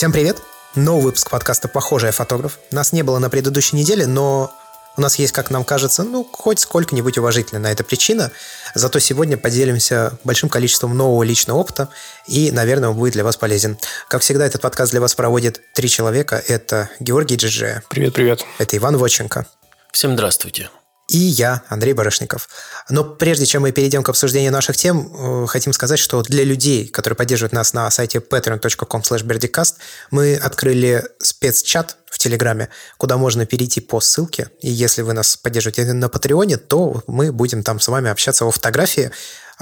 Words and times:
Всем 0.00 0.12
привет! 0.12 0.42
Новый 0.76 1.02
выпуск 1.02 1.28
подкаста 1.28 1.68
«Похожий 1.68 2.10
фотограф». 2.10 2.58
Нас 2.70 2.94
не 2.94 3.02
было 3.02 3.18
на 3.18 3.28
предыдущей 3.28 3.76
неделе, 3.76 4.06
но 4.06 4.50
у 4.96 5.00
нас 5.02 5.16
есть, 5.16 5.34
как 5.34 5.50
нам 5.50 5.62
кажется, 5.62 6.04
ну, 6.04 6.26
хоть 6.32 6.58
сколько-нибудь 6.58 7.18
уважительная 7.18 7.60
на 7.60 7.70
это 7.70 7.84
причина. 7.84 8.30
Зато 8.74 8.98
сегодня 8.98 9.36
поделимся 9.36 10.18
большим 10.24 10.48
количеством 10.48 10.96
нового 10.96 11.22
личного 11.22 11.58
опыта 11.58 11.90
и, 12.26 12.50
наверное, 12.50 12.88
он 12.88 12.96
будет 12.96 13.12
для 13.12 13.24
вас 13.24 13.36
полезен. 13.36 13.76
Как 14.08 14.22
всегда, 14.22 14.46
этот 14.46 14.62
подкаст 14.62 14.90
для 14.92 15.02
вас 15.02 15.14
проводит 15.14 15.60
три 15.74 15.90
человека. 15.90 16.42
Это 16.48 16.88
Георгий 16.98 17.36
Джиджи. 17.36 17.82
Привет-привет. 17.90 18.46
Это 18.56 18.78
Иван 18.78 18.96
Воченко. 18.96 19.44
Всем 19.92 20.14
здравствуйте 20.14 20.70
и 21.10 21.18
я, 21.18 21.62
Андрей 21.68 21.92
Барышников. 21.92 22.48
Но 22.88 23.02
прежде 23.02 23.44
чем 23.44 23.62
мы 23.62 23.72
перейдем 23.72 24.04
к 24.04 24.08
обсуждению 24.08 24.52
наших 24.52 24.76
тем, 24.76 25.12
э, 25.12 25.46
хотим 25.48 25.72
сказать, 25.72 25.98
что 25.98 26.22
для 26.22 26.44
людей, 26.44 26.86
которые 26.86 27.16
поддерживают 27.16 27.52
нас 27.52 27.72
на 27.72 27.90
сайте 27.90 28.18
patreon.com 28.18 29.02
slash 29.02 29.74
мы 30.12 30.36
открыли 30.36 31.04
спецчат 31.18 31.96
в 32.08 32.18
Телеграме, 32.18 32.68
куда 32.96 33.16
можно 33.16 33.44
перейти 33.44 33.80
по 33.80 34.00
ссылке. 34.00 34.50
И 34.60 34.70
если 34.70 35.02
вы 35.02 35.12
нас 35.12 35.36
поддерживаете 35.36 35.92
на 35.92 36.08
Патреоне, 36.08 36.58
то 36.58 37.02
мы 37.08 37.32
будем 37.32 37.64
там 37.64 37.80
с 37.80 37.88
вами 37.88 38.08
общаться 38.08 38.44
о 38.44 38.50
фотографии, 38.52 39.10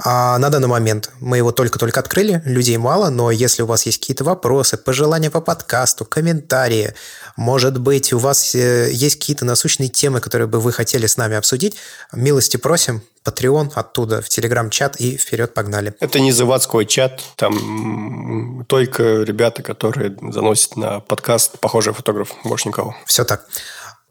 а 0.03 0.37
на 0.37 0.49
данный 0.49 0.67
момент 0.67 1.11
мы 1.19 1.37
его 1.37 1.51
только-только 1.51 1.99
открыли, 1.99 2.41
людей 2.45 2.77
мало, 2.77 3.09
но 3.09 3.31
если 3.31 3.63
у 3.63 3.65
вас 3.65 3.85
есть 3.85 3.99
какие-то 3.99 4.23
вопросы, 4.23 4.77
пожелания 4.77 5.29
по 5.29 5.41
подкасту, 5.41 6.05
комментарии, 6.05 6.93
может 7.35 7.79
быть, 7.79 8.13
у 8.13 8.17
вас 8.17 8.55
э, 8.55 8.89
есть 8.91 9.19
какие-то 9.19 9.43
насущные 9.43 9.89
темы, 9.89 10.21
которые 10.21 10.47
бы 10.47 10.61
вы 10.61 10.71
хотели 10.71 11.05
с 11.05 11.17
нами 11.17 11.35
обсудить, 11.35 11.75
милости 12.13 12.55
просим, 12.57 13.01
Patreon 13.25 13.71
оттуда, 13.75 14.21
в 14.21 14.29
Телеграм-чат 14.29 14.95
и 14.97 15.17
вперед 15.17 15.53
погнали. 15.53 15.93
Это 15.99 16.19
не 16.19 16.31
заводской 16.31 16.85
чат, 16.85 17.21
там 17.35 18.65
только 18.67 19.23
ребята, 19.23 19.63
которые 19.63 20.17
заносят 20.31 20.77
на 20.77 21.01
подкаст 21.01 21.59
«Похожий 21.59 21.93
фотограф», 21.93 22.33
больше 22.45 22.69
никого. 22.69 22.95
Все 23.05 23.25
так. 23.25 23.45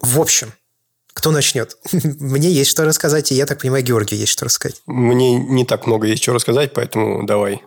В 0.00 0.20
общем, 0.20 0.52
кто 1.18 1.32
начнет? 1.32 1.76
Мне 1.92 2.48
есть 2.48 2.70
что 2.70 2.84
рассказать, 2.84 3.32
и 3.32 3.34
я 3.34 3.44
так 3.44 3.60
понимаю, 3.60 3.82
Георгию 3.82 4.20
есть 4.20 4.30
что 4.30 4.44
рассказать. 4.44 4.80
Мне 4.86 5.34
не 5.34 5.64
так 5.64 5.84
много 5.84 6.06
есть 6.06 6.22
что 6.22 6.32
рассказать, 6.32 6.72
поэтому 6.72 7.26
давай, 7.26 7.60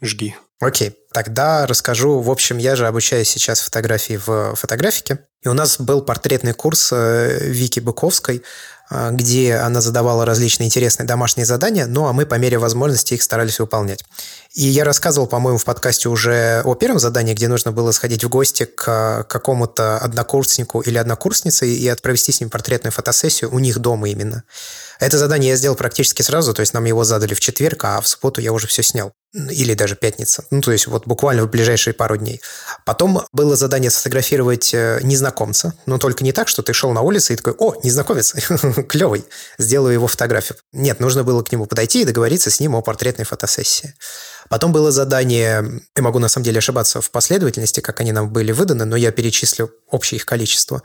жги. 0.00 0.36
Окей, 0.60 0.94
тогда 1.12 1.66
расскажу. 1.66 2.20
В 2.20 2.30
общем, 2.30 2.58
я 2.58 2.76
же 2.76 2.86
обучаюсь 2.86 3.28
сейчас 3.28 3.60
фотографии 3.60 4.20
в 4.24 4.54
фотографике. 4.54 5.18
И 5.42 5.48
у 5.48 5.52
нас 5.52 5.80
был 5.80 6.02
портретный 6.02 6.52
курс 6.52 6.90
э, 6.92 7.48
Вики 7.48 7.80
Быковской 7.80 8.44
а, 8.94 9.10
где 9.10 9.54
она 9.54 9.80
задавала 9.80 10.26
различные 10.26 10.66
интересные 10.66 11.06
домашние 11.06 11.46
задания, 11.46 11.86
ну 11.86 12.08
а 12.08 12.12
мы 12.12 12.26
по 12.26 12.34
мере 12.34 12.58
возможности 12.58 13.14
их 13.14 13.22
старались 13.22 13.58
выполнять. 13.58 14.04
И 14.54 14.64
я 14.64 14.84
рассказывал, 14.84 15.26
по-моему, 15.26 15.58
в 15.58 15.64
подкасте 15.64 16.10
уже 16.10 16.60
о 16.64 16.74
первом 16.74 16.98
задании, 16.98 17.32
где 17.32 17.48
нужно 17.48 17.72
было 17.72 17.90
сходить 17.92 18.22
в 18.22 18.28
гости 18.28 18.64
к 18.64 19.24
какому-то 19.26 19.96
однокурснику 19.96 20.82
или 20.82 20.98
однокурснице 20.98 21.66
и 21.66 21.94
провести 22.02 22.32
с 22.32 22.40
ним 22.40 22.50
портретную 22.50 22.92
фотосессию 22.92 23.50
у 23.50 23.58
них 23.58 23.78
дома 23.78 24.10
именно. 24.10 24.44
Это 25.00 25.18
задание 25.18 25.50
я 25.50 25.56
сделал 25.56 25.74
практически 25.74 26.22
сразу, 26.22 26.54
то 26.54 26.60
есть 26.60 26.74
нам 26.74 26.84
его 26.84 27.02
задали 27.02 27.34
в 27.34 27.40
четверг, 27.40 27.82
а 27.84 28.00
в 28.00 28.06
субботу 28.06 28.40
я 28.40 28.52
уже 28.52 28.66
все 28.66 28.82
снял. 28.82 29.12
Или 29.34 29.72
даже 29.72 29.96
пятница. 29.96 30.44
Ну, 30.50 30.60
то 30.60 30.70
есть 30.70 30.86
вот 30.86 31.06
буквально 31.06 31.42
в 31.44 31.50
ближайшие 31.50 31.94
пару 31.94 32.18
дней. 32.18 32.40
Потом 32.84 33.22
было 33.32 33.56
задание 33.56 33.90
сфотографировать 33.90 34.74
э, 34.74 35.00
незнакомца, 35.02 35.74
но 35.86 35.96
только 35.96 36.22
не 36.22 36.32
так, 36.32 36.48
что 36.48 36.62
ты 36.62 36.74
шел 36.74 36.92
на 36.92 37.00
улице 37.00 37.32
и 37.32 37.36
такой, 37.36 37.54
о, 37.54 37.74
незнакомец, 37.82 38.34
клевый, 38.88 39.24
сделаю 39.58 39.94
его 39.94 40.06
фотографию. 40.06 40.58
Нет, 40.72 41.00
нужно 41.00 41.24
было 41.24 41.42
к 41.42 41.50
нему 41.50 41.64
подойти 41.64 42.02
и 42.02 42.04
договориться 42.04 42.50
с 42.50 42.60
ним 42.60 42.76
о 42.76 42.82
портретной 42.82 43.24
фотосессии. 43.24 43.94
Потом 44.52 44.70
было 44.70 44.90
задание, 44.90 45.80
я 45.96 46.02
могу 46.02 46.18
на 46.18 46.28
самом 46.28 46.44
деле 46.44 46.58
ошибаться 46.58 47.00
в 47.00 47.10
последовательности, 47.10 47.80
как 47.80 48.02
они 48.02 48.12
нам 48.12 48.30
были 48.30 48.52
выданы, 48.52 48.84
но 48.84 48.96
я 48.96 49.10
перечислю 49.10 49.70
общее 49.88 50.18
их 50.18 50.26
количество. 50.26 50.82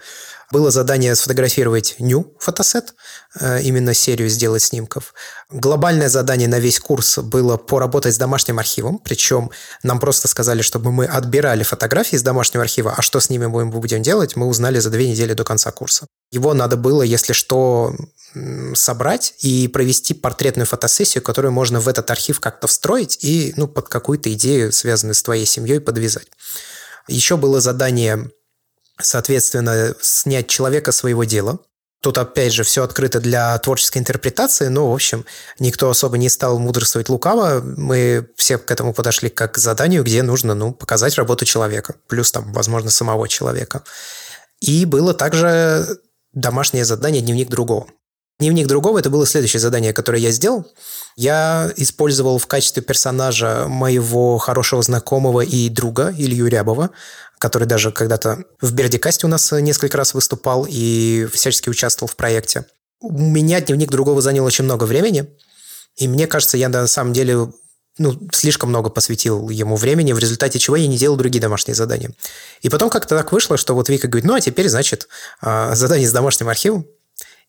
Было 0.51 0.71
задание 0.71 1.13
сфотографировать 1.15 1.95
ню 1.99 2.33
фотосет, 2.39 2.93
э, 3.39 3.61
именно 3.63 3.93
серию 3.93 4.29
сделать 4.29 4.63
снимков. 4.63 5.13
Глобальное 5.49 6.07
задание 6.07 6.47
на 6.47 6.59
весь 6.59 6.79
курс 6.79 7.17
было 7.17 7.57
поработать 7.57 8.15
с 8.15 8.17
домашним 8.17 8.59
архивом, 8.59 8.99
причем 8.99 9.51
нам 9.83 9.99
просто 9.99 10.29
сказали, 10.29 10.61
чтобы 10.61 10.91
мы 10.93 11.05
отбирали 11.05 11.63
фотографии 11.63 12.15
из 12.15 12.23
домашнего 12.23 12.63
архива, 12.63 12.93
а 12.95 13.01
что 13.01 13.19
с 13.19 13.29
ними 13.29 13.47
мы 13.47 13.65
будем 13.65 14.01
делать, 14.01 14.37
мы 14.37 14.47
узнали 14.47 14.79
за 14.79 14.89
две 14.89 15.09
недели 15.09 15.33
до 15.33 15.43
конца 15.43 15.71
курса. 15.71 16.07
Его 16.31 16.53
надо 16.53 16.77
было, 16.77 17.03
если 17.03 17.33
что, 17.33 17.93
собрать 18.73 19.33
и 19.39 19.67
провести 19.67 20.13
портретную 20.13 20.65
фотосессию, 20.65 21.23
которую 21.23 21.51
можно 21.51 21.79
в 21.79 21.87
этот 21.87 22.09
архив 22.11 22.39
как-то 22.39 22.67
встроить 22.67 23.17
и 23.21 23.53
ну, 23.57 23.67
под 23.67 23.89
какую-то 23.89 24.31
идею, 24.33 24.71
связанную 24.71 25.15
с 25.15 25.23
твоей 25.23 25.45
семьей, 25.45 25.79
подвязать. 25.79 26.27
Еще 27.07 27.37
было 27.37 27.61
задание, 27.61 28.29
соответственно, 28.99 29.95
снять 30.01 30.47
человека 30.47 30.91
своего 30.91 31.23
дела. 31.23 31.59
Тут, 32.01 32.19
опять 32.19 32.53
же, 32.53 32.63
все 32.63 32.83
открыто 32.83 33.19
для 33.19 33.57
творческой 33.57 33.97
интерпретации, 33.97 34.67
но, 34.67 34.89
в 34.89 34.93
общем, 34.93 35.25
никто 35.57 35.89
особо 35.89 36.17
не 36.17 36.29
стал 36.29 36.59
мудрствовать 36.59 37.09
лукаво. 37.09 37.61
Мы 37.61 38.29
все 38.35 38.59
к 38.59 38.69
этому 38.69 38.93
подошли 38.93 39.29
как 39.29 39.55
к 39.55 39.57
заданию, 39.57 40.03
где 40.03 40.21
нужно 40.21 40.53
ну, 40.53 40.73
показать 40.73 41.15
работу 41.15 41.45
человека, 41.45 41.95
плюс, 42.07 42.31
там, 42.31 42.53
возможно, 42.53 42.91
самого 42.91 43.27
человека. 43.27 43.83
И 44.59 44.85
было 44.85 45.13
также 45.13 45.99
домашнее 46.33 46.85
задание 46.85 47.21
«Дневник 47.21 47.49
другого». 47.49 47.87
Дневник 48.39 48.67
другого– 48.67 48.99
это 48.99 49.09
было 49.09 49.25
следующее 49.25 49.59
задание, 49.59 49.93
которое 49.93 50.19
я 50.19 50.29
сделал. 50.29 50.67
Я 51.15 51.71
использовал 51.75 52.37
в 52.37 52.45
качестве 52.45 52.83
персонажа 52.83 53.65
моего 53.67 54.37
хорошего 54.37 54.83
знакомого 54.83 55.41
и 55.41 55.69
друга 55.69 56.13
Илью 56.15 56.45
Рябова, 56.45 56.91
который 57.39 57.67
даже 57.67 57.91
когда-то 57.91 58.43
в 58.61 58.73
Бердикасте 58.73 59.27
у 59.27 59.29
нас 59.29 59.51
несколько 59.51 59.97
раз 59.97 60.13
выступал 60.13 60.65
и 60.67 61.27
всячески 61.31 61.69
участвовал 61.69 62.11
в 62.11 62.15
проекте. 62.15 62.65
У 62.99 63.11
меня 63.11 63.61
дневник 63.61 63.89
другого 63.89 64.21
занял 64.21 64.45
очень 64.45 64.63
много 64.63 64.85
времени, 64.85 65.27
и 65.95 66.07
мне 66.07 66.27
кажется, 66.27 66.57
я 66.57 66.69
на 66.69 66.87
самом 66.87 67.13
деле 67.13 67.51
ну, 67.97 68.19
слишком 68.31 68.69
много 68.69 68.89
посвятил 68.89 69.49
ему 69.49 69.75
времени, 69.75 70.13
в 70.13 70.19
результате 70.19 70.59
чего 70.59 70.75
я 70.75 70.87
не 70.87 70.97
делал 70.97 71.17
другие 71.17 71.41
домашние 71.41 71.75
задания. 71.75 72.11
И 72.61 72.69
потом 72.69 72.89
как-то 72.89 73.17
так 73.17 73.31
вышло, 73.31 73.57
что 73.57 73.73
вот 73.73 73.89
Вика 73.89 74.07
говорит, 74.07 74.27
ну, 74.27 74.35
а 74.35 74.41
теперь, 74.41 74.69
значит, 74.69 75.07
а, 75.41 75.73
задание 75.75 76.07
с 76.07 76.11
домашним 76.11 76.49
архивом, 76.49 76.85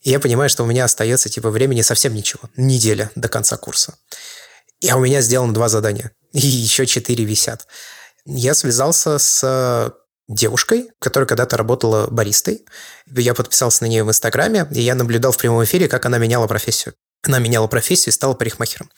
и 0.03 0.11
я 0.11 0.21
понимаю, 0.21 0.49
что 0.49 0.63
у 0.63 0.67
меня 0.67 0.85
остается 0.85 1.29
типа 1.29 1.51
времени 1.51 1.83
совсем 1.83 2.15
ничего. 2.15 2.43
Неделя 2.57 3.11
до 3.15 3.29
конца 3.29 3.57
курса. 3.57 3.97
А 4.89 4.97
у 4.97 5.01
меня 5.01 5.21
сделано 5.21 5.53
два 5.53 5.69
задания. 5.69 6.13
И 6.33 6.47
еще 6.47 6.87
четыре 6.87 7.25
висят. 7.25 7.67
Я 8.25 8.55
связался 8.55 9.19
с 9.19 9.95
девушкой, 10.29 10.91
которая 11.01 11.27
когда-то 11.27 11.57
работала 11.57 12.07
баристой. 12.09 12.65
Я 13.07 13.35
подписался 13.35 13.85
на 13.85 13.89
нее 13.89 14.05
в 14.05 14.09
Инстаграме, 14.09 14.69
и 14.71 14.81
я 14.81 14.95
наблюдал 14.95 15.33
в 15.33 15.39
прямом 15.39 15.65
эфире, 15.65 15.89
как 15.89 16.05
она 16.07 16.19
меняла 16.19 16.47
профессию. 16.47 16.95
Она 17.25 17.41
меняла 17.41 17.67
профессию 17.67 18.13
и 18.13 18.15
стала 18.15 18.35
парикмахером. 18.35 18.91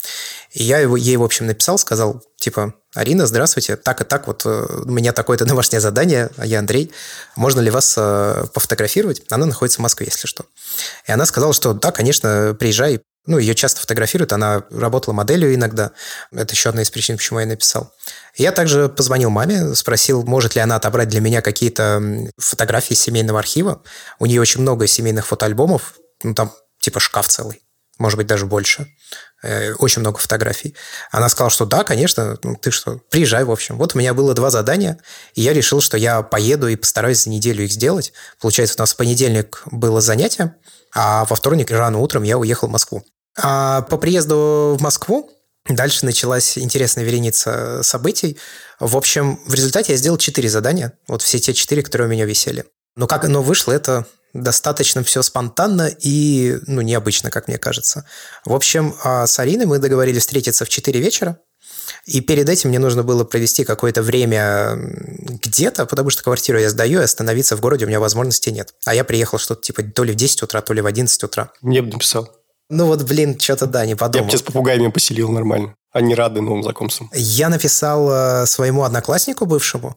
И 0.50 0.62
я 0.62 0.78
его, 0.78 0.97
ей, 0.97 1.16
в 1.16 1.22
общем, 1.22 1.47
написал, 1.47 1.78
сказал, 1.78 2.22
типа, 2.36 2.75
Арина, 2.94 3.26
здравствуйте, 3.26 3.76
так 3.76 4.03
и 4.03 4.04
так, 4.04 4.26
вот 4.26 4.44
э, 4.44 4.66
у 4.84 4.91
меня 4.91 5.12
такое-то 5.12 5.47
домашнее 5.47 5.80
задание, 5.80 6.28
а 6.36 6.44
я 6.44 6.59
Андрей, 6.59 6.92
можно 7.34 7.60
ли 7.60 7.70
вас 7.70 7.94
э, 7.97 8.44
пофотографировать? 8.53 9.22
Она 9.30 9.47
находится 9.47 9.78
в 9.78 9.82
Москве, 9.82 10.09
если 10.10 10.26
что. 10.26 10.44
И 11.06 11.12
она 11.12 11.25
сказала, 11.25 11.54
что 11.54 11.72
да, 11.72 11.92
конечно, 11.92 12.54
приезжай. 12.59 13.00
Ну, 13.26 13.38
ее 13.38 13.54
часто 13.54 13.81
фотографируют, 13.81 14.32
она 14.32 14.64
работала 14.70 15.14
моделью 15.14 15.54
иногда. 15.54 15.92
Это 16.32 16.54
еще 16.54 16.70
одна 16.70 16.82
из 16.82 16.91
причин, 16.91 17.16
почему 17.16 17.41
я 17.41 17.47
написал. 17.47 17.92
Я 18.34 18.50
также 18.50 18.88
позвонил 18.88 19.30
маме, 19.30 19.74
спросил, 19.74 20.22
может 20.24 20.54
ли 20.54 20.60
она 20.60 20.77
отобрать 20.77 21.09
для 21.09 21.21
меня 21.21 21.42
какие-то 21.42 22.03
фотографии 22.39 22.95
семейного 22.95 23.39
архива. 23.39 23.83
У 24.18 24.27
нее 24.27 24.41
очень 24.41 24.62
много 24.62 24.86
семейных 24.86 25.27
фотоальбомов, 25.27 25.95
ну, 26.22 26.34
там 26.34 26.53
типа 26.80 26.98
шкаф 26.98 27.28
целый 27.28 27.62
может 28.00 28.16
быть, 28.16 28.27
даже 28.27 28.47
больше. 28.47 28.86
Э, 29.42 29.74
очень 29.74 30.00
много 30.00 30.18
фотографий. 30.18 30.74
Она 31.10 31.28
сказала, 31.28 31.50
что 31.50 31.66
да, 31.66 31.84
конечно, 31.84 32.39
ну, 32.42 32.56
ты 32.56 32.71
что, 32.71 32.98
приезжай, 33.10 33.45
в 33.45 33.50
общем. 33.50 33.77
Вот 33.77 33.95
у 33.95 33.98
меня 33.98 34.15
было 34.15 34.33
два 34.33 34.48
задания, 34.48 34.98
и 35.34 35.42
я 35.42 35.53
решил, 35.53 35.83
что 35.83 35.98
я 35.98 36.22
поеду 36.22 36.66
и 36.66 36.77
постараюсь 36.77 37.24
за 37.24 37.30
неделю 37.30 37.62
их 37.62 37.71
сделать. 37.71 38.15
Получается, 38.41 38.77
у 38.78 38.83
нас 38.83 38.95
в 38.95 38.97
понедельник 38.97 39.62
было 39.66 40.00
занятие, 40.00 40.56
а 40.95 41.25
во 41.25 41.37
вторник 41.37 41.71
рано 41.71 41.98
утром 41.98 42.22
я 42.22 42.39
уехал 42.39 42.69
в 42.69 42.71
Москву. 42.71 43.04
А 43.39 43.83
по 43.83 43.97
приезду 43.97 44.77
в 44.78 44.83
Москву 44.83 45.31
дальше 45.69 46.04
началась 46.04 46.59
интересная 46.59 47.04
вереница 47.04 47.83
событий. 47.83 48.39
В 48.78 48.97
общем, 48.97 49.41
в 49.47 49.54
результате 49.54 49.92
я 49.92 49.98
сделал 49.98 50.19
четыре 50.19 50.48
задания. 50.48 50.95
Вот 51.07 51.22
все 51.22 51.39
те 51.39 51.54
четыре, 51.54 51.83
которые 51.83 52.09
у 52.09 52.10
меня 52.10 52.25
висели. 52.25 52.65
Но 52.97 53.07
как 53.07 53.25
оно 53.25 53.42
вышло, 53.42 53.72
это 53.72 54.07
достаточно 54.33 55.03
все 55.03 55.22
спонтанно 55.22 55.91
и, 56.01 56.59
ну, 56.66 56.81
необычно, 56.81 57.31
как 57.31 57.48
мне 57.48 57.59
кажется. 57.59 58.07
В 58.45 58.54
общем, 58.54 58.95
а 59.03 59.27
с 59.27 59.39
Ариной 59.39 59.66
мы 59.66 59.78
договорились 59.78 60.22
встретиться 60.22 60.65
в 60.65 60.69
4 60.69 61.01
вечера, 61.01 61.39
и 62.07 62.21
перед 62.21 62.48
этим 62.48 62.71
мне 62.71 62.78
нужно 62.78 63.03
было 63.03 63.25
провести 63.25 63.65
какое-то 63.65 64.03
время 64.03 64.77
где-то, 64.77 65.87
потому 65.87 66.10
что 66.10 66.22
квартиру 66.22 66.59
я 66.59 66.71
сдаю, 66.71 67.01
и 67.01 67.04
остановиться 67.04 67.57
в 67.57 67.60
городе 67.60 67.84
у 67.84 67.89
меня 67.89 68.01
возможности 68.01 68.51
нет. 68.51 68.75
А 68.84 68.95
я 68.95 69.04
приехал 69.04 69.39
что-то 69.39 69.63
типа 69.63 69.83
то 69.83 70.04
ли 70.04 70.13
в 70.13 70.16
10 70.16 70.42
утра, 70.42 70.60
то 70.60 70.72
ли 70.72 70.81
в 70.81 70.87
11 70.87 71.22
утра. 71.25 71.51
Мне 71.63 71.83
бы 71.83 71.92
написал. 71.92 72.31
Ну 72.69 72.87
вот, 72.87 73.03
блин, 73.03 73.39
что-то 73.39 73.66
да, 73.66 73.84
не 73.84 73.97
подумал. 73.97 74.27
Я 74.27 74.27
бы 74.27 74.31
тебя 74.31 74.39
с 74.39 74.42
попугаями 74.42 74.89
поселил 74.89 75.31
нормально. 75.31 75.75
Они 75.92 76.15
рады 76.15 76.41
новым 76.41 76.63
знакомствам. 76.63 77.10
Я 77.13 77.48
написал 77.48 78.09
э, 78.10 78.47
своему 78.47 78.84
однокласснику 78.84 79.45
бывшему 79.45 79.97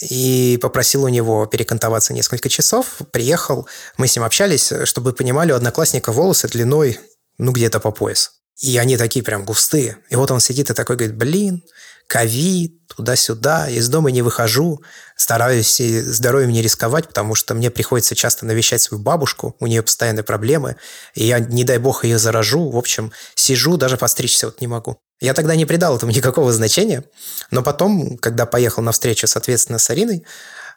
и 0.00 0.58
попросил 0.60 1.04
у 1.04 1.08
него 1.08 1.44
перекантоваться 1.44 2.14
несколько 2.14 2.48
часов. 2.48 2.96
Приехал, 3.10 3.68
мы 3.98 4.06
с 4.06 4.16
ним 4.16 4.24
общались, 4.24 4.72
чтобы 4.84 5.10
вы 5.10 5.16
понимали, 5.16 5.52
у 5.52 5.56
одноклассника 5.56 6.12
волосы 6.12 6.48
длиной, 6.48 6.98
ну, 7.36 7.52
где-то 7.52 7.78
по 7.78 7.90
пояс. 7.90 8.32
И 8.60 8.76
они 8.78 8.96
такие 8.96 9.24
прям 9.24 9.44
густые. 9.44 9.98
И 10.10 10.16
вот 10.16 10.30
он 10.30 10.40
сидит 10.40 10.70
и 10.70 10.74
такой 10.74 10.96
говорит, 10.96 11.16
блин, 11.16 11.64
ковид, 12.06 12.86
туда-сюда, 12.86 13.68
из 13.68 13.88
дома 13.88 14.10
не 14.10 14.22
выхожу, 14.22 14.82
стараюсь 15.16 15.78
здоровьем 15.78 16.50
не 16.50 16.62
рисковать, 16.62 17.08
потому 17.08 17.34
что 17.34 17.54
мне 17.54 17.70
приходится 17.70 18.14
часто 18.14 18.46
навещать 18.46 18.82
свою 18.82 19.02
бабушку, 19.02 19.56
у 19.58 19.66
нее 19.66 19.82
постоянные 19.82 20.22
проблемы, 20.22 20.76
и 21.14 21.24
я, 21.24 21.40
не 21.40 21.64
дай 21.64 21.78
бог, 21.78 22.04
ее 22.04 22.18
заражу. 22.18 22.70
В 22.70 22.76
общем, 22.76 23.12
сижу, 23.34 23.76
даже 23.76 23.96
постричься 23.96 24.46
вот 24.46 24.60
не 24.60 24.66
могу. 24.66 24.98
Я 25.20 25.34
тогда 25.34 25.56
не 25.56 25.66
придал 25.66 25.96
этому 25.96 26.12
никакого 26.16 26.52
значения, 26.52 27.04
но 27.50 27.62
потом, 27.62 28.18
когда 28.18 28.46
поехал 28.46 28.82
на 28.82 28.92
встречу, 28.92 29.26
соответственно, 29.26 29.78
с 29.78 29.90
Ариной, 29.90 30.24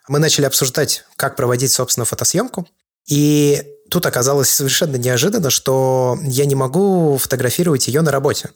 мы 0.07 0.19
начали 0.19 0.45
обсуждать, 0.45 1.03
как 1.17 1.35
проводить, 1.35 1.71
собственно, 1.71 2.05
фотосъемку. 2.05 2.67
И 3.07 3.63
тут 3.89 4.05
оказалось 4.05 4.49
совершенно 4.49 4.97
неожиданно, 4.97 5.49
что 5.49 6.17
я 6.23 6.45
не 6.45 6.55
могу 6.55 7.17
фотографировать 7.17 7.87
ее 7.87 8.01
на 8.01 8.11
работе 8.11 8.49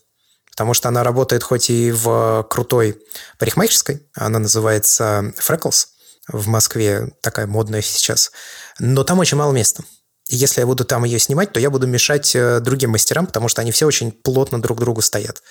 потому 0.51 0.73
что 0.73 0.89
она 0.89 1.03
работает 1.03 1.43
хоть 1.43 1.69
и 1.69 1.91
в 1.91 2.45
крутой 2.49 3.01
парикмахерской, 3.39 4.05
она 4.13 4.37
называется 4.37 5.33
Freckles 5.39 5.87
в 6.27 6.47
Москве, 6.47 7.13
такая 7.21 7.47
модная 7.47 7.81
сейчас, 7.81 8.31
но 8.77 9.03
там 9.03 9.19
очень 9.19 9.37
мало 9.37 9.53
места. 9.53 9.83
И 10.29 10.35
если 10.35 10.61
я 10.61 10.67
буду 10.67 10.85
там 10.85 11.03
ее 11.03 11.19
снимать, 11.19 11.51
то 11.51 11.59
я 11.59 11.69
буду 11.69 11.87
мешать 11.87 12.35
э, 12.35 12.59
другим 12.59 12.91
мастерам, 12.91 13.25
потому 13.25 13.47
что 13.47 13.61
они 13.61 13.71
все 13.71 13.87
очень 13.87 14.11
плотно 14.11 14.61
друг 14.61 14.77
к 14.77 14.81
другу 14.81 15.01
стоят. 15.01 15.41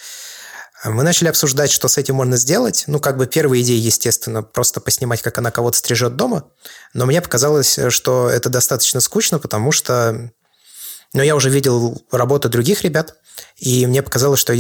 Мы 0.85 1.03
начали 1.03 1.29
обсуждать, 1.29 1.71
что 1.71 1.89
с 1.89 1.99
этим 1.99 2.15
можно 2.15 2.37
сделать. 2.37 2.85
Ну, 2.87 3.01
как 3.01 3.19
бы 3.19 3.27
первая 3.27 3.61
идея, 3.61 3.79
естественно, 3.79 4.43
просто 4.43 4.81
поснимать, 4.81 5.21
как 5.21 5.37
она 5.37 5.51
кого-то 5.51 5.77
стрижет 5.77 6.17
дома. 6.17 6.45
Но 6.95 7.05
мне 7.05 7.21
показалось, 7.21 7.79
что 7.89 8.31
это 8.31 8.49
достаточно 8.49 9.01
скучно, 9.01 9.39
потому 9.39 9.73
что 9.73 10.31
ну, 11.13 11.23
я 11.23 11.35
уже 11.35 11.51
видел 11.51 12.01
работу 12.13 12.49
других 12.49 12.83
ребят, 12.83 13.17
и 13.57 13.87
мне 13.87 14.03
показалось, 14.03 14.39
что 14.39 14.55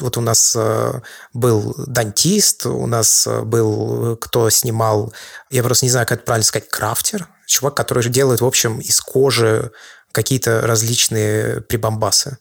вот 0.00 0.16
у 0.16 0.20
нас 0.20 0.54
э, 0.56 1.00
был 1.32 1.74
дантист, 1.86 2.66
у 2.66 2.86
нас 2.86 3.26
э, 3.26 3.42
был, 3.42 4.14
э, 4.14 4.16
кто 4.16 4.50
снимал, 4.50 5.12
я 5.50 5.62
просто 5.62 5.86
не 5.86 5.90
знаю, 5.90 6.06
как 6.06 6.18
это 6.18 6.26
правильно 6.26 6.44
сказать, 6.44 6.68
крафтер, 6.68 7.28
чувак, 7.46 7.74
который 7.76 8.08
делает, 8.10 8.40
в 8.40 8.46
общем, 8.46 8.80
из 8.80 9.00
кожи 9.00 9.70
какие-то 10.10 10.62
различные 10.62 11.60
прибамбасы. 11.60 12.38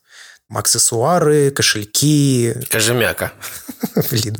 Аксессуары, 0.53 1.51
кошельки. 1.51 2.53
Кожемяка. 2.69 3.33
Блин 4.11 4.37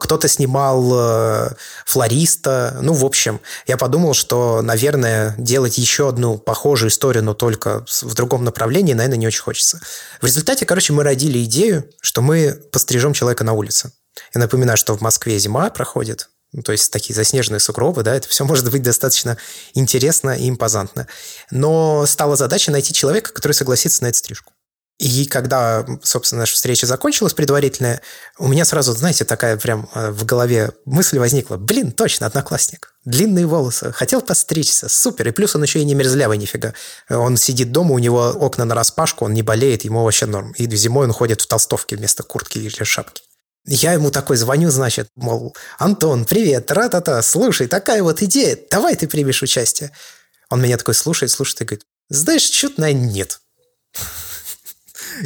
кто-то 0.00 0.26
снимал 0.28 0.90
э, 0.94 1.50
флориста. 1.84 2.78
Ну, 2.80 2.94
в 2.94 3.04
общем, 3.04 3.40
я 3.66 3.76
подумал, 3.76 4.14
что, 4.14 4.62
наверное, 4.62 5.34
делать 5.38 5.78
еще 5.78 6.08
одну 6.08 6.38
похожую 6.38 6.90
историю, 6.90 7.22
но 7.22 7.34
только 7.34 7.84
в 8.00 8.14
другом 8.14 8.42
направлении, 8.42 8.94
наверное, 8.94 9.18
не 9.18 9.26
очень 9.26 9.42
хочется. 9.42 9.80
В 10.20 10.26
результате, 10.26 10.66
короче, 10.66 10.92
мы 10.92 11.04
родили 11.04 11.44
идею, 11.44 11.84
что 12.00 12.22
мы 12.22 12.58
пострижем 12.72 13.12
человека 13.12 13.44
на 13.44 13.52
улице. 13.52 13.92
Я 14.34 14.40
напоминаю, 14.40 14.76
что 14.76 14.96
в 14.96 15.00
Москве 15.02 15.38
зима 15.38 15.70
проходит, 15.70 16.30
ну, 16.52 16.62
то 16.62 16.72
есть 16.72 16.90
такие 16.90 17.14
заснеженные 17.14 17.60
сугробы, 17.60 18.02
да, 18.02 18.14
это 18.14 18.26
все 18.26 18.44
может 18.44 18.68
быть 18.70 18.82
достаточно 18.82 19.36
интересно 19.74 20.30
и 20.30 20.48
импозантно. 20.48 21.06
Но 21.50 22.04
стала 22.06 22.34
задача 22.34 22.72
найти 22.72 22.92
человека, 22.92 23.32
который 23.32 23.52
согласится 23.52 24.02
на 24.02 24.08
эту 24.08 24.18
стрижку. 24.18 24.52
И 25.00 25.24
когда, 25.24 25.86
собственно, 26.02 26.40
наша 26.40 26.54
встреча 26.54 26.86
закончилась 26.86 27.32
предварительная, 27.32 28.02
у 28.38 28.48
меня 28.48 28.66
сразу, 28.66 28.92
знаете, 28.92 29.24
такая 29.24 29.56
прям 29.56 29.88
э, 29.94 30.10
в 30.10 30.26
голове 30.26 30.72
мысль 30.84 31.18
возникла. 31.18 31.56
Блин, 31.56 31.90
точно, 31.90 32.26
одноклассник. 32.26 32.92
Длинные 33.06 33.46
волосы. 33.46 33.92
Хотел 33.92 34.20
постричься. 34.20 34.90
Супер. 34.90 35.28
И 35.28 35.30
плюс 35.30 35.56
он 35.56 35.62
еще 35.62 35.80
и 35.80 35.86
не 35.86 35.94
мерзлявый 35.94 36.36
нифига. 36.36 36.74
Он 37.08 37.38
сидит 37.38 37.72
дома, 37.72 37.94
у 37.94 37.98
него 37.98 38.28
окна 38.28 38.66
на 38.66 38.74
распашку, 38.74 39.24
он 39.24 39.32
не 39.32 39.40
болеет, 39.40 39.84
ему 39.84 40.04
вообще 40.04 40.26
норм. 40.26 40.52
И 40.58 40.68
зимой 40.76 41.06
он 41.06 41.14
ходит 41.14 41.40
в 41.40 41.46
толстовке 41.46 41.96
вместо 41.96 42.22
куртки 42.22 42.58
или 42.58 42.84
шапки. 42.84 43.22
Я 43.64 43.94
ему 43.94 44.10
такой 44.10 44.36
звоню, 44.36 44.68
значит, 44.68 45.08
мол, 45.16 45.56
Антон, 45.78 46.26
привет, 46.26 46.70
ра-та-та, 46.70 47.22
слушай, 47.22 47.68
такая 47.68 48.02
вот 48.02 48.20
идея, 48.20 48.58
давай 48.70 48.96
ты 48.96 49.08
примешь 49.08 49.42
участие. 49.42 49.92
Он 50.50 50.60
меня 50.60 50.76
такой 50.76 50.94
слушает, 50.94 51.30
слушает 51.30 51.62
и 51.62 51.64
говорит, 51.64 51.86
знаешь, 52.10 52.42
что-то, 52.42 52.82
наверное, 52.82 53.10
нет. 53.10 53.40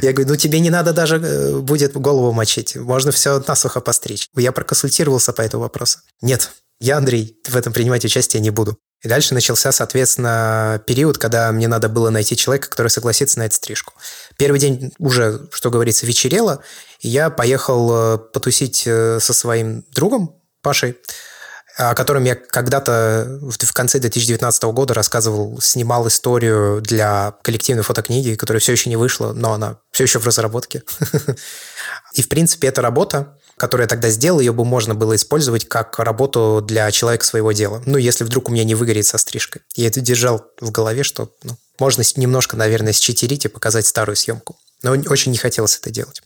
Я 0.03 0.13
говорю, 0.13 0.31
ну 0.31 0.37
тебе 0.37 0.61
не 0.61 0.71
надо 0.71 0.93
даже 0.93 1.17
э, 1.17 1.59
будет 1.59 1.95
голову 1.95 2.33
мочить, 2.33 2.77
можно 2.77 3.13
все 3.13 3.43
насухо 3.47 3.81
постричь. 3.81 4.29
Я 4.37 4.53
проконсультировался 4.53 5.33
по 5.33 5.43
этому 5.43 5.63
вопросу. 5.63 5.99
Нет, 6.21 6.51
я, 6.81 6.99
Андрей, 6.99 7.39
в 7.47 7.57
этом 7.57 7.73
принимать 7.73 8.05
участие 8.05 8.41
не 8.41 8.51
буду. 8.51 8.79
И 9.03 9.09
дальше 9.09 9.35
начался, 9.35 9.71
соответственно, 9.71 10.83
период, 10.87 11.19
когда 11.19 11.53
мне 11.53 11.69
надо 11.69 11.89
было 11.89 12.11
найти 12.11 12.37
человека, 12.37 12.71
который 12.71 12.89
согласится 12.89 13.39
на 13.39 13.45
эту 13.45 13.57
стрижку. 13.57 13.93
Первый 14.39 14.59
день 14.59 14.93
уже, 14.99 15.47
что 15.53 15.71
говорится, 15.71 16.07
вечерело, 16.07 16.63
и 17.01 17.09
я 17.09 17.31
поехал 17.31 17.91
э, 17.93 18.19
потусить 18.19 18.85
э, 18.87 19.19
со 19.21 19.33
своим 19.35 19.85
другом 19.93 20.41
Пашей, 20.63 20.97
о 21.77 21.95
котором 21.95 22.25
я 22.25 22.37
когда-то 22.37 23.39
в 23.41 23.73
конце 23.73 23.99
2019 23.99 24.63
года 24.65 24.95
рассказывал, 24.95 25.61
снимал 25.61 26.07
историю 26.07 26.81
для 26.81 27.35
коллективной 27.43 27.83
фотокниги, 27.83 28.37
которая 28.37 28.61
все 28.61 28.73
еще 28.73 28.91
не 28.91 28.97
вышла, 28.97 29.33
но 29.33 29.53
она 29.53 29.79
все 29.91 30.05
еще 30.05 30.19
в 30.19 30.27
разработке. 30.27 30.83
И, 32.15 32.23
в 32.23 32.29
принципе, 32.29 32.69
эта 32.69 32.81
работа, 32.81 33.39
которую 33.57 33.85
я 33.85 33.89
тогда 33.89 34.09
сделал, 34.09 34.39
ее 34.39 34.53
бы 34.53 34.65
можно 34.65 34.95
было 34.95 35.17
использовать 35.17 35.69
как 35.69 35.99
работу 35.99 36.63
для 36.65 36.91
человека 36.93 37.25
своего 37.25 37.51
дела. 37.51 37.83
Ну, 37.87 37.99
если 37.99 38.23
вдруг 38.23 38.49
у 38.49 38.53
меня 38.53 38.65
не 38.65 38.77
выгорит 38.77 39.07
со 39.07 39.19
стрижкой. 39.19 39.63
Я 39.75 39.89
это 39.89 40.01
держал 40.01 40.47
в 40.61 40.71
голове, 40.71 41.03
что 41.03 41.33
ну, 41.43 41.57
можно 41.81 42.03
немножко, 42.17 42.57
наверное, 42.57 42.93
считерить 42.93 43.47
и 43.47 43.49
показать 43.49 43.87
старую 43.87 44.17
съемку 44.17 44.57
но 44.85 44.93
очень 44.93 45.33
не 45.33 45.39
хотелось 45.39 45.79
это 45.79 45.91
делать. 45.91 46.23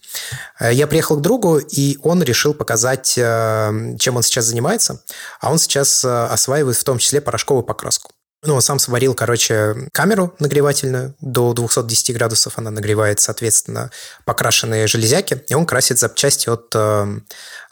Э, 0.61 0.73
я 0.73 0.87
приехал 0.87 1.17
к 1.17 1.23
другу, 1.23 1.59
и 1.59 1.97
он 2.03 2.23
решил 2.23 2.53
показать, 2.53 3.15
э, 3.17 3.97
чем 3.99 4.17
он 4.17 4.23
сейчас 4.23 4.47
занимается. 4.47 5.01
А 5.41 5.51
он 5.51 5.59
сейчас 5.59 6.05
э, 6.05 6.09
осваивает 6.27 6.77
в 6.77 6.85
том 6.85 6.99
числе 6.99 7.21
порошковую 7.21 7.65
покраску. 7.65 8.13
Ну, 8.43 8.55
он 8.55 8.61
сам 8.61 8.79
сварил, 8.79 9.15
короче, 9.15 9.89
камеру 9.93 10.35
нагревательную 10.39 11.15
до 11.21 11.53
210 11.55 12.15
градусов. 12.15 12.59
Она 12.59 12.71
нагревает, 12.71 13.21
соответственно, 13.21 13.91
покрашенные 14.25 14.87
железяки, 14.87 15.43
и 15.49 15.55
он 15.55 15.65
красит 15.65 15.99
запчасти 15.99 16.49
от 16.49 16.73
э, 16.75 17.21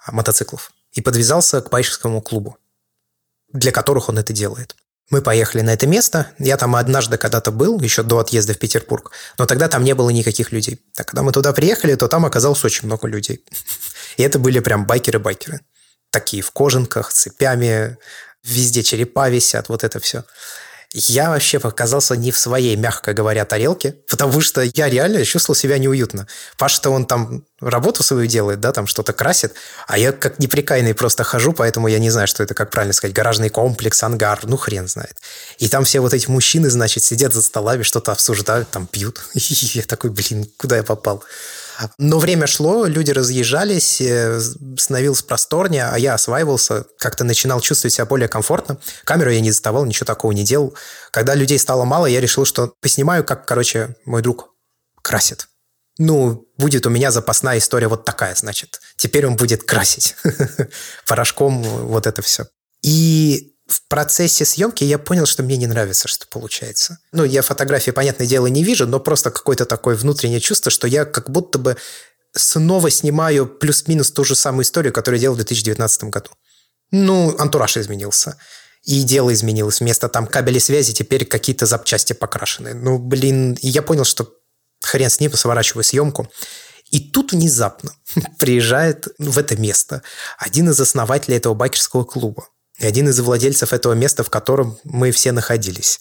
мотоциклов. 0.08 0.72
И 0.92 1.02
подвязался 1.02 1.60
к 1.60 1.70
байшевскому 1.70 2.22
клубу, 2.22 2.56
для 3.52 3.72
которых 3.72 4.08
он 4.08 4.18
это 4.18 4.32
делает. 4.32 4.76
Мы 5.10 5.22
поехали 5.22 5.62
на 5.62 5.70
это 5.72 5.86
место. 5.86 6.32
Я 6.38 6.56
там 6.56 6.74
однажды 6.74 7.16
когда-то 7.16 7.52
был, 7.52 7.80
еще 7.80 8.02
до 8.02 8.18
отъезда 8.18 8.54
в 8.54 8.58
Петербург, 8.58 9.12
но 9.38 9.46
тогда 9.46 9.68
там 9.68 9.84
не 9.84 9.94
было 9.94 10.10
никаких 10.10 10.52
людей. 10.52 10.80
А 10.96 11.04
когда 11.04 11.22
мы 11.22 11.32
туда 11.32 11.52
приехали, 11.52 11.94
то 11.94 12.08
там 12.08 12.24
оказалось 12.24 12.64
очень 12.64 12.86
много 12.86 13.06
людей. 13.06 13.44
И 14.16 14.22
это 14.22 14.38
были 14.38 14.58
прям 14.58 14.84
байкеры-байкеры. 14.84 15.60
Такие 16.10 16.42
в 16.42 16.50
кожанках, 16.50 17.12
цепями, 17.12 17.98
везде 18.42 18.82
черепа 18.82 19.28
висят, 19.28 19.68
вот 19.68 19.84
это 19.84 20.00
все 20.00 20.24
я 20.92 21.30
вообще 21.30 21.58
оказался 21.58 22.16
не 22.16 22.30
в 22.30 22.38
своей, 22.38 22.76
мягко 22.76 23.12
говоря, 23.12 23.44
тарелке, 23.44 23.96
потому 24.08 24.40
что 24.40 24.62
я 24.62 24.88
реально 24.88 25.24
чувствовал 25.24 25.56
себя 25.56 25.78
неуютно. 25.78 26.26
Паша-то 26.56 26.90
он 26.90 27.06
там 27.06 27.44
работу 27.60 28.02
свою 28.02 28.26
делает, 28.26 28.60
да, 28.60 28.72
там 28.72 28.86
что-то 28.86 29.12
красит, 29.12 29.54
а 29.86 29.98
я 29.98 30.12
как 30.12 30.38
неприкаянный 30.38 30.94
просто 30.94 31.24
хожу, 31.24 31.52
поэтому 31.52 31.88
я 31.88 31.98
не 31.98 32.10
знаю, 32.10 32.28
что 32.28 32.42
это, 32.42 32.54
как 32.54 32.70
правильно 32.70 32.92
сказать, 32.92 33.14
гаражный 33.14 33.48
комплекс, 33.48 34.02
ангар, 34.02 34.40
ну 34.44 34.56
хрен 34.56 34.88
знает. 34.88 35.16
И 35.58 35.68
там 35.68 35.84
все 35.84 36.00
вот 36.00 36.14
эти 36.14 36.30
мужчины, 36.30 36.70
значит, 36.70 37.02
сидят 37.02 37.32
за 37.32 37.42
столами, 37.42 37.82
что-то 37.82 38.12
обсуждают, 38.12 38.70
там 38.70 38.86
пьют. 38.86 39.20
И 39.34 39.40
я 39.74 39.82
такой, 39.82 40.10
блин, 40.10 40.50
куда 40.56 40.76
я 40.76 40.82
попал? 40.82 41.22
Но 41.98 42.18
время 42.18 42.46
шло, 42.46 42.86
люди 42.86 43.10
разъезжались, 43.10 44.00
э, 44.00 44.40
становилось 44.78 45.22
просторнее, 45.22 45.84
а 45.84 45.98
я 45.98 46.14
осваивался, 46.14 46.84
как-то 46.98 47.24
начинал 47.24 47.60
чувствовать 47.60 47.94
себя 47.94 48.06
более 48.06 48.28
комфортно. 48.28 48.78
Камеру 49.04 49.30
я 49.30 49.40
не 49.40 49.50
доставал, 49.50 49.84
ничего 49.84 50.06
такого 50.06 50.32
не 50.32 50.44
делал. 50.44 50.74
Когда 51.10 51.34
людей 51.34 51.58
стало 51.58 51.84
мало, 51.84 52.06
я 52.06 52.20
решил, 52.20 52.44
что 52.44 52.72
поснимаю, 52.80 53.24
как, 53.24 53.46
короче, 53.46 53.96
мой 54.04 54.22
друг 54.22 54.50
красит. 55.02 55.48
Ну, 55.98 56.46
будет 56.58 56.86
у 56.86 56.90
меня 56.90 57.10
запасная 57.10 57.58
история 57.58 57.88
вот 57.88 58.04
такая, 58.04 58.34
значит. 58.34 58.80
Теперь 58.96 59.26
он 59.26 59.36
будет 59.36 59.62
красить 59.62 60.14
порошком 61.06 61.62
вот 61.62 62.06
это 62.06 62.20
все. 62.20 62.46
И 62.82 63.55
в 63.66 63.88
процессе 63.88 64.44
съемки 64.44 64.84
я 64.84 64.98
понял, 64.98 65.26
что 65.26 65.42
мне 65.42 65.56
не 65.56 65.66
нравится, 65.66 66.06
что 66.06 66.26
получается. 66.28 66.98
Ну, 67.12 67.24
я 67.24 67.42
фотографии, 67.42 67.90
понятное 67.90 68.26
дело, 68.26 68.46
не 68.46 68.62
вижу, 68.62 68.86
но 68.86 69.00
просто 69.00 69.30
какое-то 69.30 69.66
такое 69.66 69.96
внутреннее 69.96 70.40
чувство, 70.40 70.70
что 70.70 70.86
я 70.86 71.04
как 71.04 71.30
будто 71.30 71.58
бы 71.58 71.76
снова 72.32 72.90
снимаю 72.90 73.46
плюс-минус 73.46 74.12
ту 74.12 74.24
же 74.24 74.36
самую 74.36 74.64
историю, 74.64 74.92
которую 74.92 75.18
я 75.18 75.22
делал 75.22 75.34
в 75.34 75.38
2019 75.38 76.04
году. 76.04 76.30
Ну, 76.92 77.34
антураж 77.38 77.76
изменился. 77.76 78.36
И 78.84 79.02
дело 79.02 79.32
изменилось. 79.34 79.80
Вместо 79.80 80.08
там 80.08 80.28
кабели 80.28 80.60
связи 80.60 80.92
теперь 80.92 81.26
какие-то 81.26 81.66
запчасти 81.66 82.12
покрашены. 82.12 82.72
Ну, 82.72 82.98
блин, 82.98 83.54
и 83.54 83.68
я 83.68 83.82
понял, 83.82 84.04
что 84.04 84.32
хрен 84.80 85.10
с 85.10 85.18
ним, 85.18 85.32
сворачиваю 85.32 85.82
съемку. 85.82 86.30
И 86.90 87.00
тут 87.00 87.32
внезапно 87.32 87.90
приезжает 88.38 89.08
в 89.18 89.38
это 89.38 89.56
место 89.56 90.02
один 90.38 90.70
из 90.70 90.80
основателей 90.80 91.36
этого 91.36 91.54
байкерского 91.54 92.04
клуба 92.04 92.46
и 92.78 92.86
один 92.86 93.08
из 93.08 93.18
владельцев 93.20 93.72
этого 93.72 93.94
места, 93.94 94.22
в 94.22 94.30
котором 94.30 94.78
мы 94.84 95.10
все 95.10 95.32
находились. 95.32 96.00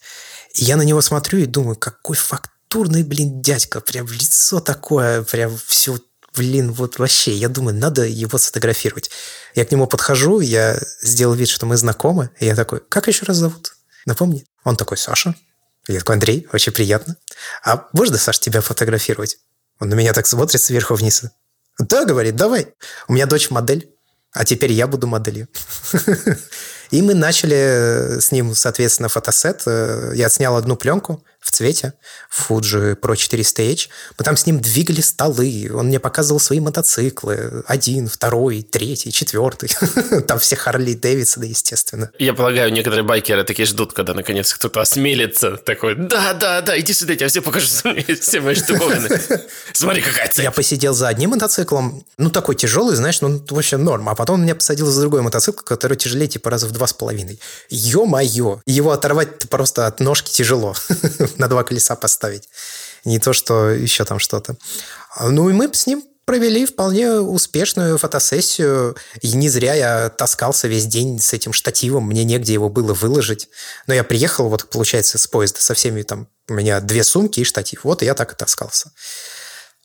И 0.54 0.64
я 0.64 0.76
на 0.78 0.84
него 0.84 1.02
смотрю 1.02 1.40
и 1.40 1.46
думаю, 1.46 1.76
какой 1.76 2.16
фактурный, 2.16 3.04
блин, 3.04 3.42
дядька, 3.42 3.82
прям 3.82 4.08
лицо 4.08 4.60
такое, 4.60 5.24
прям 5.24 5.58
все 5.66 5.98
блин, 6.36 6.72
вот 6.74 7.00
вообще, 7.00 7.34
я 7.34 7.50
думаю, 7.50 7.78
надо 7.78 8.04
его 8.06 8.38
сфотографировать. 8.38 9.10
Я 9.54 9.66
к 9.66 9.72
нему 9.72 9.88
подхожу, 9.88 10.42
я 10.42 10.78
сделал 11.02 11.34
вид, 11.34 11.50
что 11.50 11.66
мы 11.66 11.78
знакомы, 11.78 12.30
и 12.40 12.46
я 12.46 12.56
такой, 12.56 12.82
как 12.82 13.08
еще 13.08 13.26
раз 13.26 13.38
зовут? 13.38 13.74
Напомни. 14.06 14.46
Он 14.64 14.76
такой, 14.76 14.98
Саша. 14.98 15.36
Я 15.88 16.00
такой, 16.00 16.16
Андрей, 16.16 16.48
очень 16.52 16.72
приятно. 16.72 17.16
А 17.64 17.88
можно, 17.94 18.18
Саш, 18.18 18.40
тебя 18.40 18.62
фотографировать? 18.62 19.38
Он 19.80 19.90
на 19.90 19.94
меня 19.94 20.14
так 20.14 20.26
смотрит 20.26 20.62
сверху 20.62 20.96
вниз. 20.96 21.24
Да, 21.80 22.06
говорит, 22.06 22.36
давай. 22.36 22.74
У 23.08 23.14
меня 23.14 23.26
дочь 23.26 23.50
модель, 23.50 23.95
а 24.36 24.44
теперь 24.44 24.74
я 24.74 24.86
буду 24.86 25.08
моделью. 25.08 25.48
И 26.92 27.02
мы 27.02 27.14
начали 27.16 28.20
с 28.20 28.32
ним, 28.32 28.54
соответственно, 28.54 29.10
фотосет. 29.10 29.64
Я 30.14 30.28
отснял 30.28 30.56
одну 30.56 30.76
пленку, 30.76 31.24
в 31.46 31.52
цвете, 31.52 31.94
Fuji 32.36 32.96
Pro 33.00 33.14
400H. 33.14 33.88
Мы 34.18 34.26
там 34.26 34.36
с 34.36 34.48
ним 34.48 34.60
двигали 34.60 35.02
столы, 35.02 35.70
он 35.72 35.88
мне 35.88 36.00
показывал 36.00 36.40
свои 36.40 36.60
мотоциклы. 36.60 37.64
Один, 37.68 38.08
второй, 38.08 38.64
третий, 38.64 39.12
четвертый. 39.12 39.70
Там 40.28 40.40
все 40.40 40.56
Харли 40.56 40.96
Дэвидсона, 40.96 41.44
естественно. 41.44 42.10
Я 42.18 42.34
полагаю, 42.34 42.74
некоторые 42.74 43.04
байкеры 43.04 43.44
такие 43.44 43.68
ждут, 43.68 43.94
когда 43.94 44.16
наконец 44.16 44.52
кто-то 44.54 44.82
осмелится. 44.82 45.58
Такой, 45.58 45.94
да-да-да, 45.96 46.80
иди 46.80 46.94
сюда, 46.94 47.14
я 47.14 47.18
тебе 47.18 47.28
все 47.28 47.42
покажу, 47.44 47.68
все 48.22 48.42
мои 48.42 48.56
штуковины. 48.56 49.22
Смотри, 49.74 50.02
какая 50.02 50.28
цель. 50.30 50.46
Я 50.46 50.52
посидел 50.52 50.96
за 50.96 51.10
одним 51.10 51.30
мотоциклом, 51.30 52.04
ну, 52.18 52.32
такой 52.32 52.56
тяжелый, 52.56 52.96
знаешь, 52.96 53.22
ну, 53.22 53.40
вообще 53.52 53.78
норм. 53.78 54.10
А 54.10 54.16
потом 54.16 54.36
он 54.36 54.44
меня 54.44 54.56
посадил 54.56 54.88
за 54.88 55.02
другой 55.02 55.22
мотоцикл, 55.22 55.62
который 55.64 55.96
тяжелее 55.96 56.28
типа 56.28 56.50
раза 56.50 56.66
в 56.66 56.72
два 56.72 56.88
с 56.88 56.94
половиной. 56.94 57.40
Ё-моё! 57.70 58.62
Его 58.66 58.92
оторвать 58.92 59.48
просто 59.48 59.86
от 59.86 60.00
ножки 60.00 60.32
тяжело. 60.32 60.76
На 61.38 61.48
два 61.48 61.64
колеса 61.64 61.96
поставить. 61.96 62.50
Не 63.04 63.20
то, 63.20 63.34
что 63.34 63.70
еще 63.70 64.06
там 64.06 64.20
что-то. 64.20 64.56
Ну 65.22 65.50
и 65.50 65.54
мы 65.54 65.72
с 65.74 65.88
ним 65.88 66.04
провели 66.26 66.66
вполне 66.66 67.12
успешную 67.20 67.98
фотосессию. 67.98 68.96
И 69.22 69.34
не 69.34 69.48
зря 69.48 69.76
я 69.76 70.10
таскался 70.10 70.68
весь 70.68 70.86
день 70.86 71.20
с 71.20 71.34
этим 71.34 71.54
штативом. 71.54 72.06
Мне 72.06 72.24
негде 72.24 72.54
его 72.54 72.68
было 72.70 72.94
выложить. 72.94 73.48
Но 73.88 73.94
я 73.94 74.04
приехал, 74.04 74.50
вот, 74.50 74.70
получается, 74.70 75.18
с 75.18 75.28
поезда 75.28 75.62
со 75.62 75.74
всеми 75.74 76.02
там... 76.02 76.28
У 76.48 76.54
меня 76.54 76.80
две 76.80 77.04
сумки 77.04 77.40
и 77.40 77.44
штатив. 77.44 77.84
Вот, 77.84 78.02
и 78.02 78.06
я 78.06 78.14
так 78.14 78.34
и 78.34 78.36
таскался. 78.36 78.92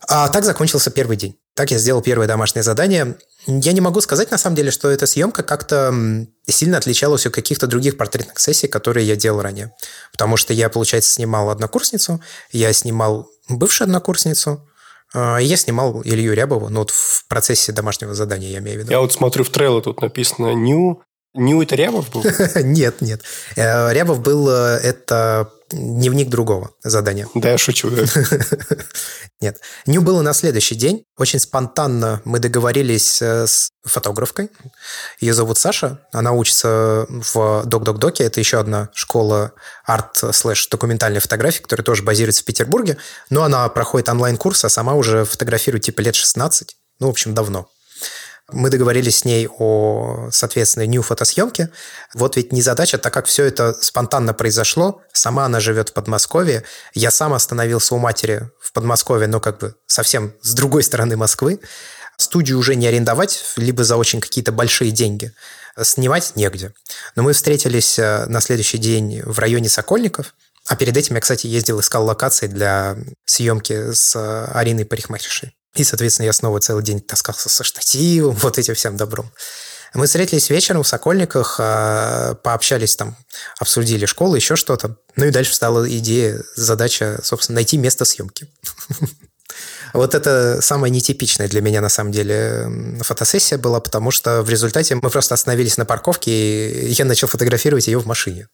А 0.08 0.28
так 0.28 0.44
закончился 0.44 0.90
первый 0.90 1.16
день. 1.16 1.36
Так 1.54 1.70
я 1.70 1.78
сделал 1.78 2.00
первое 2.00 2.26
домашнее 2.26 2.62
задание. 2.62 3.16
Я 3.46 3.72
не 3.72 3.80
могу 3.80 4.00
сказать, 4.00 4.30
на 4.30 4.38
самом 4.38 4.56
деле, 4.56 4.70
что 4.70 4.88
эта 4.88 5.06
съемка 5.06 5.42
как-то 5.42 5.94
сильно 6.46 6.78
отличалась 6.78 7.26
от 7.26 7.34
каких-то 7.34 7.66
других 7.66 7.96
портретных 7.96 8.38
сессий, 8.38 8.66
которые 8.66 9.06
я 9.06 9.16
делал 9.16 9.42
ранее. 9.42 9.74
Потому 10.12 10.36
что 10.36 10.52
я, 10.52 10.68
получается, 10.68 11.12
снимал 11.12 11.50
однокурсницу, 11.50 12.20
я 12.52 12.72
снимал 12.72 13.28
бывшую 13.48 13.86
однокурсницу, 13.86 14.66
а, 15.12 15.38
я 15.38 15.56
снимал 15.56 16.02
Илью 16.04 16.34
Рябову, 16.34 16.68
ну 16.68 16.80
вот 16.80 16.90
в 16.90 17.26
процессе 17.26 17.72
домашнего 17.72 18.14
задания, 18.14 18.48
я 18.48 18.58
имею 18.58 18.78
в 18.78 18.80
виду. 18.82 18.92
Я 18.92 19.00
вот 19.00 19.12
смотрю 19.12 19.44
в 19.44 19.50
трейлер, 19.50 19.82
тут 19.82 20.00
написано 20.00 20.54
«New». 20.54 21.02
«New» 21.34 21.62
это 21.62 21.74
Рябов 21.74 22.10
был? 22.10 22.24
Нет, 22.56 23.00
нет. 23.00 23.22
Э, 23.56 23.92
Рябов 23.92 24.20
был, 24.20 24.48
э, 24.48 24.80
это 24.82 25.52
дневник 25.72 26.28
другого 26.28 26.72
задания. 26.82 27.28
Да, 27.34 27.50
я 27.50 27.58
шучу. 27.58 27.90
Да. 27.90 28.04
Нет. 29.40 29.60
Ню 29.86 30.02
было 30.02 30.22
на 30.22 30.32
следующий 30.32 30.74
день. 30.74 31.04
Очень 31.16 31.38
спонтанно 31.38 32.20
мы 32.24 32.38
договорились 32.38 33.22
э, 33.22 33.46
с 33.46 33.70
фотографкой. 33.84 34.50
Ее 35.20 35.34
зовут 35.34 35.58
Саша. 35.58 36.00
Она 36.12 36.32
учится 36.32 37.06
в 37.08 37.64
Док-Док-Доке. 37.64 38.24
Это 38.24 38.40
еще 38.40 38.58
одна 38.60 38.90
школа 38.94 39.52
арт-слэш-документальной 39.86 41.20
фотографии, 41.20 41.62
которая 41.62 41.84
тоже 41.84 42.02
базируется 42.02 42.42
в 42.42 42.46
Петербурге. 42.46 42.98
Но 43.30 43.42
она 43.42 43.68
проходит 43.68 44.08
онлайн-курс, 44.08 44.64
а 44.64 44.68
сама 44.68 44.94
уже 44.94 45.24
фотографирует 45.24 45.84
типа 45.84 46.00
лет 46.00 46.14
16. 46.14 46.76
Ну, 47.00 47.06
в 47.06 47.10
общем, 47.10 47.34
давно. 47.34 47.68
Мы 48.52 48.70
договорились 48.70 49.18
с 49.18 49.24
ней 49.24 49.48
о, 49.48 50.28
соответственно, 50.30 50.86
нью 50.86 51.02
фотосъемке. 51.02 51.70
Вот 52.14 52.36
ведь 52.36 52.52
не 52.52 52.62
задача, 52.62 52.98
так 52.98 53.12
как 53.12 53.26
все 53.26 53.44
это 53.44 53.76
спонтанно 53.80 54.34
произошло. 54.34 55.02
Сама 55.12 55.44
она 55.44 55.60
живет 55.60 55.90
в 55.90 55.92
Подмосковье. 55.92 56.64
Я 56.94 57.10
сам 57.10 57.32
остановился 57.32 57.94
у 57.94 57.98
матери 57.98 58.50
в 58.60 58.72
Подмосковье, 58.72 59.26
но 59.26 59.40
как 59.40 59.58
бы 59.58 59.74
совсем 59.86 60.34
с 60.42 60.54
другой 60.54 60.82
стороны 60.82 61.16
Москвы. 61.16 61.60
Студию 62.16 62.58
уже 62.58 62.74
не 62.74 62.86
арендовать, 62.86 63.44
либо 63.56 63.82
за 63.82 63.96
очень 63.96 64.20
какие-то 64.20 64.52
большие 64.52 64.90
деньги. 64.90 65.32
Снимать 65.82 66.32
негде. 66.36 66.74
Но 67.16 67.22
мы 67.22 67.32
встретились 67.32 67.98
э, 67.98 68.26
на 68.26 68.40
следующий 68.40 68.78
день 68.78 69.22
в 69.22 69.38
районе 69.38 69.68
Сокольников. 69.68 70.34
А 70.66 70.76
перед 70.76 70.96
этим 70.96 71.14
я, 71.14 71.20
кстати, 71.20 71.46
ездил, 71.46 71.80
искал 71.80 72.04
локации 72.04 72.46
для 72.46 72.96
съемки 73.24 73.92
с 73.92 74.14
э, 74.16 74.44
Ариной 74.52 74.84
Парикмахершей. 74.84 75.56
И, 75.74 75.84
соответственно, 75.84 76.26
я 76.26 76.32
снова 76.32 76.60
целый 76.60 76.82
день 76.82 77.00
таскался 77.00 77.48
со 77.48 77.64
штативом, 77.64 78.34
вот 78.36 78.58
этим 78.58 78.74
всем 78.74 78.96
добром. 78.96 79.30
Мы 79.94 80.06
встретились 80.06 80.50
вечером 80.50 80.84
в 80.84 80.88
Сокольниках, 80.88 81.56
а, 81.58 82.34
пообщались 82.34 82.94
там, 82.94 83.16
обсудили 83.58 84.06
школу, 84.06 84.36
еще 84.36 84.54
что-то. 84.54 84.96
Ну 85.16 85.26
и 85.26 85.30
дальше 85.30 85.54
стала 85.54 85.88
идея, 85.98 86.42
задача, 86.54 87.20
собственно, 87.22 87.56
найти 87.56 87.76
место 87.76 88.04
съемки. 88.04 88.48
Вот 89.92 90.14
это 90.14 90.60
самая 90.62 90.88
нетипичная 90.90 91.48
для 91.48 91.60
меня, 91.60 91.80
на 91.80 91.88
самом 91.88 92.12
деле, 92.12 92.96
фотосессия 93.00 93.58
была, 93.58 93.80
потому 93.80 94.12
что 94.12 94.42
в 94.42 94.48
результате 94.48 94.94
мы 94.94 95.10
просто 95.10 95.34
остановились 95.34 95.76
на 95.76 95.84
парковке, 95.84 96.30
и 96.70 96.92
я 96.92 97.04
начал 97.04 97.26
фотографировать 97.26 97.88
ее 97.88 97.98
в 97.98 98.06
машине. 98.06 98.46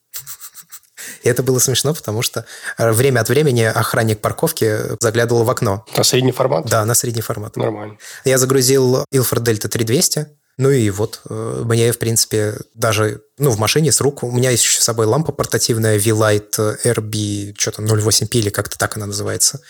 И 1.23 1.29
это 1.29 1.43
было 1.43 1.59
смешно, 1.59 1.93
потому 1.93 2.21
что 2.21 2.45
э, 2.77 2.91
время 2.91 3.21
от 3.21 3.29
времени 3.29 3.63
охранник 3.63 4.19
парковки 4.19 4.79
заглядывал 4.99 5.43
в 5.43 5.49
окно. 5.49 5.85
На 5.95 6.03
средний 6.03 6.31
формат? 6.31 6.65
Да, 6.65 6.85
на 6.85 6.95
средний 6.95 7.21
формат. 7.21 7.55
Нормально. 7.55 7.97
Я 8.25 8.37
загрузил 8.37 9.03
Ilford 9.13 9.43
Delta 9.43 9.67
3200, 9.67 10.27
ну 10.57 10.71
и 10.71 10.89
вот, 10.89 11.21
э, 11.29 11.63
мне, 11.65 11.91
в 11.91 11.99
принципе, 11.99 12.55
даже 12.73 13.21
ну, 13.37 13.51
в 13.51 13.59
машине 13.59 13.91
с 13.91 14.01
рук. 14.01 14.23
У 14.23 14.31
меня 14.31 14.49
есть 14.49 14.63
еще 14.63 14.81
с 14.81 14.83
собой 14.83 15.05
лампа 15.05 15.31
портативная 15.31 15.99
V-Light 15.99 16.83
RB, 16.83 17.53
что-то 17.57 17.83
08P 17.83 18.39
или 18.39 18.49
как-то 18.49 18.75
так 18.75 18.97
она 18.97 19.05
называется. 19.05 19.61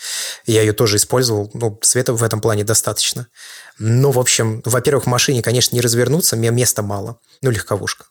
Я 0.46 0.62
ее 0.62 0.72
тоже 0.72 0.96
использовал. 0.96 1.50
Ну, 1.52 1.78
света 1.82 2.14
в 2.14 2.22
этом 2.22 2.40
плане 2.40 2.64
достаточно. 2.64 3.26
Но, 3.78 4.10
в 4.10 4.18
общем, 4.18 4.60
во-первых, 4.64 5.04
в 5.04 5.08
машине, 5.08 5.42
конечно, 5.42 5.74
не 5.74 5.80
развернуться, 5.80 6.36
мне 6.36 6.50
места 6.50 6.82
мало. 6.82 7.18
Ну, 7.42 7.50
легковушка. 7.50 8.06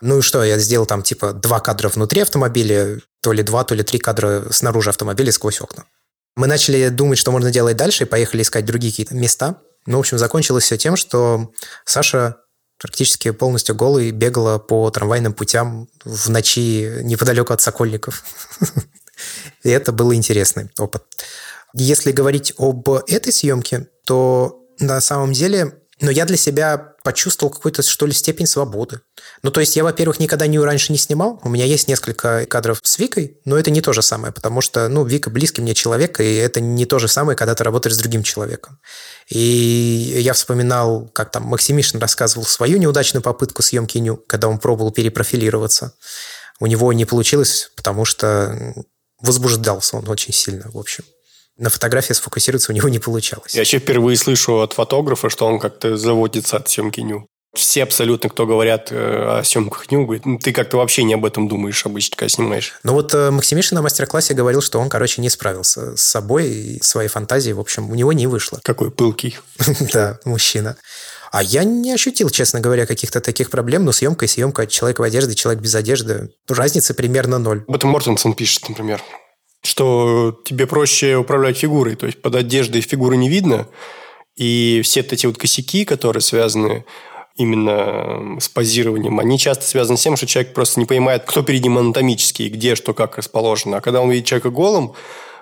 Ну 0.00 0.18
и 0.18 0.22
что, 0.22 0.44
я 0.44 0.58
сделал 0.58 0.86
там 0.86 1.02
типа 1.02 1.32
два 1.32 1.60
кадра 1.60 1.88
внутри 1.88 2.20
автомобиля, 2.20 3.00
то 3.22 3.32
ли 3.32 3.42
два, 3.42 3.64
то 3.64 3.74
ли 3.74 3.82
три 3.82 3.98
кадра 3.98 4.44
снаружи 4.50 4.90
автомобиля 4.90 5.32
сквозь 5.32 5.60
окна. 5.60 5.84
Мы 6.36 6.46
начали 6.46 6.88
думать, 6.88 7.18
что 7.18 7.32
можно 7.32 7.50
делать 7.50 7.76
дальше, 7.76 8.04
и 8.04 8.06
поехали 8.06 8.42
искать 8.42 8.64
другие 8.64 8.92
какие-то 8.92 9.14
места. 9.14 9.60
Ну, 9.86 9.96
в 9.96 10.00
общем, 10.00 10.18
закончилось 10.18 10.64
все 10.64 10.76
тем, 10.76 10.96
что 10.96 11.52
Саша 11.84 12.36
практически 12.78 13.30
полностью 13.30 13.74
голый 13.74 14.10
бегала 14.12 14.58
по 14.58 14.88
трамвайным 14.90 15.32
путям 15.32 15.88
в 16.04 16.30
ночи 16.30 17.02
неподалеку 17.02 17.52
от 17.52 17.60
Сокольников. 17.60 18.22
И 19.64 19.70
это 19.70 19.90
был 19.90 20.14
интересный 20.14 20.70
опыт. 20.78 21.02
Если 21.74 22.12
говорить 22.12 22.54
об 22.56 22.88
этой 22.88 23.32
съемке, 23.32 23.88
то 24.04 24.57
на 24.78 25.00
самом 25.00 25.32
деле 25.32 25.74
но 26.00 26.10
я 26.10 26.24
для 26.26 26.36
себя 26.36 26.94
почувствовал 27.02 27.52
какую-то, 27.52 27.82
что 27.82 28.06
ли, 28.06 28.12
степень 28.12 28.46
свободы. 28.46 29.00
Ну, 29.42 29.50
то 29.50 29.60
есть 29.60 29.74
я, 29.74 29.82
во-первых, 29.82 30.20
никогда 30.20 30.46
не 30.46 30.58
раньше 30.58 30.92
не 30.92 30.98
снимал. 30.98 31.40
У 31.42 31.48
меня 31.48 31.64
есть 31.64 31.88
несколько 31.88 32.46
кадров 32.46 32.80
с 32.82 32.98
Викой, 32.98 33.40
но 33.44 33.58
это 33.58 33.70
не 33.70 33.80
то 33.80 33.92
же 33.92 34.02
самое, 34.02 34.32
потому 34.32 34.60
что, 34.60 34.88
ну, 34.88 35.04
Вика 35.04 35.30
близкий 35.30 35.60
мне 35.60 35.74
человек, 35.74 36.20
и 36.20 36.34
это 36.36 36.60
не 36.60 36.86
то 36.86 36.98
же 36.98 37.08
самое, 37.08 37.36
когда 37.36 37.54
ты 37.54 37.64
работаешь 37.64 37.96
с 37.96 37.98
другим 37.98 38.22
человеком. 38.22 38.78
И 39.28 40.18
я 40.20 40.34
вспоминал, 40.34 41.08
как 41.12 41.32
там 41.32 41.44
Максимишин 41.44 41.98
рассказывал 41.98 42.44
свою 42.44 42.78
неудачную 42.78 43.22
попытку 43.22 43.62
съемки 43.62 43.98
Ню, 43.98 44.16
когда 44.16 44.48
он 44.48 44.58
пробовал 44.58 44.92
перепрофилироваться. 44.92 45.94
У 46.60 46.66
него 46.66 46.92
не 46.92 47.06
получилось, 47.06 47.70
потому 47.76 48.04
что 48.04 48.74
возбуждался 49.20 49.96
он 49.96 50.08
очень 50.08 50.32
сильно, 50.32 50.70
в 50.70 50.78
общем 50.78 51.04
на 51.58 51.70
фотографии 51.70 52.12
сфокусироваться 52.12 52.72
у 52.72 52.74
него 52.74 52.88
не 52.88 52.98
получалось. 52.98 53.54
Я 53.54 53.60
вообще 53.60 53.78
впервые 53.78 54.16
слышу 54.16 54.60
от 54.60 54.72
фотографа, 54.72 55.28
что 55.28 55.46
он 55.46 55.58
как-то 55.58 55.96
заводится 55.96 56.56
от 56.56 56.68
съемки 56.68 57.00
ню. 57.00 57.26
Все 57.54 57.82
абсолютно, 57.82 58.28
кто 58.28 58.46
говорят 58.46 58.92
э, 58.92 59.38
о 59.40 59.42
съемках 59.42 59.90
ню, 59.90 60.04
говорят, 60.04 60.26
ну, 60.26 60.38
ты 60.38 60.52
как-то 60.52 60.76
вообще 60.76 61.02
не 61.02 61.14
об 61.14 61.24
этом 61.24 61.48
думаешь 61.48 61.84
обычно, 61.86 62.16
когда 62.16 62.28
снимаешь. 62.28 62.74
Ну 62.84 62.92
вот 62.92 63.14
э, 63.14 63.30
Максимишин 63.30 63.74
на 63.74 63.82
мастер-классе 63.82 64.34
говорил, 64.34 64.60
что 64.60 64.78
он, 64.78 64.88
короче, 64.88 65.22
не 65.22 65.30
справился 65.30 65.96
с 65.96 66.02
собой 66.02 66.48
и 66.48 66.82
своей 66.82 67.08
фантазией. 67.08 67.54
В 67.54 67.60
общем, 67.60 67.90
у 67.90 67.94
него 67.94 68.12
не 68.12 68.26
вышло. 68.26 68.60
Какой 68.62 68.90
пылкий. 68.90 69.38
Да, 69.92 70.20
мужчина. 70.24 70.76
А 71.32 71.42
я 71.42 71.64
не 71.64 71.92
ощутил, 71.92 72.30
честно 72.30 72.60
говоря, 72.60 72.86
каких-то 72.86 73.20
таких 73.20 73.50
проблем. 73.50 73.84
Но 73.84 73.92
съемка 73.92 74.26
и 74.26 74.28
съемка 74.28 74.66
человек 74.66 74.98
в 74.98 75.02
одежде, 75.02 75.34
человек 75.34 75.62
без 75.62 75.74
одежды. 75.74 76.30
Разницы 76.48 76.94
примерно 76.94 77.38
ноль. 77.38 77.64
Об 77.66 77.74
этом 77.74 77.90
Мортенсон 77.90 78.34
пишет, 78.34 78.68
например 78.68 79.02
что 79.68 80.40
тебе 80.44 80.66
проще 80.66 81.16
управлять 81.16 81.58
фигурой. 81.58 81.94
То 81.94 82.06
есть 82.06 82.22
под 82.22 82.34
одеждой 82.34 82.80
фигуры 82.80 83.18
не 83.18 83.28
видно, 83.28 83.68
и 84.34 84.80
все 84.82 85.00
эти 85.00 85.26
вот 85.26 85.36
косяки, 85.36 85.84
которые 85.84 86.22
связаны 86.22 86.86
именно 87.36 88.40
с 88.40 88.48
позированием, 88.48 89.20
они 89.20 89.38
часто 89.38 89.64
связаны 89.64 89.98
с 89.98 90.02
тем, 90.02 90.16
что 90.16 90.26
человек 90.26 90.54
просто 90.54 90.80
не 90.80 90.86
понимает, 90.86 91.24
кто 91.26 91.42
перед 91.42 91.62
ним 91.62 91.76
анатомически, 91.76 92.44
где, 92.44 92.76
что, 92.76 92.94
как 92.94 93.18
расположено. 93.18 93.76
А 93.76 93.80
когда 93.82 94.00
он 94.00 94.10
видит 94.10 94.26
человека 94.26 94.48
голым, 94.48 94.94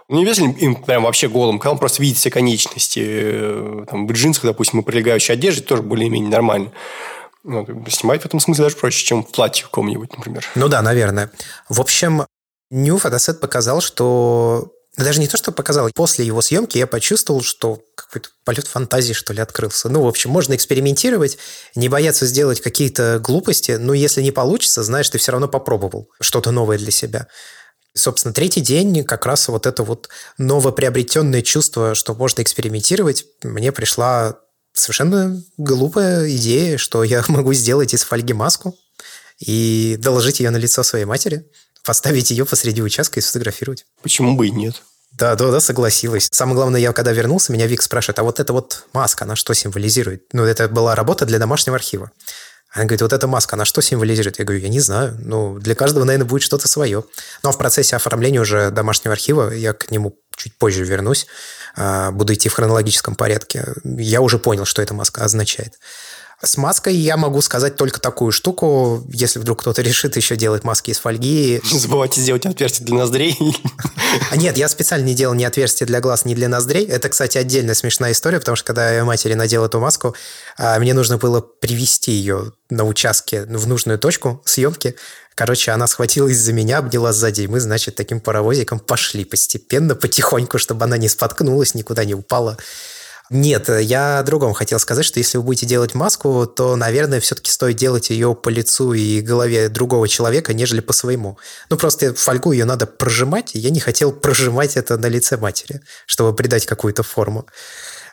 ну, 0.09 0.17
не 0.17 0.25
обязательно 0.25 0.53
им 0.59 0.75
прям 0.75 1.05
вообще 1.05 1.29
голым, 1.29 1.61
когда 1.61 1.73
он 1.73 1.79
просто 1.79 2.03
видит 2.03 2.19
все 2.19 2.31
конечности. 2.31 3.01
Э, 3.05 3.85
там, 3.89 4.09
в 4.09 4.13
джинсах, 4.13 4.45
допустим, 4.45 4.81
и 4.81 4.83
прилегающей 4.83 5.35
одежде 5.35 5.63
тоже 5.63 5.83
более-менее 5.83 6.31
нормально. 6.31 6.73
Ну, 7.45 7.65
снимать 7.89 8.23
в 8.23 8.27
этом 8.27 8.41
смысле 8.41 8.65
даже 8.65 8.77
проще, 8.77 9.05
чем 9.05 9.23
в 9.23 9.31
платье 9.31 9.65
каком-нибудь, 9.65 10.17
например. 10.17 10.45
Ну 10.57 10.69
да, 10.69 10.83
наверное. 10.83 11.31
В 11.69 11.81
общем, 11.81 12.23
New 12.71 12.97
Photoset 12.97 13.35
показал, 13.35 13.81
что 13.81 14.73
даже 14.97 15.21
не 15.21 15.29
то, 15.29 15.37
что 15.37 15.53
показал. 15.53 15.91
После 15.95 16.25
его 16.25 16.41
съемки 16.41 16.79
я 16.79 16.87
почувствовал, 16.87 17.43
что 17.43 17.83
какой-то 17.95 18.31
полет 18.45 18.67
фантазии, 18.67 19.13
что 19.13 19.33
ли, 19.35 19.41
открылся. 19.41 19.89
Ну, 19.89 20.03
в 20.03 20.09
общем, 20.09 20.31
можно 20.31 20.55
экспериментировать, 20.55 21.37
не 21.75 21.89
бояться 21.89 22.25
сделать 22.25 22.61
какие-то 22.61 23.21
глупости, 23.23 23.73
но 23.73 23.93
если 23.93 24.23
не 24.23 24.33
получится, 24.33 24.83
знаешь, 24.83 25.11
ты 25.11 25.19
все 25.19 25.33
равно 25.33 25.49
попробовал 25.49 26.09
что-то 26.21 26.51
новое 26.51 26.79
для 26.79 26.91
себя. 26.91 27.29
И, 27.95 27.99
собственно, 27.99 28.33
третий 28.33 28.63
день 28.63 29.05
как 29.05 29.27
раз 29.27 29.49
вот 29.49 29.67
это 29.67 29.83
вот 29.83 30.09
новоприобретенное 30.39 31.43
чувство, 31.43 31.95
что 31.95 32.15
можно 32.15 32.41
экспериментировать, 32.41 33.27
мне 33.43 33.73
пришла 33.73 34.39
совершенно 34.73 35.43
глупая 35.59 36.31
идея, 36.37 36.79
что 36.79 37.05
я 37.05 37.23
могу 37.29 37.53
сделать 37.53 37.93
из 37.93 38.03
фольги 38.03 38.33
маску 38.33 38.75
и 39.39 39.99
доложить 39.99 40.41
ее 40.41 40.49
на 40.49 40.57
лицо 40.57 40.83
своей 40.83 41.05
матери 41.05 41.45
поставить 41.87 42.31
ее 42.31 42.45
посреди 42.45 42.83
участка 42.83 43.21
и 43.21 43.23
сфотографировать. 43.23 43.87
Почему 44.03 44.37
бы 44.37 44.49
и 44.49 44.51
нет? 44.51 44.83
Да, 45.13 45.35
да, 45.35 45.51
да, 45.51 45.61
согласилась. 45.61 46.29
Самое 46.31 46.57
главное, 46.57 46.81
я 46.81 46.93
когда 46.93 47.13
вернулся, 47.13 47.53
меня 47.53 47.67
Вик 47.67 47.81
спрашивает, 47.81 48.19
а 48.19 48.23
вот 48.23 48.39
эта 48.39 48.53
вот 48.53 48.85
маска, 48.93 49.25
она 49.25 49.35
что 49.35 49.55
символизирует? 49.55 50.25
Ну, 50.33 50.45
это 50.45 50.69
была 50.69 50.95
работа 50.95 51.25
для 51.25 51.39
домашнего 51.39 51.77
архива. 51.77 52.11
Она 52.71 52.85
говорит, 52.85 53.01
вот 53.01 53.13
эта 53.15 53.27
маска, 53.27 53.57
она 53.57 53.65
что 53.65 53.81
символизирует? 53.81 54.39
Я 54.39 54.45
говорю, 54.45 54.63
я 54.63 54.69
не 54.69 54.81
знаю. 54.81 55.17
Ну, 55.19 55.59
для 55.59 55.75
каждого, 55.75 56.05
наверное, 56.05 56.29
будет 56.29 56.43
что-то 56.43 56.69
свое. 56.69 57.05
Но 57.43 57.53
в 57.53 57.57
процессе 57.57 57.97
оформления 57.97 58.41
уже 58.41 58.71
домашнего 58.71 59.15
архива, 59.15 59.51
я 59.51 59.73
к 59.73 59.91
нему 59.91 60.19
чуть 60.37 60.59
позже 60.59 60.85
вернусь, 60.85 61.27
а, 61.77 62.11
буду 62.11 62.35
идти 62.35 62.51
в 62.51 62.53
хронологическом 62.53 63.15
порядке. 63.15 63.65
Я 63.85 64.21
уже 64.21 64.39
понял, 64.39 64.67
что 64.67 64.83
эта 64.83 64.93
маска 64.93 65.25
означает. 65.25 65.79
С 66.43 66.59
маской 66.59 66.95
я 66.95 67.17
могу 67.17 67.41
сказать 67.41 67.77
только 67.77 67.99
такую 67.99 68.31
штуку, 68.31 69.05
если 69.09 69.39
вдруг 69.39 69.61
кто-то 69.61 69.83
решит 69.83 70.17
еще 70.17 70.37
делать 70.37 70.65
маски 70.65 70.91
из 70.91 70.99
фольги. 70.99 71.61
Не 71.73 71.79
забывайте 71.79 72.21
сделать 72.21 72.45
отверстие 72.45 72.87
для 72.87 72.97
ноздрей. 72.97 73.37
А 74.31 74.37
нет, 74.37 74.57
я 74.57 74.69
специально 74.69 75.05
не 75.05 75.15
делал 75.15 75.35
ни 75.35 75.45
отверстие 75.45 75.87
для 75.87 76.01
глаз, 76.01 76.25
ни 76.25 76.35
для 76.35 76.49
ноздрей. 76.49 76.85
Это, 76.87 77.09
кстати, 77.09 77.39
отдельная 77.39 77.75
смешная 77.75 78.13
история, 78.13 78.39
потому 78.39 78.57
что 78.57 78.67
когда 78.67 78.91
я 78.91 79.05
матери 79.05 79.35
надел 79.35 79.65
эту 79.65 79.81
маску, 79.81 80.15
а, 80.59 80.79
мне 80.79 80.95
нужно 80.95 81.19
было 81.19 81.41
привести 81.41 82.13
ее 82.13 82.53
на 82.71 82.85
участке 82.85 83.43
в 83.43 83.67
нужную 83.67 83.99
точку 83.99 84.43
съемки. 84.45 84.97
Короче, 85.35 85.71
она 85.73 85.87
схватилась 85.87 86.39
за 86.39 86.53
меня, 86.53 86.79
обняла 86.79 87.13
сзади, 87.13 87.43
и 87.43 87.47
мы, 87.47 87.61
значит, 87.61 87.95
таким 87.95 88.21
паровозиком 88.21 88.79
пошли 88.79 89.25
постепенно, 89.25 89.95
потихоньку, 89.95 90.59
чтобы 90.59 90.85
она 90.85 90.97
не 90.97 91.09
споткнулась, 91.09 91.75
никуда 91.75 92.05
не 92.05 92.15
упала. 92.15 92.57
Нет, 93.29 93.69
я 93.69 94.21
о 94.21 94.23
другом 94.23 94.55
хотел 94.55 94.79
сказать, 94.79 95.05
что 95.05 95.19
если 95.19 95.39
вы 95.39 95.45
будете 95.45 95.67
делать 95.67 95.95
маску, 95.95 96.47
то, 96.47 96.77
наверное, 96.77 97.19
все-таки 97.19 97.51
стоит 97.51 97.77
делать 97.77 98.11
ее 98.11 98.37
по 98.37 98.49
лицу 98.49 98.93
и 98.93 99.21
голове 99.21 99.69
другого 99.69 100.07
человека, 100.07 100.55
нежели 100.55 100.81
по 100.81 100.93
своему. 100.93 101.37
Ну, 101.69 101.77
просто 101.77 102.15
фольгу 102.15 102.53
ее 102.53 102.65
надо 102.65 102.87
прожимать, 102.87 103.57
и 103.57 103.59
я 103.59 103.71
не 103.71 103.81
хотел 103.81 104.13
прожимать 104.13 104.77
это 104.77 104.97
на 104.97 105.07
лице 105.07 105.37
матери, 105.37 105.81
чтобы 106.07 106.37
придать 106.37 106.67
какую-то 106.67 107.03
форму. 107.03 107.47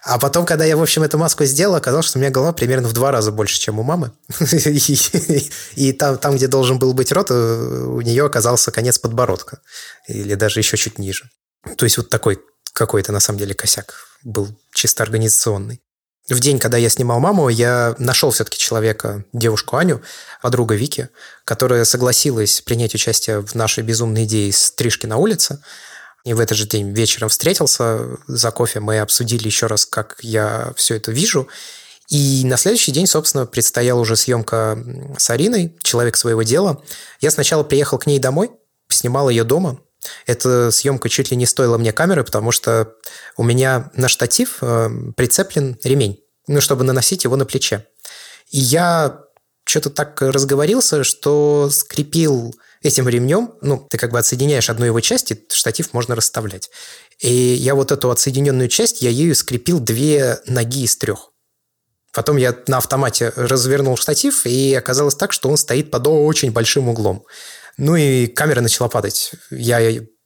А 0.06 0.18
потом, 0.18 0.46
когда 0.48 0.66
я, 0.66 0.76
в 0.76 0.82
общем, 0.82 1.04
эту 1.04 1.18
маску 1.20 1.46
сделал, 1.46 1.76
оказалось, 1.76 2.08
что 2.08 2.18
у 2.18 2.22
меня 2.22 2.32
голова 2.32 2.52
примерно 2.52 2.88
в 2.88 2.94
два 2.94 3.12
раза 3.12 3.32
больше, 3.32 3.60
чем 3.60 3.80
у 3.80 3.84
мамы. 3.84 4.12
И 5.76 5.94
там, 5.94 6.18
там, 6.18 6.36
где 6.36 6.48
должен 6.48 6.80
был 6.80 6.94
быть 6.94 7.12
рот, 7.12 7.30
у 7.30 8.02
нее 8.02 8.26
оказался 8.26 8.72
конец 8.72 8.98
подбородка. 8.98 9.60
Или 10.08 10.34
даже 10.34 10.60
еще 10.60 10.76
чуть 10.76 10.98
ниже. 10.98 11.30
То 11.78 11.86
есть 11.86 11.98
вот 11.98 12.10
такой 12.10 12.42
какой-то, 12.74 13.12
на 13.12 13.20
самом 13.20 13.40
деле, 13.40 13.54
косяк 13.54 14.13
был 14.24 14.50
чисто 14.74 15.04
организационный. 15.04 15.82
В 16.30 16.40
день, 16.40 16.58
когда 16.58 16.78
я 16.78 16.90
снимал 16.90 17.20
маму, 17.20 17.50
я 17.50 17.96
нашел 18.00 18.32
все-таки 18.32 18.58
человека, 18.58 19.26
девушку 19.34 19.76
Аню, 19.76 20.02
подруга 20.42 20.76
Вики, 20.76 21.10
которая 21.44 21.84
согласилась 21.84 22.62
принять 22.62 22.96
участие 22.96 23.42
в 23.42 23.56
нашей 23.56 23.84
безумной 23.84 24.24
идее 24.24 24.54
стрижки 24.54 25.06
на 25.06 25.18
улице. 25.18 25.62
И 26.24 26.34
в 26.34 26.40
этот 26.40 26.58
же 26.58 26.66
день 26.66 26.94
вечером 26.94 27.28
встретился 27.28 28.18
за 28.28 28.52
кофе, 28.52 28.80
мы 28.80 29.00
обсудили 29.00 29.46
еще 29.48 29.68
раз, 29.68 29.86
как 29.86 30.18
я 30.22 30.72
все 30.78 30.96
это 30.96 31.12
вижу. 31.12 31.50
И 32.08 32.44
на 32.46 32.56
следующий 32.56 32.94
день, 32.94 33.08
собственно, 33.08 33.46
предстояла 33.46 34.00
уже 34.00 34.16
съемка 34.16 34.82
с 35.18 35.30
Ариной, 35.30 35.76
человек 35.84 36.16
своего 36.16 36.44
дела. 36.44 36.82
Я 37.20 37.32
сначала 37.32 37.64
приехал 37.64 37.98
к 37.98 38.06
ней 38.06 38.20
домой, 38.20 38.52
снимал 38.88 39.30
ее 39.30 39.44
дома, 39.44 39.80
эта 40.26 40.72
съемка 40.72 41.10
чуть 41.10 41.32
ли 41.32 41.38
не 41.38 41.46
стоила 41.46 41.78
мне 41.78 41.92
камеры, 41.92 42.24
потому 42.24 42.52
что 42.52 42.94
у 43.38 43.44
меня 43.44 43.92
на 43.96 44.08
штатив 44.08 44.58
э, 44.62 44.90
прицеплен 45.16 45.78
ремень, 45.84 46.20
ну, 46.48 46.62
чтобы 46.62 46.84
наносить 46.84 47.24
его 47.24 47.36
на 47.36 47.46
плече. 47.46 47.86
И 48.50 48.60
я 48.60 49.20
что-то 49.66 49.90
так 49.90 50.22
разговорился, 50.22 51.04
что 51.04 51.70
скрепил 51.72 52.54
этим 52.82 53.08
ремнем, 53.08 53.54
ну, 53.62 53.88
ты 53.90 53.98
как 53.98 54.12
бы 54.12 54.20
отсоединяешь 54.20 54.70
одну 54.70 54.86
его 54.86 55.00
часть, 55.00 55.32
и 55.32 55.48
штатив 55.50 55.94
можно 55.94 56.16
расставлять. 56.16 56.70
И 57.20 57.32
я 57.34 57.76
вот 57.76 57.92
эту 57.92 58.12
отсоединенную 58.12 58.68
часть, 58.68 59.02
я 59.02 59.10
ею 59.10 59.36
скрепил 59.36 59.80
две 59.80 60.40
ноги 60.46 60.84
из 60.84 60.98
трех. 60.98 61.32
Потом 62.12 62.38
я 62.38 62.56
на 62.68 62.78
автомате 62.78 63.34
развернул 63.36 63.98
штатив, 63.98 64.46
и 64.46 64.74
оказалось 64.74 65.16
так, 65.16 65.32
что 65.32 65.50
он 65.50 65.58
стоит 65.58 65.90
под 65.90 66.08
очень 66.08 66.52
большим 66.52 66.90
углом. 66.90 67.26
Ну 67.78 67.96
и 67.96 68.28
камера 68.28 68.62
начала 68.62 68.88
падать. 68.88 69.32
Я 69.50 69.80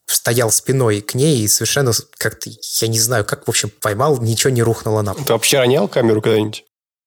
стоял 0.06 0.52
спиной 0.52 1.02
к 1.02 1.16
ней 1.16 1.42
и 1.42 1.48
совершенно 1.48 1.92
как-то, 2.18 2.50
я 2.50 2.88
не 2.88 3.00
знаю, 3.00 3.26
как, 3.26 3.46
в 3.46 3.50
общем, 3.50 3.70
поймал, 3.82 4.22
ничего 4.22 4.52
не 4.52 4.64
рухнуло 4.64 5.02
на 5.02 5.14
пол. 5.14 5.26
Ты 5.26 5.34
вообще 5.34 5.60
ронял 5.60 5.88
камеру 5.88 6.22
когда-нибудь? 6.22 6.64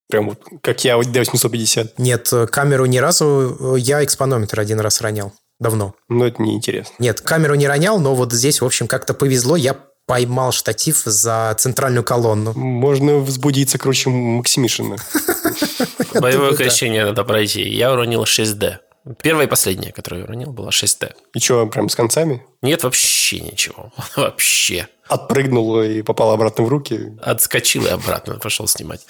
Прям 0.07 0.29
вот, 0.29 0.43
как 0.61 0.83
я 0.83 0.99
D850? 0.99 1.93
Нет, 1.97 2.31
камеру 2.51 2.85
ни 2.85 2.97
разу, 2.97 3.75
я 3.75 4.03
экспонометр 4.03 4.59
один 4.59 4.79
раз 4.79 5.01
ронял. 5.01 5.33
Давно. 5.59 5.93
Ну, 6.09 6.25
это 6.25 6.41
неинтересно. 6.41 6.93
Нет, 6.99 7.21
камеру 7.21 7.55
не 7.55 7.67
ронял, 7.67 7.99
но 7.99 8.15
вот 8.15 8.33
здесь, 8.33 8.61
в 8.61 8.65
общем, 8.65 8.87
как-то 8.87 9.13
повезло, 9.13 9.55
я 9.55 9.77
поймал 10.07 10.51
штатив 10.51 11.03
за 11.05 11.55
центральную 11.57 12.03
колонну. 12.03 12.53
Можно 12.53 13.19
взбудиться 13.19 13.77
круче 13.77 14.09
Максимишина. 14.09 14.97
Боевое 16.19 16.53
крещение 16.57 17.05
надо 17.05 17.23
пройти. 17.23 17.61
Я 17.69 17.93
уронил 17.93 18.23
6D. 18.23 18.79
Первая 19.23 19.47
и 19.47 19.49
последняя, 19.49 19.91
которую 19.91 20.21
я 20.21 20.25
уронил, 20.25 20.51
была 20.51 20.69
6Т. 20.69 21.15
И 21.33 21.39
что, 21.39 21.65
прям 21.65 21.89
с 21.89 21.95
концами? 21.95 22.45
Нет, 22.61 22.83
вообще 22.83 23.39
ничего. 23.39 23.91
Вообще. 24.15 24.87
Отпрыгнул 25.07 25.81
и 25.81 26.03
попал 26.03 26.31
обратно 26.31 26.63
в 26.63 26.69
руки? 26.69 27.17
Отскочил 27.21 27.85
и 27.87 27.89
обратно 27.89 28.37
пошел 28.37 28.67
снимать. 28.67 29.05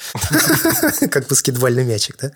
Как 1.12 1.27
баскетбольный 1.27 1.84
мячик, 1.84 2.17
да? 2.17 2.32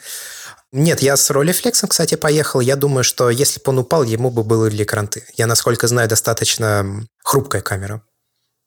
Нет, 0.73 1.01
я 1.01 1.15
с 1.15 1.29
ролифлексом, 1.29 1.87
кстати, 1.87 2.15
поехал. 2.15 2.59
Я 2.59 2.75
думаю, 2.75 3.05
что 3.05 3.29
если 3.29 3.61
бы 3.61 3.69
он 3.69 3.79
упал, 3.79 4.03
ему 4.03 4.29
бы 4.29 4.43
были 4.43 4.83
кранты. 4.83 5.23
Я, 5.37 5.47
насколько 5.47 5.87
знаю, 5.87 6.09
достаточно 6.09 7.07
хрупкая 7.23 7.61
камера. 7.61 8.01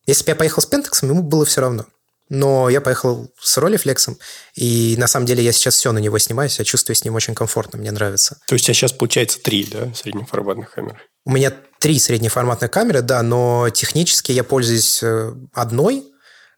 Если 0.07 0.25
бы 0.25 0.31
я 0.31 0.37
поехал 0.37 0.63
с 0.63 0.67
пентексом, 0.67 1.11
ему 1.11 1.23
было 1.23 1.45
все 1.45 1.61
равно 1.61 1.85
но 2.29 2.69
я 2.69 2.81
поехал 2.81 3.31
с 3.41 3.57
ролифлексом, 3.59 4.19
и 4.55 4.97
на 4.99 5.07
самом 5.07 5.27
деле 5.27 5.43
я 5.43 5.53
сейчас 5.53 5.75
все 5.75 5.93
на 5.93 5.99
него 5.99 6.19
снимаю, 6.19 6.51
я 6.59 6.65
чувствую 6.65 6.97
с 6.97 7.05
ним 7.05 7.15
очень 7.15 7.35
комфортно, 7.35 7.79
мне 7.79 7.91
нравится. 7.91 8.39
То 8.47 8.55
есть 8.55 8.65
у 8.65 8.67
тебя 8.67 8.75
сейчас 8.75 8.93
получается 8.93 9.41
три, 9.41 9.67
да, 9.67 9.93
среднеформатных 9.95 10.71
камер? 10.71 11.01
У 11.25 11.31
меня 11.31 11.53
три 11.79 11.99
среднеформатных 11.99 12.71
камеры, 12.71 13.03
да, 13.03 13.23
но 13.23 13.69
технически 13.71 14.33
я 14.33 14.45
пользуюсь 14.45 15.03
э, 15.03 15.33
одной, 15.55 16.05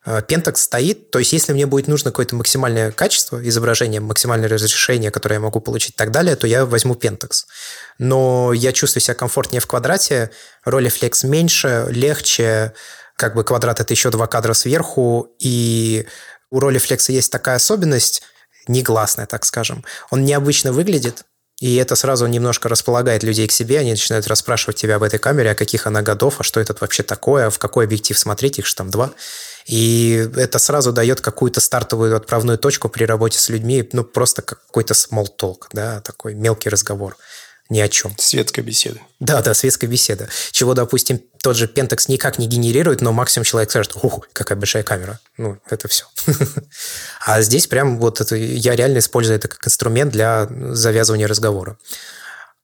э, 0.04 0.20
Pentax 0.28 0.56
стоит, 0.56 1.10
то 1.10 1.18
есть 1.18 1.32
если 1.32 1.52
мне 1.52 1.66
будет 1.66 1.88
нужно 1.88 2.10
какое-то 2.10 2.34
максимальное 2.34 2.90
качество 2.90 3.46
изображения, 3.48 4.00
максимальное 4.00 4.48
разрешение, 4.48 5.10
которое 5.10 5.36
я 5.36 5.40
могу 5.40 5.60
получить 5.60 5.94
и 5.94 5.96
так 5.96 6.10
далее, 6.10 6.36
то 6.36 6.46
я 6.46 6.66
возьму 6.66 6.94
Pentax. 6.94 7.44
Но 7.98 8.52
я 8.52 8.72
чувствую 8.72 9.02
себя 9.02 9.14
комфортнее 9.14 9.60
в 9.60 9.66
квадрате, 9.66 10.30
Rolleiflex 10.66 11.26
меньше, 11.26 11.86
легче, 11.90 12.72
как 13.20 13.34
бы 13.34 13.44
квадрат– 13.44 13.80
это 13.80 13.92
еще 13.92 14.08
два 14.10 14.26
кадра 14.26 14.54
сверху, 14.54 15.28
и 15.38 16.06
у 16.50 16.58
Rolleiflex 16.58 17.12
есть 17.12 17.30
такая 17.30 17.56
особенность, 17.56 18.22
негласная, 18.66 19.26
так 19.26 19.44
скажем. 19.44 19.84
Он 20.10 20.24
необычно 20.24 20.72
выглядит, 20.72 21.24
и 21.60 21.76
это 21.76 21.96
сразу 21.96 22.26
немножко 22.26 22.70
располагает 22.70 23.22
людей 23.22 23.46
к 23.46 23.52
себе, 23.52 23.78
они 23.78 23.90
начинают 23.90 24.26
расспрашивать 24.26 24.76
тебя 24.76 24.96
об 24.96 25.02
этой 25.02 25.18
камере, 25.18 25.50
о 25.50 25.54
каких 25.54 25.86
она 25.86 26.00
годов, 26.00 26.36
а 26.38 26.44
что 26.44 26.60
это 26.60 26.74
вообще 26.80 27.02
такое, 27.02 27.50
в 27.50 27.58
какой 27.58 27.84
объектив 27.84 28.18
смотреть, 28.18 28.58
их 28.58 28.66
же 28.66 28.74
там 28.74 28.88
два. 28.88 29.10
И 29.66 30.26
это 30.36 30.58
сразу 30.58 30.90
дает 30.90 31.20
какую-то 31.20 31.60
стартовую 31.60 32.16
отправную 32.16 32.56
точку 32.56 32.88
при 32.88 33.04
работе 33.04 33.38
с 33.38 33.50
людьми, 33.50 33.86
ну, 33.92 34.02
просто 34.02 34.40
какой-то 34.40 34.94
small 34.94 35.26
talk, 35.38 35.66
да, 35.74 36.00
такой 36.00 36.32
мелкий 36.32 36.70
разговор 36.70 37.18
ни 37.70 37.80
о 37.80 37.88
чем. 37.88 38.12
Светская 38.18 38.64
беседа. 38.64 39.00
Да, 39.20 39.40
да, 39.42 39.54
светская 39.54 39.88
беседа. 39.88 40.28
Чего, 40.50 40.74
допустим, 40.74 41.22
тот 41.42 41.56
же 41.56 41.66
Pentax 41.66 42.06
никак 42.08 42.38
не 42.38 42.46
генерирует, 42.46 43.00
но 43.00 43.12
максимум 43.12 43.44
человек 43.44 43.70
скажет, 43.70 43.94
ух, 44.02 44.26
какая 44.32 44.58
большая 44.58 44.82
камера. 44.82 45.20
Ну, 45.38 45.58
это 45.68 45.88
все. 45.88 46.06
А 47.24 47.40
здесь 47.42 47.66
прям 47.66 47.98
вот 47.98 48.20
это, 48.20 48.34
я 48.34 48.74
реально 48.74 48.98
использую 48.98 49.36
это 49.36 49.46
как 49.46 49.64
инструмент 49.66 50.12
для 50.12 50.48
завязывания 50.50 51.28
разговора. 51.28 51.78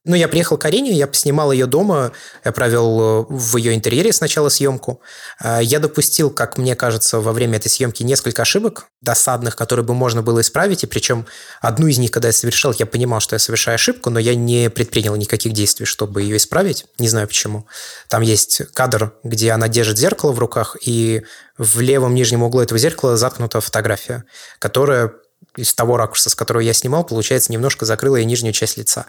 Ну, 0.06 0.14
я 0.14 0.28
приехал 0.28 0.56
к 0.56 0.64
Арине, 0.64 0.92
я 0.92 1.08
снимал 1.12 1.50
ее 1.50 1.66
дома, 1.66 2.12
я 2.44 2.52
провел 2.52 3.00
э, 3.00 3.26
в 3.28 3.56
ее 3.56 3.74
интерьере 3.74 4.12
сначала 4.12 4.48
съемку. 4.50 5.00
А, 5.40 5.60
я 5.60 5.80
допустил, 5.80 6.30
как 6.30 6.58
мне 6.58 6.76
кажется, 6.76 7.18
во 7.18 7.32
время 7.32 7.56
этой 7.56 7.66
съемки 7.68 8.04
несколько 8.04 8.42
ошибок 8.42 8.86
досадных, 9.00 9.56
которые 9.56 9.84
бы 9.84 9.94
можно 9.94 10.22
было 10.22 10.42
исправить, 10.42 10.84
и 10.84 10.86
причем 10.86 11.26
одну 11.60 11.88
из 11.88 11.98
них, 11.98 12.12
когда 12.12 12.28
я 12.28 12.32
совершил, 12.32 12.72
я 12.78 12.86
понимал, 12.86 13.18
что 13.18 13.34
я 13.34 13.40
совершаю 13.40 13.74
ошибку, 13.74 14.10
но 14.10 14.20
я 14.20 14.36
не 14.36 14.70
предпринял 14.70 15.16
никаких 15.16 15.52
действий, 15.52 15.86
чтобы 15.86 16.22
ее 16.22 16.36
исправить, 16.36 16.86
не 17.00 17.08
знаю 17.08 17.26
почему. 17.26 17.66
Там 18.08 18.22
есть 18.22 18.62
кадр, 18.74 19.12
где 19.24 19.50
она 19.50 19.66
держит 19.66 19.98
зеркало 19.98 20.30
в 20.30 20.38
руках, 20.38 20.76
и 20.84 21.24
в 21.58 21.80
левом 21.80 22.14
нижнем 22.14 22.44
углу 22.44 22.60
этого 22.60 22.78
зеркала 22.78 23.16
заткнута 23.16 23.60
фотография, 23.60 24.22
которая 24.60 25.14
из 25.56 25.74
того 25.74 25.96
ракурса, 25.96 26.30
с 26.30 26.34
которого 26.34 26.60
я 26.60 26.72
снимал, 26.72 27.04
получается, 27.04 27.50
немножко 27.50 27.84
закрыла 27.86 28.16
ей 28.16 28.24
нижнюю 28.24 28.52
часть 28.52 28.76
лица. 28.76 29.06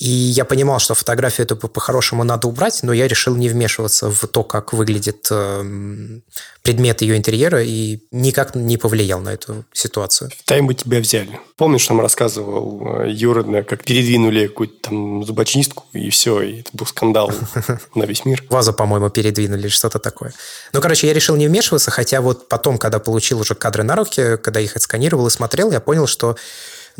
И 0.00 0.08
я 0.08 0.46
понимал, 0.46 0.78
что 0.78 0.94
фотографию 0.94 1.44
эту 1.44 1.56
по-хорошему 1.56 2.24
надо 2.24 2.48
убрать, 2.48 2.80
но 2.82 2.94
я 2.94 3.06
решил 3.06 3.36
не 3.36 3.50
вмешиваться 3.50 4.10
в 4.10 4.26
то, 4.28 4.42
как 4.42 4.72
выглядит 4.72 5.28
э, 5.30 6.20
предмет 6.62 7.02
ее 7.02 7.18
интерьера, 7.18 7.62
и 7.62 8.00
никак 8.10 8.54
не 8.54 8.78
повлиял 8.78 9.20
на 9.20 9.28
эту 9.28 9.66
ситуацию. 9.74 10.30
В 10.38 10.42
тайм 10.44 10.66
бы 10.66 10.72
тебя 10.72 11.00
взяли. 11.00 11.38
Помнишь, 11.58 11.86
нам 11.90 12.00
рассказывал 12.00 13.02
э, 13.02 13.10
Юра, 13.10 13.62
как 13.62 13.84
передвинули 13.84 14.46
какую-то 14.46 14.88
там 14.88 15.22
зубочистку, 15.22 15.84
и 15.92 16.08
все, 16.08 16.40
и 16.40 16.60
это 16.60 16.70
был 16.72 16.86
скандал 16.86 17.30
на 17.94 18.04
весь 18.04 18.24
мир. 18.24 18.42
Вазу, 18.48 18.72
по-моему, 18.72 19.10
передвинули, 19.10 19.68
что-то 19.68 19.98
такое. 19.98 20.32
Ну, 20.72 20.80
короче, 20.80 21.08
я 21.08 21.12
решил 21.12 21.36
не 21.36 21.46
вмешиваться, 21.46 21.90
хотя 21.90 22.22
вот 22.22 22.48
потом, 22.48 22.78
когда 22.78 23.00
получил 23.00 23.40
уже 23.40 23.54
кадры 23.54 23.82
на 23.82 23.96
руки, 23.96 24.38
когда 24.38 24.60
их 24.60 24.76
отсканировал 24.76 25.26
и 25.26 25.30
смотрел, 25.30 25.70
я 25.70 25.80
понял, 25.80 26.06
что 26.06 26.36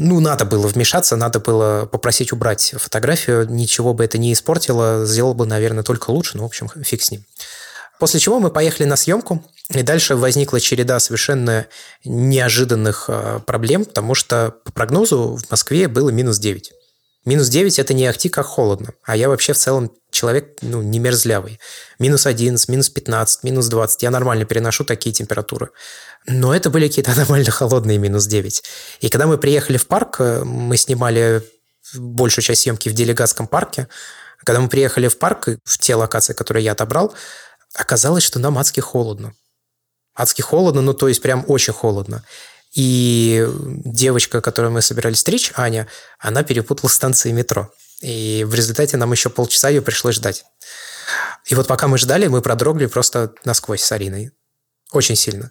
ну, 0.02 0.18
надо 0.18 0.46
было 0.46 0.66
вмешаться, 0.66 1.14
надо 1.14 1.40
было 1.40 1.84
попросить 1.84 2.32
убрать 2.32 2.74
фотографию, 2.78 3.46
ничего 3.46 3.92
бы 3.92 4.02
это 4.02 4.16
не 4.16 4.32
испортило, 4.32 5.04
сделал 5.04 5.34
бы, 5.34 5.44
наверное, 5.44 5.82
только 5.82 6.10
лучше, 6.10 6.38
ну, 6.38 6.44
в 6.44 6.46
общем, 6.46 6.70
фиг 6.82 7.02
с 7.02 7.10
ним. 7.10 7.22
После 7.98 8.18
чего 8.18 8.40
мы 8.40 8.50
поехали 8.50 8.86
на 8.86 8.96
съемку, 8.96 9.44
и 9.68 9.82
дальше 9.82 10.16
возникла 10.16 10.58
череда 10.58 10.98
совершенно 11.00 11.66
неожиданных 12.02 13.04
а, 13.08 13.40
проблем, 13.40 13.84
потому 13.84 14.14
что 14.14 14.54
по 14.64 14.72
прогнозу 14.72 15.36
в 15.36 15.50
Москве 15.50 15.86
было 15.86 16.08
минус 16.08 16.38
9. 16.38 16.72
Минус 17.26 17.48
9– 17.48 17.78
это 17.78 17.92
не 17.92 18.06
ахти 18.06 18.28
как 18.30 18.46
холодно, 18.46 18.94
а 19.04 19.14
я 19.14 19.28
вообще 19.28 19.52
в 19.52 19.58
целом 19.58 19.92
человек 20.10 20.56
ну, 20.62 20.80
не 20.80 20.98
мерзлявый. 20.98 21.60
Минус 21.98 22.26
11, 22.26 22.68
минус 22.68 22.88
15, 22.88 23.44
минус 23.44 23.66
20– 23.66 24.02
я 24.04 24.10
нормально 24.10 24.46
переношу 24.46 24.84
такие 24.84 25.12
температуры. 25.12 25.70
Но 26.26 26.54
это 26.54 26.70
были 26.70 26.88
какие-то 26.88 27.12
аномально 27.16 27.50
холодные 27.50 27.98
минус 27.98 28.26
9. 28.26 28.62
И 29.00 29.08
когда 29.10 29.26
мы 29.26 29.36
приехали 29.36 29.76
в 29.76 29.86
парк, 29.86 30.16
э, 30.20 30.44
мы 30.44 30.76
снимали 30.78 31.42
большую 31.94 32.42
часть 32.42 32.62
съемки 32.62 32.88
в 32.88 32.94
делегатском 32.94 33.46
парке. 33.46 33.88
Когда 34.44 34.60
мы 34.60 34.68
приехали 34.68 35.08
в 35.08 35.18
парк, 35.18 35.48
в 35.64 35.78
те 35.78 35.94
локации, 35.94 36.32
которые 36.32 36.64
я 36.64 36.72
отобрал, 36.72 37.14
оказалось, 37.74 38.22
что 38.22 38.38
нам 38.38 38.56
адски 38.56 38.80
холодно. 38.80 39.34
Адски 40.14 40.40
холодно, 40.40 40.80
ну 40.80 40.94
то 40.94 41.08
есть 41.08 41.20
прям 41.20 41.44
очень 41.48 41.72
холодно. 41.72 42.24
И 42.72 43.46
девочка, 43.84 44.40
которую 44.40 44.72
мы 44.72 44.82
собирались 44.82 45.20
стричь, 45.20 45.52
Аня, 45.56 45.88
она 46.18 46.42
перепутала 46.42 46.88
станции 46.88 47.32
метро. 47.32 47.72
И 48.00 48.44
в 48.46 48.54
результате 48.54 48.96
нам 48.96 49.12
еще 49.12 49.28
полчаса 49.28 49.68
ее 49.68 49.82
пришлось 49.82 50.16
ждать. 50.16 50.44
И 51.46 51.54
вот 51.54 51.66
пока 51.66 51.88
мы 51.88 51.98
ждали, 51.98 52.28
мы 52.28 52.42
продрогли 52.42 52.86
просто 52.86 53.32
насквозь 53.44 53.82
с 53.82 53.92
Ариной. 53.92 54.30
Очень 54.92 55.16
сильно. 55.16 55.50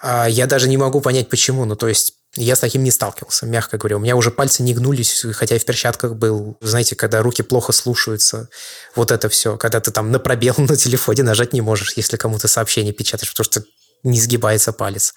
А 0.00 0.28
я 0.28 0.46
даже 0.46 0.68
не 0.68 0.76
могу 0.76 1.00
понять, 1.00 1.28
почему. 1.28 1.64
Ну, 1.64 1.76
то 1.76 1.88
есть 1.88 2.14
я 2.34 2.56
с 2.56 2.60
таким 2.60 2.84
не 2.84 2.90
сталкивался, 2.90 3.46
мягко 3.46 3.78
говоря. 3.78 3.96
У 3.96 4.00
меня 4.00 4.16
уже 4.16 4.30
пальцы 4.30 4.62
не 4.62 4.74
гнулись, 4.74 5.24
хотя 5.32 5.54
я 5.54 5.60
в 5.60 5.64
перчатках 5.64 6.14
был. 6.14 6.56
Знаете, 6.60 6.94
когда 6.94 7.22
руки 7.22 7.42
плохо 7.42 7.72
слушаются, 7.72 8.48
вот 8.94 9.10
это 9.10 9.28
все. 9.28 9.56
Когда 9.56 9.80
ты 9.80 9.90
там 9.90 10.12
на 10.12 10.18
пробел 10.18 10.54
на 10.58 10.76
телефоне 10.76 11.22
нажать 11.22 11.52
не 11.52 11.60
можешь, 11.60 11.94
если 11.96 12.16
кому-то 12.16 12.48
сообщение 12.48 12.92
печатаешь, 12.92 13.32
потому 13.32 13.44
что 13.44 13.64
не 14.04 14.20
сгибается 14.20 14.72
палец. 14.72 15.14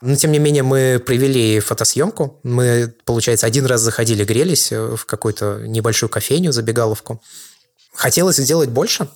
Но, 0.00 0.14
тем 0.16 0.32
не 0.32 0.38
менее, 0.38 0.62
мы 0.62 1.02
провели 1.04 1.60
фотосъемку. 1.60 2.40
Мы, 2.44 2.94
получается, 3.04 3.46
один 3.46 3.66
раз 3.66 3.80
заходили, 3.80 4.24
грелись 4.24 4.70
в 4.70 5.04
какую-то 5.06 5.60
небольшую 5.66 6.08
кофейню, 6.08 6.52
забегаловку. 6.52 7.22
Хотелось 7.94 8.36
сделать 8.36 8.68
больше, 8.68 9.08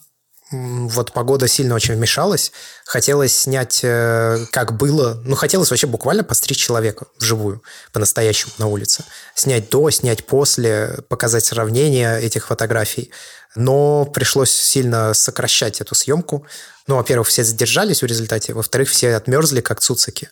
вот 0.52 1.12
погода 1.12 1.48
сильно 1.48 1.74
очень 1.74 1.94
вмешалась. 1.94 2.52
Хотелось 2.84 3.34
снять, 3.36 3.80
э, 3.82 4.44
как 4.50 4.76
было. 4.76 5.20
Ну, 5.24 5.34
хотелось 5.34 5.70
вообще 5.70 5.86
буквально 5.86 6.24
постричь 6.24 6.58
человека 6.58 7.06
вживую, 7.18 7.62
по-настоящему 7.92 8.52
на 8.58 8.66
улице. 8.66 9.04
Снять 9.34 9.70
до, 9.70 9.90
снять 9.90 10.26
после, 10.26 10.98
показать 11.08 11.44
сравнение 11.44 12.20
этих 12.20 12.46
фотографий. 12.48 13.10
Но 13.54 14.04
пришлось 14.04 14.50
сильно 14.50 15.14
сокращать 15.14 15.80
эту 15.80 15.94
съемку. 15.94 16.46
Ну, 16.86 16.96
во-первых, 16.96 17.28
все 17.28 17.44
задержались 17.44 18.02
в 18.02 18.06
результате. 18.06 18.52
Во-вторых, 18.52 18.90
все 18.90 19.14
отмерзли, 19.14 19.60
как 19.60 19.80
цуцики. 19.80 20.28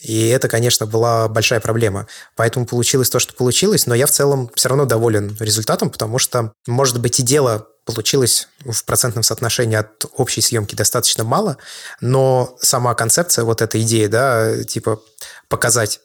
И 0.00 0.28
это, 0.28 0.48
конечно, 0.48 0.86
была 0.86 1.28
большая 1.28 1.60
проблема. 1.60 2.06
Поэтому 2.36 2.66
получилось 2.66 3.10
то, 3.10 3.18
что 3.18 3.34
получилось. 3.34 3.86
Но 3.86 3.94
я 3.94 4.06
в 4.06 4.10
целом 4.10 4.50
все 4.54 4.68
равно 4.68 4.84
доволен 4.84 5.36
результатом, 5.40 5.90
потому 5.90 6.18
что, 6.18 6.52
может 6.66 7.00
быть, 7.00 7.18
и 7.20 7.22
дело 7.22 7.68
получилось 7.84 8.48
в 8.64 8.84
процентном 8.84 9.22
соотношении 9.22 9.76
от 9.76 10.04
общей 10.16 10.42
съемки 10.42 10.74
достаточно 10.74 11.24
мало, 11.24 11.56
но 12.02 12.54
сама 12.60 12.94
концепция, 12.94 13.44
вот 13.44 13.62
эта 13.62 13.80
идея, 13.80 14.08
да, 14.08 14.62
типа 14.64 15.00
показать 15.48 16.00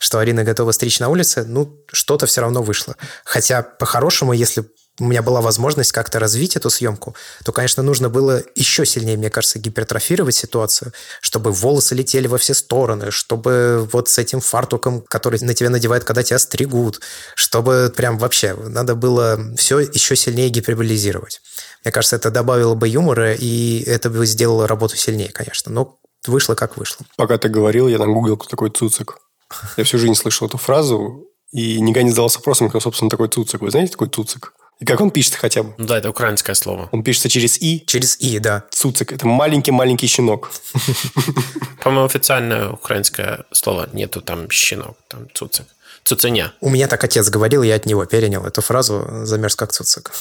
что 0.00 0.18
Арина 0.18 0.44
готова 0.44 0.72
стричь 0.72 0.98
на 0.98 1.08
улице, 1.08 1.44
ну, 1.46 1.84
что-то 1.92 2.26
все 2.26 2.40
равно 2.40 2.62
вышло. 2.62 2.96
Хотя, 3.24 3.62
по-хорошему, 3.62 4.32
если 4.32 4.64
у 4.98 5.04
меня 5.04 5.22
была 5.22 5.40
возможность 5.40 5.92
как-то 5.92 6.18
развить 6.18 6.56
эту 6.56 6.70
съемку, 6.70 7.14
то, 7.44 7.52
конечно, 7.52 7.82
нужно 7.82 8.08
было 8.08 8.42
еще 8.54 8.84
сильнее, 8.84 9.16
мне 9.16 9.30
кажется, 9.30 9.58
гипертрофировать 9.58 10.34
ситуацию, 10.34 10.92
чтобы 11.20 11.52
волосы 11.52 11.94
летели 11.94 12.26
во 12.26 12.38
все 12.38 12.54
стороны, 12.54 13.10
чтобы 13.10 13.88
вот 13.92 14.08
с 14.08 14.18
этим 14.18 14.40
фартуком, 14.40 15.02
который 15.02 15.40
на 15.40 15.54
тебя 15.54 15.70
надевают, 15.70 16.04
когда 16.04 16.22
тебя 16.22 16.38
стригут, 16.38 17.00
чтобы 17.34 17.92
прям 17.94 18.18
вообще 18.18 18.54
надо 18.54 18.94
было 18.94 19.38
все 19.56 19.80
еще 19.80 20.16
сильнее 20.16 20.48
гиперболизировать. 20.48 21.40
Мне 21.84 21.92
кажется, 21.92 22.16
это 22.16 22.30
добавило 22.30 22.74
бы 22.74 22.88
юмора, 22.88 23.34
и 23.34 23.82
это 23.86 24.10
бы 24.10 24.26
сделало 24.26 24.66
работу 24.66 24.96
сильнее, 24.96 25.30
конечно. 25.30 25.70
Но 25.70 25.98
вышло 26.26 26.54
как 26.54 26.76
вышло. 26.76 27.06
Пока 27.16 27.38
ты 27.38 27.48
говорил, 27.48 27.88
я 27.88 27.98
там 27.98 28.12
гуглил, 28.12 28.36
кто 28.36 28.50
такой 28.50 28.70
Цуцик. 28.70 29.18
Я 29.76 29.84
всю 29.84 29.98
жизнь 29.98 30.14
слышал 30.14 30.46
эту 30.46 30.58
фразу, 30.58 31.28
и 31.50 31.80
никогда 31.80 32.02
не 32.02 32.10
задался 32.10 32.38
вопросом, 32.38 32.68
кто, 32.68 32.80
собственно, 32.80 33.10
такой 33.10 33.28
Цуцик. 33.28 33.60
Вы 33.60 33.70
знаете 33.70 33.92
такой 33.92 34.08
Цуцик? 34.08 34.52
И 34.78 34.84
как 34.84 35.00
он 35.00 35.10
пишется 35.10 35.38
хотя 35.38 35.62
бы? 35.62 35.74
Ну 35.76 35.86
да, 35.86 35.98
это 35.98 36.08
украинское 36.08 36.54
слово. 36.54 36.88
Он 36.92 37.02
пишется 37.02 37.28
через 37.28 37.60
«и». 37.60 37.84
Через 37.86 38.16
«и», 38.20 38.38
да. 38.38 38.64
Цуцик. 38.70 39.12
Это 39.12 39.26
маленький-маленький 39.26 40.06
щенок. 40.06 40.50
По-моему, 41.82 42.06
официальное 42.06 42.70
украинское 42.70 43.44
слово. 43.50 43.88
Нету 43.92 44.20
там 44.20 44.48
щенок, 44.50 44.96
там 45.08 45.26
цуцик. 45.34 45.66
Цуценя. 46.04 46.54
У 46.60 46.70
меня 46.70 46.86
так 46.86 47.02
отец 47.02 47.28
говорил, 47.28 47.62
я 47.62 47.74
от 47.74 47.86
него 47.86 48.06
перенял 48.06 48.46
эту 48.46 48.62
фразу 48.62 49.06
«замерз 49.24 49.56
как 49.56 49.72
цуцик». 49.72 50.12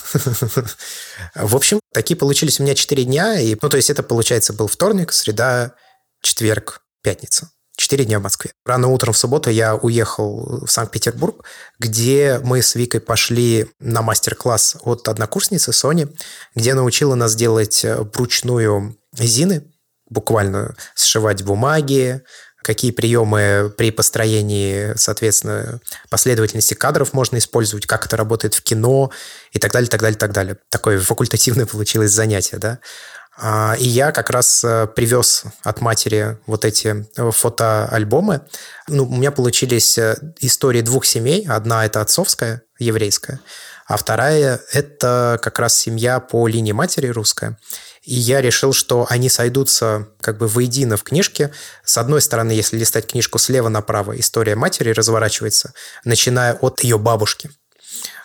В 1.35 1.55
общем, 1.55 1.79
такие 1.93 2.17
получились 2.17 2.59
у 2.59 2.63
меня 2.63 2.73
четыре 2.73 3.03
дня. 3.03 3.39
И, 3.39 3.55
ну, 3.61 3.69
то 3.69 3.77
есть 3.77 3.91
это, 3.91 4.01
получается, 4.01 4.53
был 4.53 4.67
вторник, 4.67 5.13
среда, 5.13 5.75
четверг, 6.21 6.81
пятница. 7.03 7.51
Четыре 7.77 8.05
дня 8.05 8.17
в 8.19 8.23
Москве. 8.23 8.51
Рано 8.65 8.87
утром 8.87 9.13
в 9.13 9.17
субботу 9.17 9.51
я 9.51 9.75
уехал 9.75 10.65
в 10.65 10.67
Санкт-Петербург, 10.67 11.45
где 11.77 12.41
мы 12.43 12.63
с 12.63 12.73
Викой 12.73 12.99
пошли 12.99 13.67
на 13.79 14.01
мастер-класс 14.01 14.77
от 14.81 15.07
однокурсницы 15.07 15.71
Сони, 15.71 16.07
где 16.55 16.73
научила 16.73 17.13
нас 17.13 17.35
делать 17.35 17.85
вручную 17.85 18.97
зины, 19.13 19.71
буквально 20.09 20.75
сшивать 20.95 21.43
бумаги, 21.43 22.23
какие 22.63 22.89
приемы 22.89 23.71
при 23.77 23.91
построении, 23.91 24.93
соответственно, 24.95 25.79
последовательности 26.09 26.73
кадров 26.73 27.13
можно 27.13 27.37
использовать, 27.37 27.85
как 27.85 28.07
это 28.07 28.17
работает 28.17 28.55
в 28.55 28.63
кино 28.63 29.11
и 29.51 29.59
так 29.59 29.71
далее, 29.71 29.87
так 29.87 30.01
далее, 30.01 30.17
так 30.17 30.33
далее. 30.33 30.57
Такое 30.69 30.99
факультативное 30.99 31.67
получилось 31.67 32.11
занятие, 32.11 32.57
да. 32.57 32.79
А, 33.39 33.75
и 33.79 33.85
я 33.85 34.11
как 34.11 34.29
раз 34.29 34.63
э, 34.63 34.87
привез 34.87 35.43
от 35.63 35.81
матери 35.81 36.37
вот 36.47 36.65
эти 36.65 37.07
э, 37.15 37.31
фотоальбомы. 37.31 38.41
Ну, 38.87 39.05
у 39.05 39.15
меня 39.15 39.31
получились 39.31 39.97
э, 39.97 40.17
истории 40.39 40.81
двух 40.81 41.05
семей. 41.05 41.45
Одна 41.47 41.85
это 41.85 42.01
отцовская, 42.01 42.63
еврейская, 42.79 43.39
а 43.85 43.97
вторая 43.97 44.59
это 44.71 45.39
как 45.41 45.59
раз 45.59 45.77
семья 45.77 46.19
по 46.19 46.47
линии 46.47 46.71
матери 46.71 47.07
русская. 47.07 47.57
И 48.01 48.15
я 48.15 48.41
решил, 48.41 48.73
что 48.73 49.05
они 49.09 49.29
сойдутся 49.29 50.07
как 50.21 50.37
бы 50.37 50.47
воедино 50.47 50.97
в 50.97 51.03
книжке. 51.03 51.51
С 51.83 51.97
одной 51.97 52.21
стороны, 52.21 52.51
если 52.51 52.77
листать 52.77 53.07
книжку 53.07 53.37
слева 53.37 53.69
направо, 53.69 54.19
история 54.19 54.55
матери 54.55 54.91
разворачивается, 54.91 55.73
начиная 56.03 56.53
от 56.53 56.83
ее 56.83 56.97
бабушки– 56.97 57.51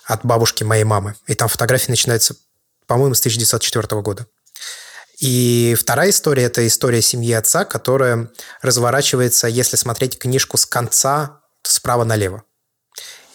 от 0.05 0.25
бабушки 0.25 0.64
моей 0.64 0.85
мамы. 0.85 1.14
И 1.27 1.35
там 1.35 1.48
фотографии 1.48 1.90
начинаются, 1.90 2.37
по-моему, 2.87 3.14
с 3.14 3.20
1904 3.20 4.01
года. 4.03 4.27
И 5.23 5.77
вторая 5.79 6.11
история– 6.11 6.43
это 6.45 6.67
история 6.67 7.01
семьи 7.01 7.33
отца, 7.33 7.65
которая 7.65 8.29
разворачивается, 8.61 9.47
если 9.47 9.77
смотреть 9.77 10.19
книжку 10.19 10.57
с 10.57 10.67
конца 10.67 11.43
справа 11.63 12.03
налево. 12.03 12.43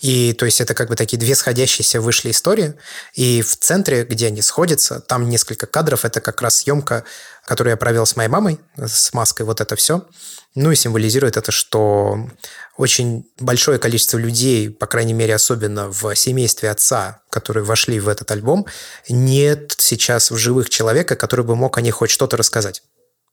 И 0.01 0.33
то 0.33 0.45
есть 0.45 0.59
это 0.59 0.73
как 0.73 0.89
бы 0.89 0.97
такие 0.97 1.17
две 1.17 1.33
сходящиеся 1.33 2.01
вышли 2.01 2.31
истории. 2.31 2.73
И 3.13 3.41
в 3.41 3.55
центре, 3.55 4.03
где 4.03 4.27
они 4.27 4.41
сходятся, 4.41 4.99
там 4.99 5.29
несколько 5.29 5.65
кадров. 5.65 6.03
Это 6.03 6.19
как 6.19 6.41
раз 6.41 6.57
съемка, 6.57 7.05
которую 7.47 7.71
я 7.71 7.77
провел 7.77 8.05
с 8.05 8.17
моей 8.17 8.27
мамой, 8.27 8.59
с 8.75 9.13
маской, 9.13 9.43
вот 9.43 9.61
это 9.61 9.77
все. 9.77 10.05
Ну 10.53 10.69
и 10.69 10.75
символизирует 10.75 11.37
это, 11.37 11.53
что 11.53 12.29
очень 12.75 13.25
большое 13.39 13.79
количество 13.79 14.17
людей, 14.17 14.69
по 14.69 14.85
крайней 14.85 15.13
мере, 15.13 15.33
особенно 15.33 15.87
в 15.89 16.13
семействе 16.13 16.69
отца, 16.69 17.21
которые 17.29 17.63
вошли 17.63 18.01
в 18.01 18.09
этот 18.09 18.29
альбом, 18.31 18.65
нет 19.07 19.73
сейчас 19.77 20.29
в 20.29 20.35
живых 20.35 20.69
человека, 20.69 21.15
который 21.15 21.45
бы 21.45 21.55
мог 21.55 21.77
о 21.77 21.81
них 21.81 21.95
хоть 21.95 22.09
что-то 22.09 22.35
рассказать. 22.35 22.83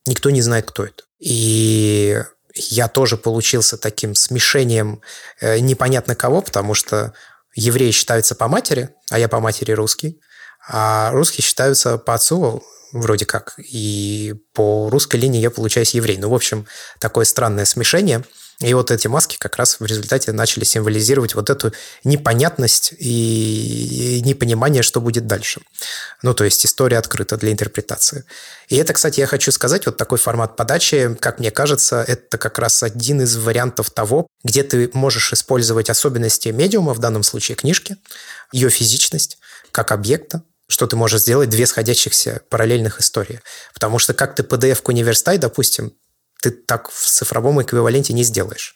Никто 0.05 0.29
не 0.29 0.41
знает, 0.41 0.65
кто 0.71 0.85
это. 0.85 1.03
И 1.19 2.23
я 2.53 2.87
тоже 2.87 3.17
получился 3.17 3.77
таким 3.77 4.15
смешением 4.15 5.01
э, 5.41 5.59
непонятно 5.59 6.15
кого, 6.15 6.41
потому 6.41 6.73
что 6.73 7.13
евреи 7.53 7.91
считаются 7.91 8.33
по 8.33 8.47
матери, 8.47 8.91
а 9.09 9.19
я 9.19 9.27
по 9.27 9.41
матери 9.41 9.73
русский, 9.73 10.21
а 10.69 11.11
русские 11.11 11.43
считаются 11.43 11.97
по 11.97 12.13
отцу 12.13 12.63
вроде 12.95 13.25
как, 13.25 13.55
и 13.57 14.33
по 14.53 14.89
русской 14.89 15.17
линии 15.17 15.41
я 15.41 15.51
получаюсь 15.51 15.93
еврей. 15.93 16.17
Ну, 16.17 16.29
в 16.29 16.33
общем, 16.33 16.65
такое 16.99 17.25
странное 17.25 17.65
смешение– 17.65 18.23
и 18.61 18.73
вот 18.73 18.89
эти 18.89 19.07
маски 19.07 19.35
как 19.37 19.57
раз 19.57 19.79
в 19.79 19.85
результате 19.85 20.31
начали 20.31 20.63
символизировать 20.63 21.35
вот 21.35 21.49
эту 21.49 21.73
непонятность 22.05 22.93
и 22.97 24.21
непонимание, 24.23 24.81
что 24.81 25.01
будет 25.01 25.27
дальше. 25.27 25.61
Ну, 26.21 26.33
то 26.33 26.45
есть 26.45 26.65
история 26.65 26.97
открыта 26.97 27.35
для 27.35 27.51
интерпретации. 27.51 28.23
И 28.69 28.77
это, 28.77 28.93
кстати, 28.93 29.19
я 29.19 29.27
хочу 29.27 29.51
сказать, 29.51 29.85
вот 29.85 29.97
такой 29.97 30.17
формат 30.17 30.55
подачи, 30.55 31.17
как 31.19 31.39
мне 31.39 31.51
кажется, 31.51 32.03
это 32.07 32.37
как 32.37 32.57
раз 32.57 32.81
один 32.81 33.21
из 33.21 33.35
вариантов 33.35 33.91
того, 33.91 34.27
где 34.43 34.63
ты 34.63 34.89
можешь 34.93 35.33
использовать 35.33 35.89
особенности 35.89 36.49
медиума, 36.49 36.93
в 36.93 36.99
данном 36.99 37.23
случае 37.23 37.57
книжки, 37.57 37.97
ее 38.53 38.69
физичность, 38.69 39.37
как 39.71 39.91
объекта, 39.91 40.43
что 40.67 40.87
ты 40.87 40.95
можешь 40.95 41.21
сделать 41.21 41.49
две 41.49 41.65
сходящихся 41.65 42.41
параллельных 42.49 42.99
истории. 42.99 43.41
Потому 43.73 43.99
что 43.99 44.13
как 44.13 44.35
ты 44.35 44.43
PDF-ку 44.43 44.91
не 44.91 45.03
верстай, 45.03 45.37
допустим, 45.37 45.93
ты 46.41 46.51
так 46.51 46.89
в 46.89 47.05
цифровом 47.05 47.61
эквиваленте 47.61 48.13
не 48.13 48.23
сделаешь. 48.23 48.75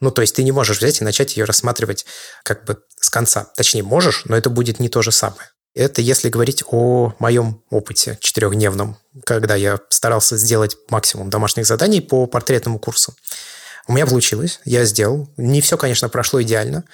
Ну, 0.00 0.10
то 0.10 0.22
есть 0.22 0.34
ты 0.34 0.42
не 0.42 0.52
можешь 0.52 0.78
взять 0.78 1.00
и 1.00 1.04
начать 1.04 1.36
ее 1.36 1.44
рассматривать 1.44 2.06
как 2.42 2.64
бы 2.64 2.82
с 2.98 3.10
конца. 3.10 3.50
Точнее, 3.56 3.82
можешь, 3.82 4.24
но 4.24 4.36
это 4.36 4.48
будет 4.48 4.80
не 4.80 4.88
то 4.88 5.02
же 5.02 5.12
самое. 5.12 5.50
Это 5.74 6.02
если 6.02 6.28
говорить 6.28 6.64
о 6.66 7.14
моем 7.18 7.62
опыте 7.70 8.18
четырехдневном, 8.20 8.98
когда 9.24 9.54
я 9.54 9.78
старался 9.88 10.36
сделать 10.36 10.76
максимум 10.88 11.30
домашних 11.30 11.66
заданий 11.66 12.00
по 12.00 12.26
портретному 12.26 12.78
курсу. 12.78 13.14
У 13.86 13.92
меня 13.92 14.06
получилось, 14.06 14.60
я 14.64 14.84
сделал. 14.84 15.28
Не 15.36 15.60
все, 15.60 15.76
конечно, 15.76 16.08
прошло 16.08 16.42
идеально 16.42 16.84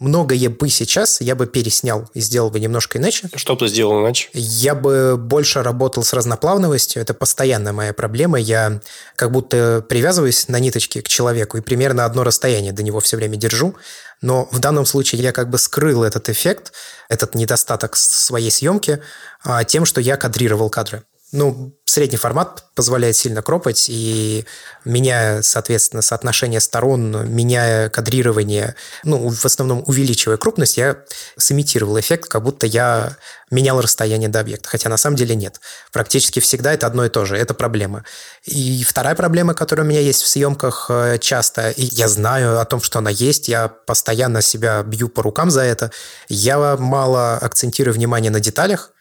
многое 0.00 0.48
бы 0.48 0.68
сейчас 0.68 1.20
я 1.20 1.34
бы 1.34 1.46
переснял 1.46 2.08
и 2.14 2.20
сделал 2.20 2.50
бы 2.50 2.58
немножко 2.60 2.98
иначе. 2.98 3.28
Что 3.34 3.54
бы 3.54 3.60
ты 3.60 3.68
сделал 3.68 4.00
иначе? 4.00 4.28
Я 4.32 4.74
бы 4.74 5.16
больше 5.16 5.62
работал 5.62 6.02
с 6.02 6.12
разноплавностью. 6.12 7.00
Это 7.00 7.14
постоянная 7.14 7.72
моя 7.72 7.92
проблема. 7.92 8.38
Я 8.38 8.80
как 9.16 9.30
будто 9.30 9.84
привязываюсь 9.88 10.48
на 10.48 10.58
ниточке 10.58 11.02
к 11.02 11.08
человеку 11.08 11.58
и 11.58 11.60
примерно 11.60 12.04
одно 12.04 12.24
расстояние 12.24 12.72
до 12.72 12.82
него 12.82 13.00
все 13.00 13.16
время 13.16 13.36
держу. 13.36 13.76
Но 14.20 14.48
в 14.50 14.58
данном 14.58 14.86
случае 14.86 15.22
я 15.22 15.32
как 15.32 15.50
бы 15.50 15.58
скрыл 15.58 16.02
этот 16.02 16.28
эффект, 16.28 16.72
этот 17.08 17.34
недостаток 17.34 17.96
своей 17.96 18.50
съемки 18.50 19.00
а, 19.44 19.64
тем, 19.64 19.84
что 19.84 20.00
я 20.00 20.16
кадрировал 20.16 20.70
кадры. 20.70 21.04
Ну, 21.36 21.76
средний 21.84 22.16
формат 22.16 22.62
позволяет 22.76 23.16
сильно 23.16 23.42
кропать, 23.42 23.86
и 23.88 24.44
меняя, 24.84 25.42
соответственно, 25.42 26.00
соотношение 26.00 26.60
сторон, 26.60 27.28
меняя 27.28 27.88
кадрирование, 27.88 28.76
ну, 29.02 29.28
в 29.28 29.44
основном 29.44 29.82
увеличивая 29.84 30.36
крупность, 30.36 30.76
я 30.76 30.98
сымитировал 31.36 31.98
эффект, 31.98 32.28
как 32.28 32.44
будто 32.44 32.68
я 32.68 33.16
менял 33.50 33.80
расстояние 33.80 34.28
до 34.28 34.38
объекта, 34.38 34.68
хотя 34.68 34.88
на 34.88 34.96
самом 34.96 35.16
деле 35.16 35.34
нет. 35.34 35.60
Практически 35.90 36.38
всегда 36.38 36.72
это 36.72 36.86
одно 36.86 37.04
и 37.04 37.08
то 37.08 37.24
же, 37.24 37.36
это 37.36 37.52
проблема. 37.52 38.04
И 38.44 38.84
вторая 38.84 39.16
проблема, 39.16 39.54
которая 39.54 39.84
у 39.84 39.88
меня 39.88 40.00
есть 40.00 40.22
в 40.22 40.28
съемках 40.28 40.86
э, 40.88 41.18
часто, 41.18 41.70
и 41.70 41.82
я 41.82 42.06
знаю 42.06 42.60
о 42.60 42.64
том, 42.64 42.80
что 42.80 43.00
она 43.00 43.10
есть, 43.10 43.48
я 43.48 43.66
постоянно 43.66 44.40
себя 44.40 44.84
бью 44.84 45.08
по 45.08 45.20
рукам 45.20 45.50
за 45.50 45.62
это, 45.62 45.90
я 46.28 46.76
мало 46.76 47.38
акцентирую 47.38 47.92
внимание 47.92 48.30
на 48.30 48.38
деталях, 48.38 48.93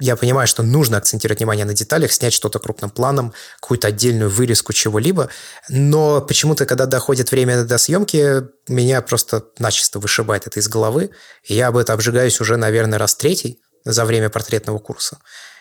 я 0.00 0.16
понимаю, 0.16 0.48
что 0.48 0.62
нужно 0.62 0.98
акцентировать 0.98 1.38
внимание 1.38 1.64
на 1.64 1.72
деталях, 1.72 2.12
снять 2.12 2.32
что-то 2.32 2.58
крупным 2.58 2.90
планом, 2.90 3.32
какую-то 3.60 3.88
отдельную 3.88 4.28
вырезку 4.28 4.72
чего-либо, 4.72 5.28
но 5.68 6.20
почему-то, 6.20 6.66
когда 6.66 6.86
доходит 6.86 7.30
время 7.30 7.64
до 7.64 7.78
съемки, 7.78 8.42
меня 8.68 9.00
просто 9.02 9.44
начисто 9.58 10.00
вышибает 10.00 10.46
это 10.46 10.58
из 10.58 10.68
головы, 10.68 11.10
и 11.44 11.54
я 11.54 11.68
об 11.68 11.76
этом 11.76 11.94
обжигаюсь 11.94 12.40
уже, 12.40 12.56
наверное, 12.56 12.98
раз 12.98 13.14
третий 13.14 13.60
за 13.84 14.04
время 14.04 14.30
портретного 14.30 14.78
курса. 14.78 15.18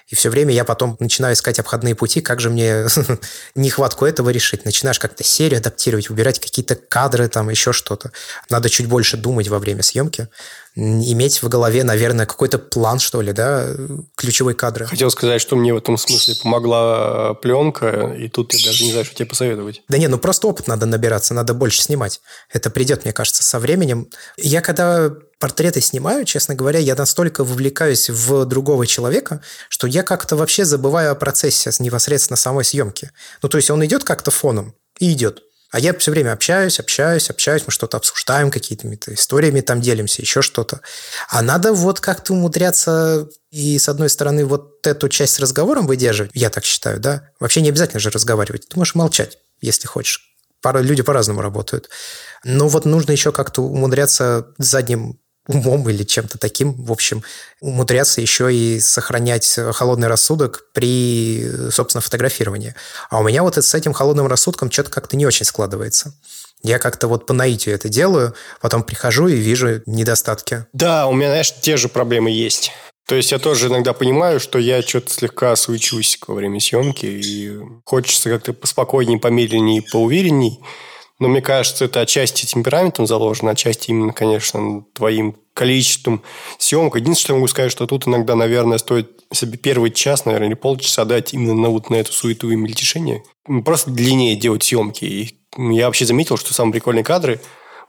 И 0.07 0.15
все 0.15 0.29
время 0.29 0.53
я 0.53 0.65
потом 0.65 0.97
начинаю 0.99 1.33
искать 1.33 1.59
обходные 1.59 1.95
пути, 1.95 2.21
как 2.21 2.39
же 2.41 2.49
мне 2.49 2.87
нехватку 3.55 4.05
этого 4.05 4.29
решить. 4.29 4.65
Начинаешь 4.65 4.99
как-то 4.99 5.23
серию 5.23 5.59
адаптировать, 5.59 6.09
выбирать 6.09 6.39
какие-то 6.39 6.75
кадры, 6.75 7.29
там 7.29 7.49
еще 7.49 7.71
что-то. 7.71 8.11
Надо 8.49 8.69
чуть 8.69 8.87
больше 8.87 9.17
думать 9.17 9.47
во 9.47 9.59
время 9.59 9.81
съемки 9.81 10.27
иметь 10.75 11.43
в 11.43 11.49
голове, 11.49 11.83
наверное, 11.83 12.25
какой-то 12.25 12.57
план, 12.57 12.99
что 12.99 13.21
ли, 13.21 13.31
да, 13.31 13.67
ключевой 14.15 14.55
кадры. 14.55 14.85
Хотел 14.85 15.11
сказать, 15.11 15.41
что 15.41 15.55
мне 15.55 15.73
в 15.73 15.77
этом 15.77 15.97
смысле 15.97 16.35
помогла 16.41 17.31
э, 17.31 17.41
пленка, 17.41 18.15
и 18.17 18.27
тут 18.27 18.53
я 18.53 18.65
даже 18.65 18.83
не 18.83 18.91
знаю, 18.91 19.05
что 19.05 19.15
тебе 19.15 19.27
посоветовать. 19.27 19.83
Да 19.87 19.97
нет, 19.97 20.09
ну 20.09 20.17
просто 20.17 20.47
опыт 20.47 20.67
надо 20.67 20.85
набираться, 20.85 21.33
надо 21.33 21.53
больше 21.53 21.81
снимать. 21.81 22.21
Это 22.51 22.69
придет, 22.69 23.03
мне 23.03 23.13
кажется, 23.13 23.43
со 23.43 23.59
временем. 23.59 24.07
Я 24.37 24.61
когда 24.61 25.11
портреты 25.39 25.81
снимаю, 25.81 26.25
честно 26.25 26.55
говоря, 26.55 26.79
я 26.79 26.95
настолько 26.95 27.43
вовлекаюсь 27.43 28.09
в 28.09 28.45
другого 28.45 28.87
человека, 28.87 29.41
что 29.69 29.87
я 29.87 30.01
как-то 30.01 30.35
вообще 30.35 30.65
забываю 30.65 31.11
о 31.11 31.15
процессе 31.15 31.69
непосредственно 31.79 32.37
самой 32.37 32.63
съемки. 32.63 33.11
Ну, 33.41 33.49
то 33.49 33.57
есть 33.57 33.69
он 33.69 33.85
идет 33.85 34.03
как-то 34.03 34.31
фоном 34.31 34.73
и 34.99 35.11
идет. 35.11 35.43
А 35.73 35.79
я 35.79 35.97
все 35.97 36.11
время 36.11 36.33
общаюсь, 36.33 36.79
общаюсь, 36.79 37.31
общаюсь, 37.31 37.63
мы 37.65 37.71
что-то 37.71 37.97
обсуждаем, 37.97 38.51
какие-то 38.51 38.87
историями 39.11 39.59
там 39.61 39.81
делимся, 39.81 40.21
еще 40.21 40.43
что-то. 40.43 40.81
А 41.29 41.41
надо 41.41 41.73
вот 41.73 41.99
как-то 41.99 42.33
умудряться 42.33 43.27
и, 43.49 43.79
с 43.79 43.89
одной 43.89 44.09
стороны, 44.09 44.45
вот 44.45 44.85
эту 44.85 45.09
часть 45.09 45.33
с 45.33 45.39
разговором 45.39 45.87
выдерживать, 45.87 46.29
я 46.35 46.51
так 46.51 46.63
считаю, 46.63 46.99
да? 46.99 47.27
Вообще 47.39 47.61
не 47.61 47.69
обязательно 47.69 47.99
же 47.99 48.11
разговаривать. 48.11 48.69
Ты 48.69 48.77
можешь 48.77 48.93
молчать, 48.93 49.39
если 49.61 49.87
хочешь. 49.87 50.35
Пара, 50.61 50.77
люди 50.77 51.01
по-разному 51.01 51.41
работают. 51.41 51.89
Но 52.43 52.67
вот 52.67 52.85
нужно 52.85 53.11
еще 53.11 53.31
как-то 53.31 53.63
умудряться 53.63 54.49
задним 54.59 55.22
умом 55.47 55.89
или 55.89 56.03
чем-то 56.03 56.37
таким, 56.37 56.73
в 56.73 56.91
общем, 56.91 57.23
умудряться 57.59 58.21
еще 58.21 58.53
и 58.53 58.79
сохранять 58.79 59.59
холодный 59.73 60.07
рассудок 60.07 60.67
при, 60.73 61.69
собственно, 61.71 62.01
фотографировании. 62.01 62.75
А 63.09 63.19
у 63.19 63.23
меня 63.23 63.43
вот 63.43 63.57
с 63.57 63.73
этим 63.73 63.93
холодным 63.93 64.27
рассудком 64.27 64.71
что-то 64.71 64.89
как-то 64.89 65.17
не 65.17 65.25
очень 65.25 65.45
складывается. 65.45 66.13
Я 66.63 66.79
как-то 66.79 67.09
вот 67.09 67.25
по 67.25 67.33
наитию 67.33 67.75
это 67.75 67.89
делаю, 67.89 68.33
потом 68.61 68.83
прихожу 68.83 69.27
и 69.27 69.35
вижу 69.35 69.81
недостатки. 69.85 70.65
Да, 70.71 71.07
у 71.07 71.13
меня, 71.13 71.27
знаешь, 71.27 71.53
те 71.61 71.75
же 71.75 71.89
проблемы 71.89 72.31
есть. 72.31 72.71
То 73.05 73.15
есть 73.15 73.33
я 73.33 73.39
тоже 73.39 73.67
иногда 73.67 73.91
понимаю, 73.91 74.39
что 74.39 74.59
я 74.59 74.81
что-то 74.81 75.11
слегка 75.11 75.57
суечусь 75.57 76.17
во 76.25 76.35
время 76.35 76.61
съемки, 76.61 77.05
и 77.05 77.59
хочется 77.83 78.29
как-то 78.29 78.53
поспокойнее, 78.53 79.19
помедленнее, 79.19 79.81
поуверенней. 79.81 80.61
Но 81.23 81.29
мне 81.29 81.41
кажется, 81.41 81.85
это 81.85 82.01
отчасти 82.01 82.45
темпераментом 82.45 83.07
заложено, 83.07 83.51
отчасти 83.51 83.91
именно, 83.91 84.11
конечно, 84.11 84.83
твоим 84.93 85.37
количеством 85.53 86.21
съемок. 86.57 86.97
Единственное, 86.97 87.15
что 87.15 87.31
я 87.31 87.35
могу 87.37 87.47
сказать, 87.47 87.71
что 87.71 87.87
тут 87.87 88.05
иногда, 88.09 88.35
наверное, 88.35 88.77
стоит 88.77 89.23
себе 89.31 89.57
первый 89.57 89.91
час, 89.91 90.25
наверное, 90.25 90.49
или 90.49 90.55
полчаса 90.55 91.05
дать 91.05 91.33
именно 91.33 91.53
на, 91.53 91.69
вот 91.69 91.89
на 91.89 91.95
эту 91.95 92.11
суету 92.11 92.51
и 92.51 92.57
мельтешение. 92.57 93.23
Просто 93.63 93.89
длиннее 93.91 94.35
делать 94.35 94.63
съемки. 94.63 95.05
И 95.05 95.39
я 95.57 95.85
вообще 95.85 96.05
заметил, 96.05 96.35
что 96.35 96.53
самые 96.53 96.73
прикольные 96.73 97.05
кадры 97.05 97.39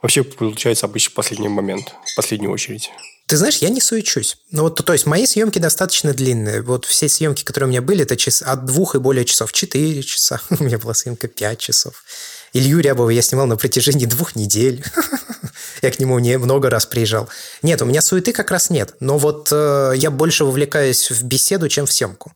вообще 0.01 0.23
получаются 0.23 0.85
обычно 0.85 1.11
в 1.11 1.15
последний 1.15 1.49
момент, 1.49 1.93
в 2.05 2.15
последнюю 2.15 2.53
очередь. 2.53 2.89
Ты 3.27 3.35
знаешь, 3.35 3.57
я 3.57 3.67
не 3.67 3.81
суечусь. 3.81 4.37
Ну 4.51 4.61
вот, 4.61 4.85
то 4.85 4.93
есть 4.93 5.07
мои 5.07 5.25
съемки 5.25 5.59
достаточно 5.59 6.13
длинные. 6.13 6.61
Вот 6.61 6.85
все 6.85 7.09
съемки, 7.09 7.43
которые 7.43 7.67
у 7.67 7.71
меня 7.71 7.81
были, 7.81 8.03
это 8.03 8.15
час, 8.15 8.41
от 8.41 8.63
двух 8.63 8.95
и 8.95 8.99
более 8.99 9.25
часов. 9.25 9.51
Четыре 9.51 10.03
часа. 10.03 10.39
У 10.57 10.63
меня 10.63 10.79
была 10.79 10.93
съемка 10.93 11.27
пять 11.27 11.59
часов. 11.59 12.05
Илью 12.55 12.79
Рябова 12.79 13.09
я 13.09 13.21
снимал 13.21 13.47
на 13.47 13.57
протяжении 13.57 14.05
двух 14.05 14.37
недель. 14.37 14.81
я 15.81 15.91
к 15.91 15.99
нему 15.99 16.17
не 16.19 16.37
много 16.37 16.69
раз 16.69 16.85
приезжал. 16.85 17.27
Нет, 17.61 17.81
у 17.81 17.85
меня 17.85 18.01
суеты 18.01 18.31
как 18.31 18.49
раз 18.49 18.69
нет. 18.69 18.95
Но 19.01 19.17
вот 19.17 19.49
э, 19.51 19.91
я 19.97 20.09
больше 20.09 20.45
вовлекаюсь 20.45 21.11
в 21.11 21.23
беседу, 21.23 21.67
чем 21.67 21.85
в 21.85 21.91
съемку. 21.91 22.31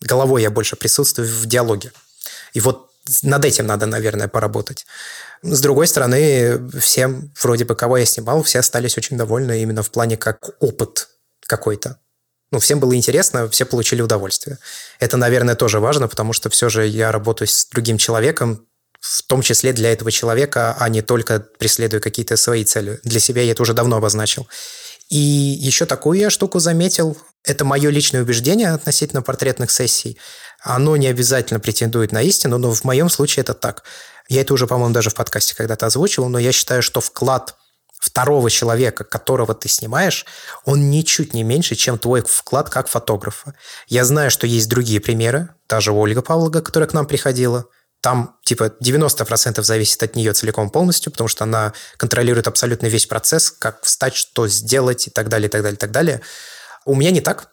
Головой 0.00 0.42
я 0.42 0.50
больше 0.50 0.76
присутствую 0.76 1.26
в 1.28 1.46
диалоге. 1.46 1.90
И 2.52 2.60
вот 2.60 2.88
над 3.22 3.44
этим 3.44 3.66
надо, 3.66 3.86
наверное, 3.86 4.28
поработать. 4.28 4.86
С 5.42 5.60
другой 5.60 5.88
стороны, 5.88 6.70
всем, 6.78 7.32
вроде 7.42 7.64
бы, 7.64 7.74
кого 7.74 7.96
я 7.96 8.06
снимал, 8.06 8.44
все 8.44 8.60
остались 8.60 8.96
очень 8.96 9.16
довольны 9.16 9.60
именно 9.60 9.82
в 9.82 9.90
плане 9.90 10.16
как 10.16 10.50
опыт 10.60 11.08
какой-то. 11.48 11.98
Ну, 12.52 12.60
всем 12.60 12.78
было 12.78 12.94
интересно, 12.94 13.48
все 13.48 13.64
получили 13.64 14.02
удовольствие. 14.02 14.58
Это, 15.00 15.16
наверное, 15.16 15.56
тоже 15.56 15.80
важно, 15.80 16.06
потому 16.06 16.32
что 16.32 16.48
все 16.48 16.68
же 16.68 16.86
я 16.86 17.10
работаю 17.10 17.48
с 17.48 17.66
другим 17.66 17.98
человеком, 17.98 18.68
в 19.04 19.22
том 19.24 19.42
числе 19.42 19.74
для 19.74 19.92
этого 19.92 20.10
человека, 20.10 20.74
а 20.78 20.88
не 20.88 21.02
только 21.02 21.40
преследую 21.58 22.00
какие-то 22.00 22.38
свои 22.38 22.64
цели. 22.64 23.00
Для 23.04 23.20
себя 23.20 23.42
я 23.42 23.52
это 23.52 23.60
уже 23.60 23.74
давно 23.74 23.96
обозначил. 23.96 24.48
И 25.10 25.18
еще 25.18 25.84
такую 25.84 26.18
я 26.18 26.30
штуку 26.30 26.58
заметил. 26.58 27.14
Это 27.44 27.66
мое 27.66 27.90
личное 27.90 28.22
убеждение 28.22 28.70
относительно 28.70 29.20
портретных 29.20 29.70
сессий. 29.70 30.18
Оно 30.62 30.96
не 30.96 31.06
обязательно 31.08 31.60
претендует 31.60 32.12
на 32.12 32.22
истину, 32.22 32.56
но 32.56 32.72
в 32.72 32.82
моем 32.84 33.10
случае 33.10 33.42
это 33.42 33.52
так. 33.52 33.82
Я 34.30 34.40
это 34.40 34.54
уже, 34.54 34.66
по-моему, 34.66 34.94
даже 34.94 35.10
в 35.10 35.14
подкасте 35.14 35.54
когда-то 35.54 35.84
озвучивал, 35.84 36.30
но 36.30 36.38
я 36.38 36.52
считаю, 36.52 36.82
что 36.82 37.02
вклад 37.02 37.56
второго 38.00 38.48
человека, 38.48 39.04
которого 39.04 39.54
ты 39.54 39.68
снимаешь, 39.68 40.24
он 40.64 40.88
ничуть 40.88 41.34
не 41.34 41.42
меньше, 41.42 41.74
чем 41.74 41.98
твой 41.98 42.22
вклад 42.22 42.70
как 42.70 42.88
фотографа. 42.88 43.52
Я 43.86 44.06
знаю, 44.06 44.30
что 44.30 44.46
есть 44.46 44.70
другие 44.70 45.00
примеры, 45.00 45.50
даже 45.68 45.92
Ольга 45.92 46.22
Павлова, 46.22 46.62
которая 46.62 46.88
к 46.88 46.94
нам 46.94 47.06
приходила, 47.06 47.66
там 48.04 48.36
типа 48.44 48.74
90% 48.82 49.62
зависит 49.62 50.02
от 50.02 50.14
нее 50.14 50.34
целиком 50.34 50.68
полностью, 50.68 51.10
потому 51.10 51.26
что 51.26 51.44
она 51.44 51.72
контролирует 51.96 52.46
абсолютно 52.46 52.86
весь 52.86 53.06
процесс, 53.06 53.50
как 53.50 53.82
встать, 53.82 54.14
что 54.14 54.46
сделать 54.46 55.06
и 55.06 55.10
так 55.10 55.30
далее, 55.30 55.48
и 55.48 55.50
так 55.50 55.62
далее, 55.62 55.76
и 55.76 55.78
так 55.78 55.90
далее. 55.90 56.20
У 56.84 56.94
меня 56.94 57.10
не 57.10 57.22
так. 57.22 57.48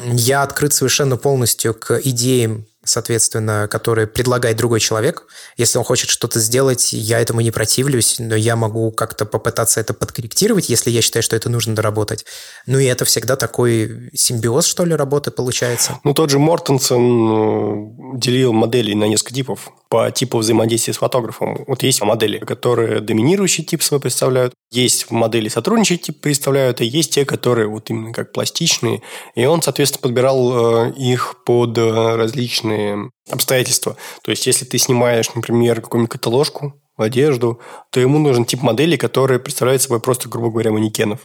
Я 0.00 0.42
открыт 0.42 0.72
совершенно 0.72 1.16
полностью 1.16 1.74
к 1.74 2.00
идеям 2.02 2.66
соответственно, 2.84 3.66
которые 3.70 4.06
предлагает 4.06 4.56
другой 4.56 4.80
человек. 4.80 5.26
Если 5.56 5.78
он 5.78 5.84
хочет 5.84 6.10
что-то 6.10 6.38
сделать, 6.38 6.92
я 6.92 7.20
этому 7.20 7.40
не 7.40 7.50
противлюсь, 7.50 8.16
но 8.18 8.34
я 8.34 8.56
могу 8.56 8.92
как-то 8.92 9.24
попытаться 9.24 9.80
это 9.80 9.94
подкорректировать, 9.94 10.68
если 10.68 10.90
я 10.90 11.02
считаю, 11.02 11.22
что 11.22 11.34
это 11.34 11.48
нужно 11.48 11.74
доработать. 11.74 12.24
Ну 12.66 12.78
и 12.78 12.84
это 12.84 13.04
всегда 13.04 13.36
такой 13.36 14.10
симбиоз, 14.14 14.66
что 14.66 14.84
ли, 14.84 14.94
работы 14.94 15.30
получается. 15.30 15.98
Ну, 16.04 16.14
тот 16.14 16.30
же 16.30 16.38
Мортенсен 16.38 18.14
э, 18.14 18.18
делил 18.18 18.52
модели 18.52 18.94
на 18.94 19.04
несколько 19.04 19.34
типов 19.34 19.70
по 19.94 20.10
типу 20.10 20.38
взаимодействия 20.38 20.92
с 20.92 20.96
фотографом. 20.96 21.64
Вот 21.68 21.84
есть 21.84 22.02
модели, 22.02 22.38
которые 22.38 23.00
доминирующий 23.00 23.62
тип 23.62 23.80
свой 23.80 24.00
представляют, 24.00 24.52
есть 24.72 25.08
модели 25.12 25.48
сотрудничающий 25.48 26.06
тип 26.06 26.20
представляют, 26.20 26.80
и 26.80 26.84
есть 26.84 27.14
те, 27.14 27.24
которые 27.24 27.68
вот 27.68 27.90
именно 27.90 28.12
как 28.12 28.32
пластичные. 28.32 29.02
И 29.36 29.44
он, 29.44 29.62
соответственно, 29.62 30.02
подбирал 30.02 30.88
э, 30.88 30.92
их 30.94 31.44
под 31.44 31.78
э, 31.78 32.16
различные 32.16 33.08
обстоятельства. 33.30 33.96
То 34.24 34.32
есть, 34.32 34.48
если 34.48 34.64
ты 34.64 34.78
снимаешь, 34.78 35.32
например, 35.32 35.80
какую-нибудь 35.80 36.10
каталожку, 36.10 36.74
одежду, 36.96 37.60
то 37.90 38.00
ему 38.00 38.18
нужен 38.18 38.44
тип 38.44 38.62
модели, 38.62 38.96
который 38.96 39.38
представляет 39.38 39.82
собой 39.82 40.00
просто, 40.00 40.28
грубо 40.28 40.50
говоря, 40.50 40.72
манекенов 40.72 41.20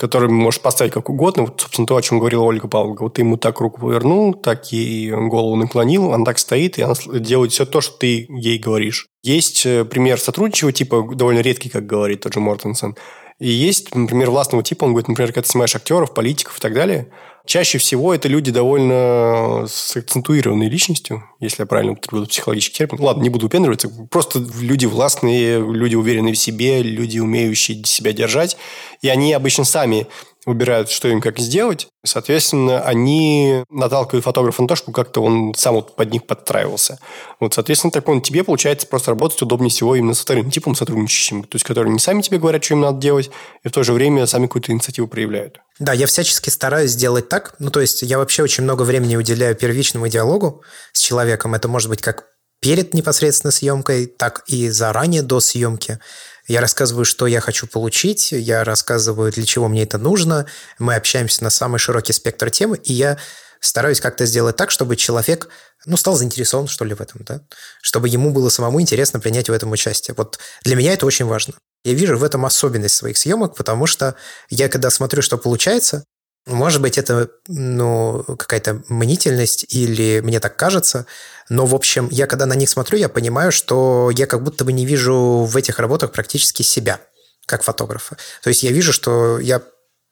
который 0.00 0.30
можешь 0.30 0.62
поставить 0.62 0.92
как 0.92 1.10
угодно. 1.10 1.42
Вот, 1.42 1.60
собственно, 1.60 1.86
то, 1.86 1.94
о 1.94 2.00
чем 2.00 2.20
говорила 2.20 2.42
Ольга 2.42 2.68
Павлова. 2.68 2.96
Вот 3.02 3.14
ты 3.14 3.20
ему 3.20 3.36
так 3.36 3.60
руку 3.60 3.82
повернул, 3.82 4.32
так 4.32 4.72
ей 4.72 5.10
голову 5.10 5.56
наклонил, 5.56 6.14
она 6.14 6.24
так 6.24 6.38
стоит, 6.38 6.78
и 6.78 6.82
она 6.82 6.94
делает 7.06 7.52
все 7.52 7.66
то, 7.66 7.82
что 7.82 7.98
ты 7.98 8.26
ей 8.30 8.58
говоришь. 8.58 9.08
Есть 9.22 9.66
э, 9.66 9.84
пример 9.84 10.18
сотрудничего 10.18 10.72
типа, 10.72 11.14
довольно 11.14 11.40
редкий, 11.40 11.68
как 11.68 11.84
говорит 11.84 12.22
тот 12.22 12.32
же 12.32 12.40
Мортенсен. 12.40 12.96
И 13.38 13.48
есть, 13.50 13.94
например, 13.94 14.30
властного 14.30 14.64
типа, 14.64 14.84
он 14.84 14.92
говорит, 14.92 15.08
например, 15.08 15.32
когда 15.32 15.42
ты 15.42 15.50
снимаешь 15.50 15.76
актеров, 15.76 16.14
политиков 16.14 16.56
и 16.56 16.60
так 16.60 16.72
далее, 16.72 17.08
чаще 17.50 17.78
всего 17.78 18.14
это 18.14 18.28
люди 18.28 18.52
довольно 18.52 19.66
с 19.68 19.96
акцентуированной 19.96 20.68
личностью, 20.68 21.24
если 21.40 21.62
я 21.62 21.66
правильно 21.66 21.92
употребил 21.92 22.26
психологический 22.26 22.78
термин. 22.78 23.02
Ладно, 23.02 23.22
не 23.22 23.28
буду 23.28 23.46
упендриваться. 23.46 23.88
Просто 24.08 24.40
люди 24.60 24.86
властные, 24.86 25.58
люди 25.58 25.96
уверенные 25.96 26.34
в 26.34 26.38
себе, 26.38 26.80
люди, 26.80 27.18
умеющие 27.18 27.84
себя 27.84 28.12
держать. 28.12 28.56
И 29.02 29.08
они 29.08 29.32
обычно 29.32 29.64
сами 29.64 30.06
выбирают, 30.46 30.90
что 30.90 31.08
им 31.08 31.20
как 31.20 31.40
сделать. 31.40 31.88
Соответственно, 32.04 32.82
они 32.82 33.64
наталкивают 33.68 34.24
фотографа 34.24 34.62
на 34.62 34.68
то, 34.68 34.76
что 34.76 34.92
как-то 34.92 35.20
он 35.20 35.52
сам 35.54 35.74
вот 35.74 35.96
под 35.96 36.12
них 36.12 36.26
подстраивался. 36.26 37.00
Вот, 37.40 37.52
соответственно, 37.52 37.90
так 37.90 38.08
он 38.08 38.22
тебе 38.22 38.44
получается 38.44 38.86
просто 38.86 39.10
работать 39.10 39.42
удобнее 39.42 39.70
всего 39.70 39.96
именно 39.96 40.14
со 40.14 40.22
вторым 40.22 40.52
типом 40.52 40.76
сотрудничающим, 40.76 41.42
то 41.42 41.56
есть 41.56 41.66
которые 41.66 41.92
не 41.92 41.98
сами 41.98 42.22
тебе 42.22 42.38
говорят, 42.38 42.62
что 42.62 42.74
им 42.74 42.80
надо 42.80 43.00
делать, 43.00 43.30
и 43.64 43.68
в 43.68 43.72
то 43.72 43.82
же 43.82 43.92
время 43.92 44.26
сами 44.26 44.46
какую-то 44.46 44.70
инициативу 44.70 45.08
проявляют. 45.08 45.60
Да, 45.80 45.94
я 45.94 46.06
всячески 46.06 46.50
стараюсь 46.50 46.90
сделать 46.90 47.30
так. 47.30 47.54
Ну, 47.58 47.70
то 47.70 47.80
есть 47.80 48.02
я 48.02 48.18
вообще 48.18 48.42
очень 48.42 48.64
много 48.64 48.82
времени 48.82 49.16
уделяю 49.16 49.56
первичному 49.56 50.08
диалогу 50.08 50.62
с 50.92 51.00
человеком. 51.00 51.54
Это 51.54 51.68
может 51.68 51.88
быть 51.88 52.02
как 52.02 52.26
перед 52.60 52.92
непосредственно 52.92 53.50
съемкой, 53.50 54.04
так 54.04 54.44
и 54.46 54.68
заранее 54.68 55.22
до 55.22 55.40
съемки. 55.40 55.98
Я 56.46 56.60
рассказываю, 56.60 57.06
что 57.06 57.26
я 57.26 57.40
хочу 57.40 57.66
получить, 57.66 58.32
я 58.32 58.62
рассказываю, 58.62 59.32
для 59.32 59.46
чего 59.46 59.68
мне 59.68 59.84
это 59.84 59.96
нужно. 59.96 60.44
Мы 60.78 60.96
общаемся 60.96 61.42
на 61.44 61.50
самый 61.50 61.78
широкий 61.78 62.12
спектр 62.12 62.50
темы, 62.50 62.76
и 62.76 62.92
я 62.92 63.16
стараюсь 63.60 64.02
как-то 64.02 64.26
сделать 64.26 64.56
так, 64.56 64.70
чтобы 64.70 64.96
человек 64.96 65.48
ну, 65.86 65.96
стал 65.96 66.14
заинтересован, 66.14 66.68
что 66.68 66.84
ли, 66.84 66.94
в 66.94 67.00
этом, 67.00 67.22
да? 67.24 67.40
Чтобы 67.80 68.08
ему 68.08 68.32
было 68.32 68.50
самому 68.50 68.82
интересно 68.82 69.18
принять 69.18 69.48
в 69.48 69.52
этом 69.52 69.70
участие. 69.70 70.14
Вот 70.14 70.38
для 70.62 70.76
меня 70.76 70.92
это 70.92 71.06
очень 71.06 71.24
важно. 71.24 71.54
Я 71.84 71.94
вижу 71.94 72.18
в 72.18 72.24
этом 72.24 72.44
особенность 72.44 72.96
своих 72.96 73.16
съемок, 73.16 73.56
потому 73.56 73.86
что 73.86 74.14
я, 74.50 74.68
когда 74.68 74.90
смотрю, 74.90 75.22
что 75.22 75.38
получается, 75.38 76.04
может 76.46 76.80
быть, 76.80 76.98
это 76.98 77.30
ну, 77.48 78.24
какая-то 78.24 78.82
мнительность 78.88 79.66
или 79.68 80.20
мне 80.20 80.40
так 80.40 80.56
кажется, 80.56 81.06
но, 81.48 81.66
в 81.66 81.74
общем, 81.74 82.08
я 82.10 82.26
когда 82.26 82.46
на 82.46 82.54
них 82.54 82.68
смотрю, 82.68 82.98
я 82.98 83.08
понимаю, 83.08 83.52
что 83.52 84.10
я 84.14 84.26
как 84.26 84.42
будто 84.42 84.64
бы 84.64 84.72
не 84.72 84.86
вижу 84.86 85.44
в 85.44 85.56
этих 85.56 85.78
работах 85.78 86.12
практически 86.12 86.62
себя 86.62 87.00
как 87.46 87.62
фотографа. 87.62 88.16
То 88.42 88.48
есть 88.48 88.62
я 88.62 88.70
вижу, 88.70 88.92
что 88.92 89.38
я 89.38 89.62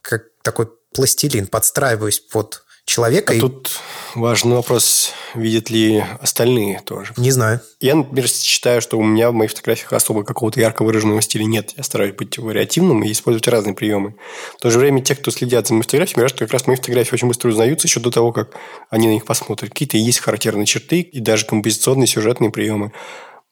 как 0.03 0.25
такой 0.43 0.69
пластилин 0.95 1.47
подстраиваюсь 1.47 2.21
под 2.21 2.65
человека. 2.89 3.33
А 3.33 3.37
и... 3.37 3.41
тут 3.41 3.79
важный 4.15 4.57
вопрос, 4.57 5.13
видят 5.35 5.71
ли 5.71 6.03
остальные 6.21 6.81
тоже. 6.85 7.13
Не 7.17 7.31
знаю. 7.31 7.61
Я, 7.81 7.95
например, 7.95 8.29
считаю, 8.29 8.81
что 8.81 8.99
у 8.99 9.05
меня 9.05 9.31
в 9.31 9.35
моих 9.35 9.51
фотографиях 9.51 9.93
особо 9.93 10.25
какого-то 10.25 10.59
ярко 10.59 10.83
выраженного 10.83 11.21
стиля 11.21 11.45
нет. 11.45 11.75
Я 11.77 11.85
стараюсь 11.85 12.15
быть 12.15 12.39
вариативным 12.39 13.05
и 13.05 13.13
использовать 13.13 13.47
разные 13.47 13.75
приемы. 13.75 14.15
В 14.57 14.61
то 14.61 14.71
же 14.71 14.79
время 14.79 15.03
те, 15.03 15.15
кто 15.15 15.31
следят 15.31 15.67
за 15.67 15.75
моими 15.75 15.83
фотографиями, 15.83 16.17
говорят, 16.17 16.31
что 16.31 16.45
как 16.45 16.53
раз 16.53 16.67
мои 16.67 16.77
фотографии 16.77 17.15
очень 17.15 17.29
быстро 17.29 17.51
узнаются 17.51 17.87
еще 17.87 18.01
до 18.01 18.11
того, 18.11 18.33
как 18.33 18.57
они 18.91 19.07
на 19.07 19.13
них 19.13 19.27
посмотрят. 19.27 19.71
Какие-то 19.71 19.99
есть 19.99 20.21
характерные 20.21 20.67
черты 20.67 21.01
и 21.01 21.21
даже 21.21 21.47
композиционные 21.47 22.07
сюжетные 22.07 22.51
приемы. 22.51 22.93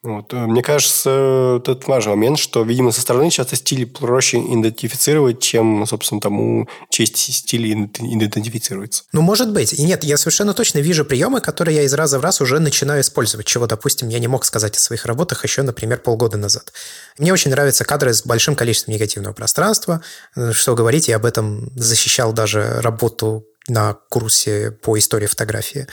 Вот. 0.06 0.32
Э, 0.32 0.46
мне 0.46 0.62
кажется, 0.62 1.56
этот 1.58 1.86
важный 1.88 2.10
момент, 2.10 2.38
что, 2.38 2.62
видимо, 2.62 2.92
со 2.92 3.00
стороны 3.00 3.28
часто 3.28 3.56
стиль 3.56 3.86
проще 3.86 4.38
идентифицировать, 4.38 5.40
чем, 5.40 5.84
собственно, 5.86 6.20
тому, 6.20 6.68
чей 6.90 7.06
стиль 7.06 7.72
идентифицируется. 7.74 9.02
Ну, 9.12 9.20
может 9.20 9.52
быть. 9.52 9.72
И 9.72 9.82
нет, 9.82 10.04
я 10.04 10.16
совершенно 10.16 10.54
точно 10.54 10.78
вижу 10.78 11.04
приемы, 11.04 11.40
которые 11.40 11.76
я 11.76 11.82
из 11.82 11.92
раза 11.92 12.20
в 12.20 12.22
раз 12.22 12.40
уже 12.40 12.60
начинаю 12.60 13.00
использовать, 13.00 13.46
чего, 13.46 13.66
допустим, 13.66 14.08
я 14.08 14.20
не 14.20 14.28
мог 14.28 14.44
сказать 14.44 14.76
о 14.76 14.80
своих 14.80 15.06
работах 15.06 15.42
еще, 15.42 15.62
например, 15.62 15.98
полгода 15.98 16.38
назад. 16.38 16.72
Мне 17.18 17.32
очень 17.32 17.50
нравятся 17.50 17.84
кадры 17.84 18.14
с 18.14 18.24
большим 18.24 18.54
количеством 18.54 18.94
негативного 18.94 19.32
пространства. 19.32 20.02
Э, 20.36 20.52
что 20.52 20.76
говорить, 20.76 21.08
я 21.08 21.16
об 21.16 21.24
этом 21.24 21.72
защищал 21.74 22.32
даже 22.32 22.80
работу 22.80 23.44
на 23.68 23.94
курсе 24.10 24.70
по 24.70 24.98
истории 24.98 25.26
фотографии. 25.26 25.86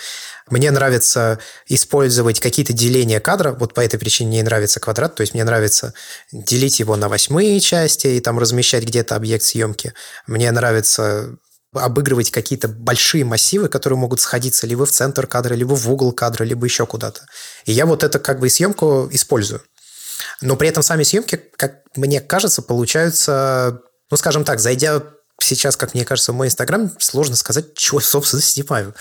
Мне 0.50 0.72
нравится 0.72 1.40
использовать 1.68 2.40
какие-то 2.40 2.74
деления 2.74 3.20
кадра, 3.20 3.52
вот 3.54 3.74
по 3.74 3.82
этой 3.82 4.00
причине 4.00 4.30
мне 4.30 4.44
нравится 4.44 4.80
квадрат, 4.80 5.16
то 5.16 5.22
есть 5.22 5.34
мне 5.34 5.44
нравится 5.44 5.94
делить 6.32 6.80
его 6.80 6.96
на 6.96 7.10
восьмые 7.10 7.60
части 7.60 8.08
и 8.08 8.20
там 8.20 8.40
размещать 8.40 8.84
где-то 8.84 9.16
объект 9.16 9.44
съемки. 9.44 9.94
Мне 10.28 10.52
нравится 10.52 11.38
обыгрывать 11.74 12.32
какие-то 12.32 12.68
большие 12.68 13.26
массивы, 13.26 13.68
которые 13.68 13.98
могут 13.98 14.22
сходиться 14.22 14.68
либо 14.68 14.86
в 14.86 14.92
центр 14.92 15.26
кадра, 15.26 15.56
либо 15.56 15.74
в 15.74 15.90
угол 15.90 16.12
кадра, 16.12 16.44
либо 16.44 16.66
еще 16.66 16.86
куда-то. 16.86 17.26
И 17.66 17.72
я 17.72 17.86
вот 17.86 18.04
это 18.04 18.20
как 18.20 18.40
бы 18.40 18.50
съемку 18.50 19.10
использую. 19.12 19.62
Но 20.42 20.56
при 20.56 20.70
этом 20.70 20.84
сами 20.84 21.04
съемки, 21.04 21.42
как 21.58 21.82
мне 21.96 22.22
кажется, 22.22 22.62
получаются, 22.62 23.82
ну, 24.12 24.18
скажем 24.18 24.44
так, 24.44 24.60
зайдя 24.60 25.04
сейчас, 25.44 25.78
как 25.78 25.94
мне 25.94 26.06
кажется, 26.06 26.32
в 26.32 26.36
мой 26.36 26.48
Инстаграм 26.48 26.92
сложно 27.00 27.36
сказать, 27.36 27.74
чего, 27.76 28.00
собственно, 28.02 28.42
снимаю. 28.42 28.94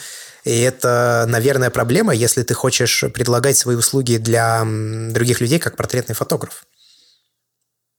И 0.44 0.60
это, 0.60 1.24
наверное, 1.28 1.70
проблема, 1.70 2.14
если 2.14 2.42
ты 2.42 2.54
хочешь 2.54 3.04
предлагать 3.14 3.56
свои 3.56 3.76
услуги 3.76 4.16
для 4.16 4.64
других 4.64 5.40
людей 5.40 5.58
как 5.58 5.76
портретный 5.76 6.14
фотограф. 6.14 6.64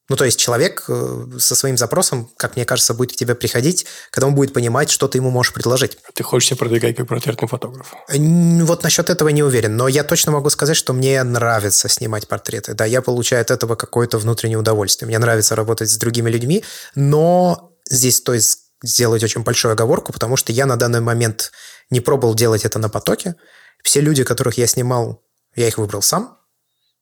Ну, 0.10 0.18
то 0.18 0.26
есть 0.26 0.38
человек 0.38 0.84
э, 0.89 1.26
со 1.39 1.56
своим 1.56 1.78
запросом, 1.78 2.30
как 2.36 2.58
мне 2.58 2.66
кажется, 2.66 2.94
будет 2.94 3.14
к 3.14 3.16
тебе 3.16 3.36
приходить, 3.36 3.86
когда 4.12 4.28
он 4.28 4.36
будет 4.36 4.52
понимать, 4.52 4.89
что 4.89 5.08
ты 5.08 5.20
ему 5.20 5.32
можешь 5.32 5.54
предложить. 5.54 5.98
Ты 6.14 6.24
хочешь 6.24 6.50
себя 6.50 6.58
продвигать 6.58 6.98
как 6.98 7.08
портретный 7.08 7.48
фотограф? 7.48 7.94
Вот 8.10 8.84
насчет 8.84 9.10
этого 9.10 9.30
не 9.30 9.44
уверен, 9.44 9.78
но 9.78 9.88
я 9.88 10.04
точно 10.04 10.34
могу 10.34 10.50
сказать, 10.50 10.76
что 10.76 10.91
мне 10.91 11.24
нравится 11.24 11.88
снимать 11.88 12.28
портреты. 12.28 12.74
Да, 12.74 12.84
я 12.84 13.02
получаю 13.02 13.41
от 13.41 13.52
этого 13.52 13.76
какое-то 13.76 14.18
внутреннее 14.18 14.58
удовольствие. 14.58 15.08
Мне 15.08 15.20
нравится 15.20 15.56
работать 15.56 15.89
с 15.89 15.96
другими 15.96 16.30
людьми, 16.30 16.66
но 16.96 17.73
здесь 17.90 18.18
стоит 18.18 18.44
сделать 18.84 19.24
очень 19.24 19.44
большую 19.44 19.72
оговорку, 19.72 20.12
потому 20.12 20.36
что 20.36 20.52
я 20.52 20.66
на 20.66 20.76
данный 20.76 21.00
момент 21.00 21.52
не 21.90 22.02
пробовал 22.02 22.36
делать 22.36 22.66
это 22.66 22.80
на 22.80 22.90
потоке. 22.90 23.36
Все 23.84 24.02
люди, 24.02 24.24
которых 24.24 24.58
я 24.58 24.68
снимал, 24.68 25.24
я 25.56 25.68
их 25.68 25.78
выбрал 25.78 26.02
сам. 26.02 26.38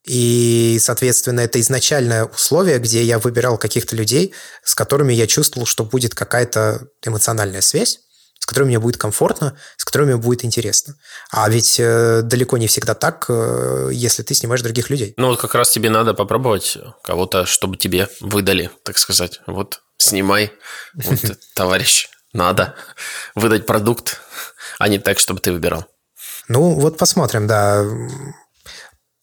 И, 0.04 0.80
соответственно, 0.80 1.42
это 1.42 1.60
изначальное 1.60 2.26
условие, 2.26 2.80
где 2.80 3.04
я 3.04 3.20
выбирал 3.20 3.58
каких-то 3.58 3.96
людей, 3.96 4.34
с 4.64 4.74
которыми 4.74 5.14
я 5.14 5.28
чувствовал, 5.28 5.68
что 5.68 5.84
будет 5.84 6.16
какая-то 6.16 6.88
эмоциональная 7.04 7.62
связь, 7.62 8.00
с 8.40 8.46
которыми 8.48 8.70
мне 8.70 8.80
будет 8.80 8.98
комфортно, 8.98 9.56
с 9.78 9.86
которыми 9.86 10.16
будет 10.16 10.44
интересно. 10.44 10.96
А 11.30 11.48
ведь 11.50 11.80
э, 11.80 12.22
далеко 12.24 12.58
не 12.58 12.66
всегда 12.66 12.96
так, 12.96 13.26
э, 13.30 13.92
если 13.94 14.24
ты 14.24 14.34
снимаешь 14.34 14.64
других 14.64 14.90
людей. 14.90 15.14
Ну, 15.18 15.28
вот 15.28 15.40
как 15.40 15.54
раз 15.54 15.70
тебе 15.70 15.92
надо 15.92 16.16
попробовать 16.16 16.80
кого-то, 17.04 17.46
чтобы 17.46 17.78
тебе 17.78 18.10
выдали, 18.20 18.72
так 18.84 18.98
сказать. 18.98 19.42
Вот, 19.46 19.84
снимай, 20.02 20.52
вот, 20.93 21.20
товарищ, 21.54 22.10
надо 22.34 22.76
выдать 23.36 23.66
продукт, 23.66 24.22
а 24.80 24.88
не 24.88 24.99
так, 24.99 25.20
чтобы 25.20 25.39
ты 25.39 25.52
выбирал. 25.52 25.86
Ну, 26.47 26.72
вот 26.72 26.97
посмотрим, 26.97 27.47
да. 27.47 27.84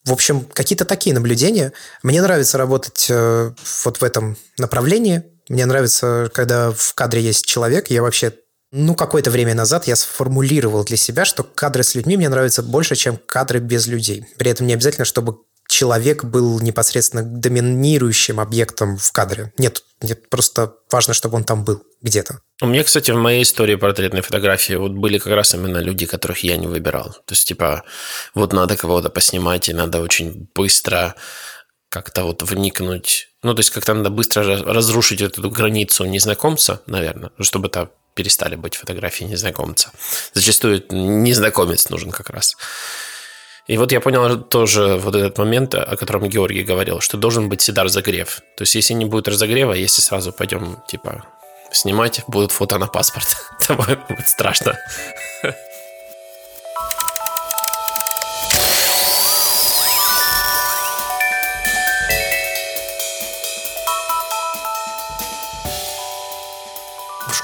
В 0.05 0.13
общем, 0.13 0.45
какие-то 0.45 0.85
такие 0.85 1.15
наблюдения. 1.15 1.73
Мне 2.03 2.23
нравится 2.23 2.57
работать 2.57 3.09
э, 3.11 3.53
вот 3.85 4.01
в 4.01 4.05
этом 4.05 4.39
направлении. 4.57 5.25
Мне 5.49 5.67
нравится, 5.67 6.31
когда 6.33 6.73
в 6.73 6.95
кадре 6.95 7.21
есть 7.21 7.45
человек. 7.45 7.91
Я 7.91 8.03
вообще 8.03 8.33
ну, 8.71 8.95
какое-то 8.95 9.31
время 9.31 9.55
назад 9.55 9.87
я 9.87 9.97
сформулировал 9.97 10.85
для 10.85 10.97
себя, 10.97 11.25
что 11.25 11.43
кадры 11.43 11.83
с 11.83 11.95
людьми 11.95 12.17
мне 12.17 12.29
нравятся 12.29 12.63
больше, 12.63 12.97
чем 12.97 13.17
кадры 13.17 13.61
без 13.61 13.87
людей. 13.87 14.27
При 14.37 14.51
этом 14.51 14.67
не 14.67 14.75
обязательно, 14.75 15.07
чтобы 15.07 15.39
человек 15.69 16.25
был 16.25 16.61
непосредственно 16.61 17.23
доминирующим 17.23 18.41
объектом 18.41 18.97
в 18.97 19.13
кадре. 19.13 19.53
Нет, 19.59 19.85
нет, 20.01 20.29
просто 20.29 20.75
важно, 20.91 21.15
чтобы 21.15 21.37
он 21.37 21.45
там 21.45 21.63
был 21.63 21.83
где-то. 22.01 22.41
У 22.63 22.67
меня, 22.67 22.83
кстати, 22.83 23.11
в 23.11 23.17
моей 23.17 23.43
истории 23.43 23.77
портретной 23.77 24.23
фотографии 24.23 24.75
вот 24.75 24.93
были 24.93 25.19
как 25.19 25.33
раз 25.33 25.55
именно 25.55 25.79
люди, 25.79 26.07
которых 26.07 26.39
я 26.43 26.57
не 26.57 26.67
выбирал. 26.67 27.11
То 27.27 27.35
есть, 27.35 27.47
типа, 27.47 27.85
вот 28.35 28.53
надо 28.53 28.77
кого-то 28.77 29.11
поснимать, 29.11 29.69
и 29.69 29.75
надо 29.75 30.01
очень 30.01 30.49
быстро 30.55 31.15
как-то 31.91 32.25
вот 32.25 32.43
вникнуть. 32.43 33.29
Ну, 33.43 33.55
то 33.55 33.61
есть, 33.61 33.71
как-то 33.71 33.95
надо 33.95 34.11
быстро 34.11 34.45
разрушить 34.63 35.21
эту 35.21 35.51
границу 35.51 36.05
незнакомца, 36.07 36.81
наверное, 36.87 37.31
чтобы 37.41 37.69
это 37.69 37.91
перестали 38.15 38.57
быть 38.57 38.75
фотографии 38.75 39.25
незнакомца. 39.25 39.93
Зачастую 40.33 40.85
незнакомец 40.91 41.89
нужен 41.91 42.11
как 42.11 42.31
раз. 42.31 42.57
И 43.69 43.77
вот 43.77 43.93
я 43.93 44.01
понял 44.01 44.41
тоже 44.41 44.97
вот 44.97 45.15
этот 45.15 45.37
момент, 45.39 45.75
о 45.75 45.97
котором 45.97 46.27
Георгий 46.27 46.65
говорил, 46.65 47.01
что 47.01 47.19
должен 47.19 47.51
быть 47.51 47.61
всегда 47.61 47.85
разогрев. 47.85 48.41
То 48.57 48.63
есть, 48.63 48.75
если 48.75 48.95
не 48.95 49.05
будет 49.05 49.29
разогрева, 49.29 49.75
если 49.75 50.01
сразу 50.01 50.33
пойдем, 50.33 50.79
типа, 50.89 51.25
снимать, 51.71 52.23
будут 52.29 52.51
фото 52.51 52.79
на 52.79 52.87
паспорт, 52.87 53.37
то 53.67 53.75
будет 53.75 54.27
страшно. 54.27 54.75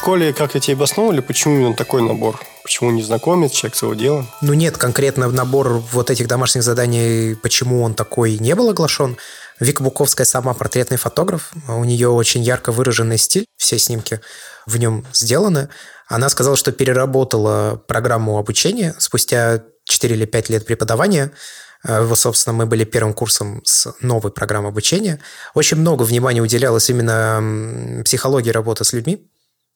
Школе 0.05 0.33
как-то 0.33 0.59
тебе 0.59 0.75
обосновывали, 0.75 1.19
почему 1.19 1.55
именно 1.55 1.73
такой 1.73 2.03
набор? 2.03 2.39
Почему 2.61 2.91
не 2.91 3.01
знакомец, 3.01 3.53
человек 3.53 3.75
своего 3.75 3.95
дела? 3.95 4.25
Ну 4.39 4.53
нет, 4.53 4.77
конкретно 4.77 5.27
набор 5.29 5.81
вот 5.91 6.11
этих 6.11 6.27
домашних 6.27 6.61
заданий, 6.61 7.33
почему 7.33 7.81
он 7.81 7.95
такой 7.95 8.37
не 8.37 8.53
был 8.53 8.69
оглашен. 8.69 9.17
Вика 9.59 9.81
Буковская 9.81 10.25
сама 10.25 10.53
портретный 10.53 10.97
фотограф, 10.97 11.53
у 11.67 11.83
нее 11.83 12.09
очень 12.09 12.43
ярко 12.43 12.71
выраженный 12.71 13.17
стиль, 13.17 13.47
все 13.57 13.79
снимки 13.79 14.21
в 14.67 14.77
нем 14.77 15.07
сделаны. 15.11 15.69
Она 16.07 16.29
сказала, 16.29 16.55
что 16.55 16.71
переработала 16.71 17.81
программу 17.87 18.37
обучения 18.37 18.93
спустя 18.99 19.63
4 19.85 20.15
или 20.15 20.25
5 20.25 20.49
лет 20.49 20.67
преподавания. 20.67 21.31
Э, 21.83 22.03
вот, 22.03 22.19
собственно, 22.19 22.53
мы 22.53 22.67
были 22.67 22.83
первым 22.83 23.15
курсом 23.15 23.61
с 23.63 23.91
новой 24.01 24.31
программой 24.31 24.69
обучения. 24.69 25.19
Очень 25.55 25.77
много 25.77 26.03
внимания 26.03 26.41
уделялось 26.41 26.91
именно 26.91 28.03
психологии 28.03 28.51
работы 28.51 28.83
с 28.83 28.93
людьми, 28.93 29.27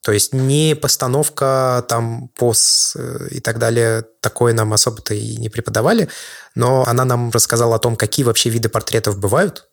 то 0.01 0.11
есть 0.11 0.33
не 0.33 0.75
постановка, 0.75 1.85
там, 1.89 2.29
поз 2.29 2.95
э, 2.97 3.27
и 3.31 3.39
так 3.41 3.59
далее, 3.59 4.05
такое 4.21 4.53
нам 4.53 4.73
особо-то 4.73 5.13
и 5.13 5.37
не 5.37 5.49
преподавали, 5.49 6.09
но 6.55 6.85
она 6.85 7.03
нам 7.05 7.31
рассказала 7.31 7.75
о 7.75 7.79
том, 7.79 7.95
какие 7.95 8.25
вообще 8.25 8.49
виды 8.49 8.69
портретов 8.69 9.19
бывают. 9.19 9.67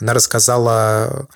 Она 0.00 0.12
рассказала, 0.12 1.28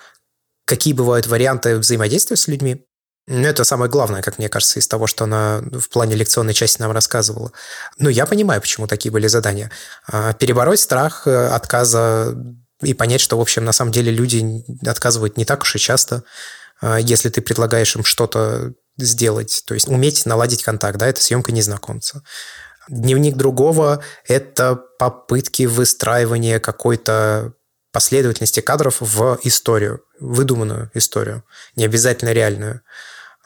какие 0.67 0.93
бывают 0.93 1.27
варианты 1.27 1.79
взаимодействия 1.79 2.37
с 2.37 2.49
людьми. 2.49 2.85
Ну, 3.31 3.47
это 3.47 3.65
самое 3.65 3.91
главное, 3.91 4.23
как 4.23 4.39
мне 4.39 4.49
кажется, 4.49 4.79
из 4.79 4.89
того, 4.89 5.07
что 5.07 5.25
она 5.25 5.63
в 5.73 5.89
плане 5.91 6.15
лекционной 6.15 6.55
части 6.55 6.81
нам 6.81 6.93
рассказывала. 6.93 7.53
Ну, 7.99 8.09
я 8.09 8.25
понимаю, 8.25 8.61
почему 8.61 8.87
такие 8.87 9.13
были 9.13 9.27
задания. 9.27 9.71
А, 10.07 10.33
перебороть 10.33 10.81
страх 10.81 11.27
э, 11.27 11.49
отказа 11.49 12.35
и 12.83 12.95
понять, 12.95 13.21
что, 13.21 13.37
в 13.37 13.41
общем, 13.41 13.65
на 13.65 13.73
самом 13.73 13.93
деле 13.93 14.11
люди 14.13 14.65
отказывают 14.87 15.37
не 15.37 15.45
так 15.45 15.63
уж 15.63 15.77
и 15.77 15.79
часто. 15.79 16.25
А, 16.81 16.99
если 16.99 17.29
ты 17.29 17.41
предлагаешь 17.41 17.95
им 17.97 18.05
что-то 18.05 18.75
сделать, 18.97 19.63
то 19.67 19.75
есть 19.75 19.89
уметь 19.89 20.27
наладить 20.27 20.63
контакт, 20.63 20.99
да, 20.99 21.07
это 21.07 21.23
съемка 21.23 21.53
незнакомца. 21.53 22.23
Дневник 22.89 23.37
другого– 23.37 24.03
это 24.27 24.77
попытки 24.99 25.65
выстраивания 25.65 26.59
какой-то 26.59 27.53
последовательности 27.93 28.61
кадров 28.61 28.97
в 29.01 29.39
историю, 29.43 30.03
выдуманную 30.21 30.91
историю, 30.95 31.45
не 31.77 31.85
обязательно 31.85 32.31
реальную. 32.31 32.83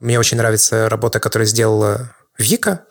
Мне 0.00 0.18
очень 0.18 0.36
нравится 0.36 0.88
работа, 0.88 1.20
которую 1.20 1.46
сделала 1.46 2.14
Вика. 2.38 2.86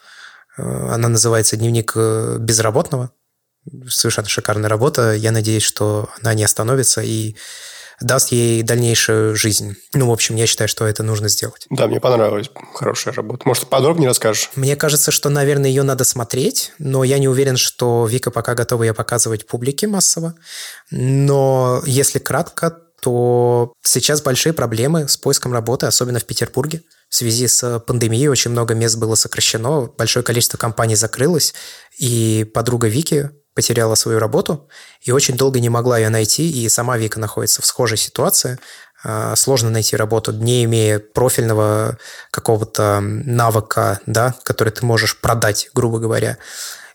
Э, 0.58 0.64
она 0.92 1.10
называется 1.10 1.58
«Дневник 1.58 1.94
э, 1.96 2.38
безработного». 2.40 3.12
Совершенно 3.88 4.28
шикарная 4.28 4.70
работа. 4.70 5.14
Я 5.14 5.32
надеюсь, 5.32 5.64
что 5.64 6.10
она 6.22 6.34
не 6.34 6.44
остановится 6.44 7.02
и 7.02 7.36
даст 8.02 8.32
ей 8.32 8.64
дальнейшую 8.64 9.36
жизнь. 9.36 9.76
Ну, 9.94 10.10
в 10.10 10.12
общем, 10.12 10.36
я 10.36 10.48
считаю, 10.48 10.68
что 10.68 10.86
это 10.86 11.04
нужно 11.04 11.30
сделать. 11.30 11.66
Да, 11.70 11.88
мне 11.88 12.00
понравилась 12.00 12.50
хорошая 12.74 13.14
работа. 13.14 13.48
Может, 13.48 13.68
подробнее 13.68 14.10
расскажешь? 14.10 14.50
Мне 14.56 14.76
кажется, 14.76 15.12
что, 15.12 15.30
наверное, 15.30 15.70
ее 15.70 15.84
надо 15.84 16.04
смотреть, 16.04 16.74
но 16.80 17.04
я 17.04 17.20
не 17.20 17.28
уверен, 17.28 17.58
что 17.58 18.06
Вика 18.06 18.32
пока 18.32 18.56
готова 18.56 18.84
ее 18.84 18.94
показывать 18.94 19.48
публике 19.48 19.88
массово. 19.88 20.36
Но 20.90 21.82
если 21.86 22.20
кратко, 22.20 22.78
то 23.02 23.74
сейчас 23.82 24.22
большие 24.22 24.54
проблемы 24.54 25.08
с 25.08 25.18
поиском 25.18 25.54
работы, 25.54 25.88
особенно 25.88 26.20
в 26.20 26.26
Петербурге. 26.26 26.84
В 27.10 27.16
связи 27.16 27.48
с 27.48 27.80
пандемией 27.80 28.28
очень 28.28 28.52
много 28.52 28.76
мест 28.76 28.96
было 28.98 29.16
сокращено, 29.16 29.92
большое 29.98 30.24
количество 30.24 30.58
компаний 30.58 30.96
закрылось, 30.96 31.54
и 31.98 32.50
подруга 32.54 32.88
Вики 32.88 33.32
потеряла 33.54 33.96
свою 33.96 34.20
работу 34.20 34.70
и 35.02 35.12
очень 35.12 35.36
долго 35.36 35.60
не 35.60 35.70
могла 35.70 35.98
ее 35.98 36.10
найти, 36.10 36.50
и 36.50 36.70
сама 36.70 36.98
Вика 36.98 37.20
находится 37.20 37.62
в 37.62 37.66
схожей 37.66 37.98
ситуации. 37.98 38.60
А, 39.04 39.36
сложно 39.36 39.70
найти 39.70 39.96
работу, 39.96 40.32
не 40.32 40.64
имея 40.66 41.00
профильного 41.00 41.98
какого-то 42.30 43.00
навыка, 43.02 44.00
да, 44.06 44.36
который 44.44 44.72
ты 44.72 44.86
можешь 44.86 45.20
продать, 45.20 45.70
грубо 45.74 46.00
говоря. 46.00 46.38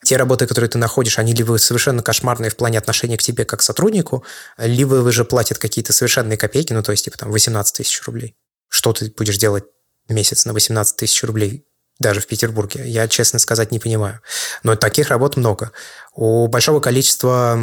Те 0.04 0.16
работы, 0.16 0.46
которые 0.46 0.70
ты 0.70 0.78
находишь, 0.78 1.18
они 1.18 1.34
либо 1.34 1.56
совершенно 1.56 2.00
кошмарные 2.00 2.50
в 2.50 2.56
плане 2.56 2.78
отношения 2.78 3.16
к 3.16 3.22
тебе 3.22 3.44
как 3.44 3.60
сотруднику, 3.62 4.24
либо 4.56 4.94
вы 4.96 5.10
же 5.10 5.24
платят 5.24 5.58
какие-то 5.58 5.92
совершенные 5.92 6.36
копейки, 6.36 6.72
ну, 6.72 6.82
то 6.82 6.92
есть, 6.92 7.04
типа, 7.06 7.18
там, 7.18 7.32
18 7.32 7.74
тысяч 7.74 8.00
рублей. 8.06 8.36
Что 8.68 8.92
ты 8.92 9.12
будешь 9.16 9.38
делать 9.38 9.64
месяц 10.08 10.44
на 10.44 10.52
18 10.52 10.96
тысяч 10.96 11.24
рублей? 11.24 11.66
Даже 11.98 12.20
в 12.20 12.26
Петербурге. 12.26 12.82
Я, 12.86 13.08
честно 13.08 13.38
сказать, 13.38 13.72
не 13.72 13.78
понимаю. 13.78 14.20
Но 14.62 14.76
таких 14.76 15.08
работ 15.08 15.36
много. 15.36 15.72
У 16.14 16.46
большого 16.46 16.80
количества 16.80 17.58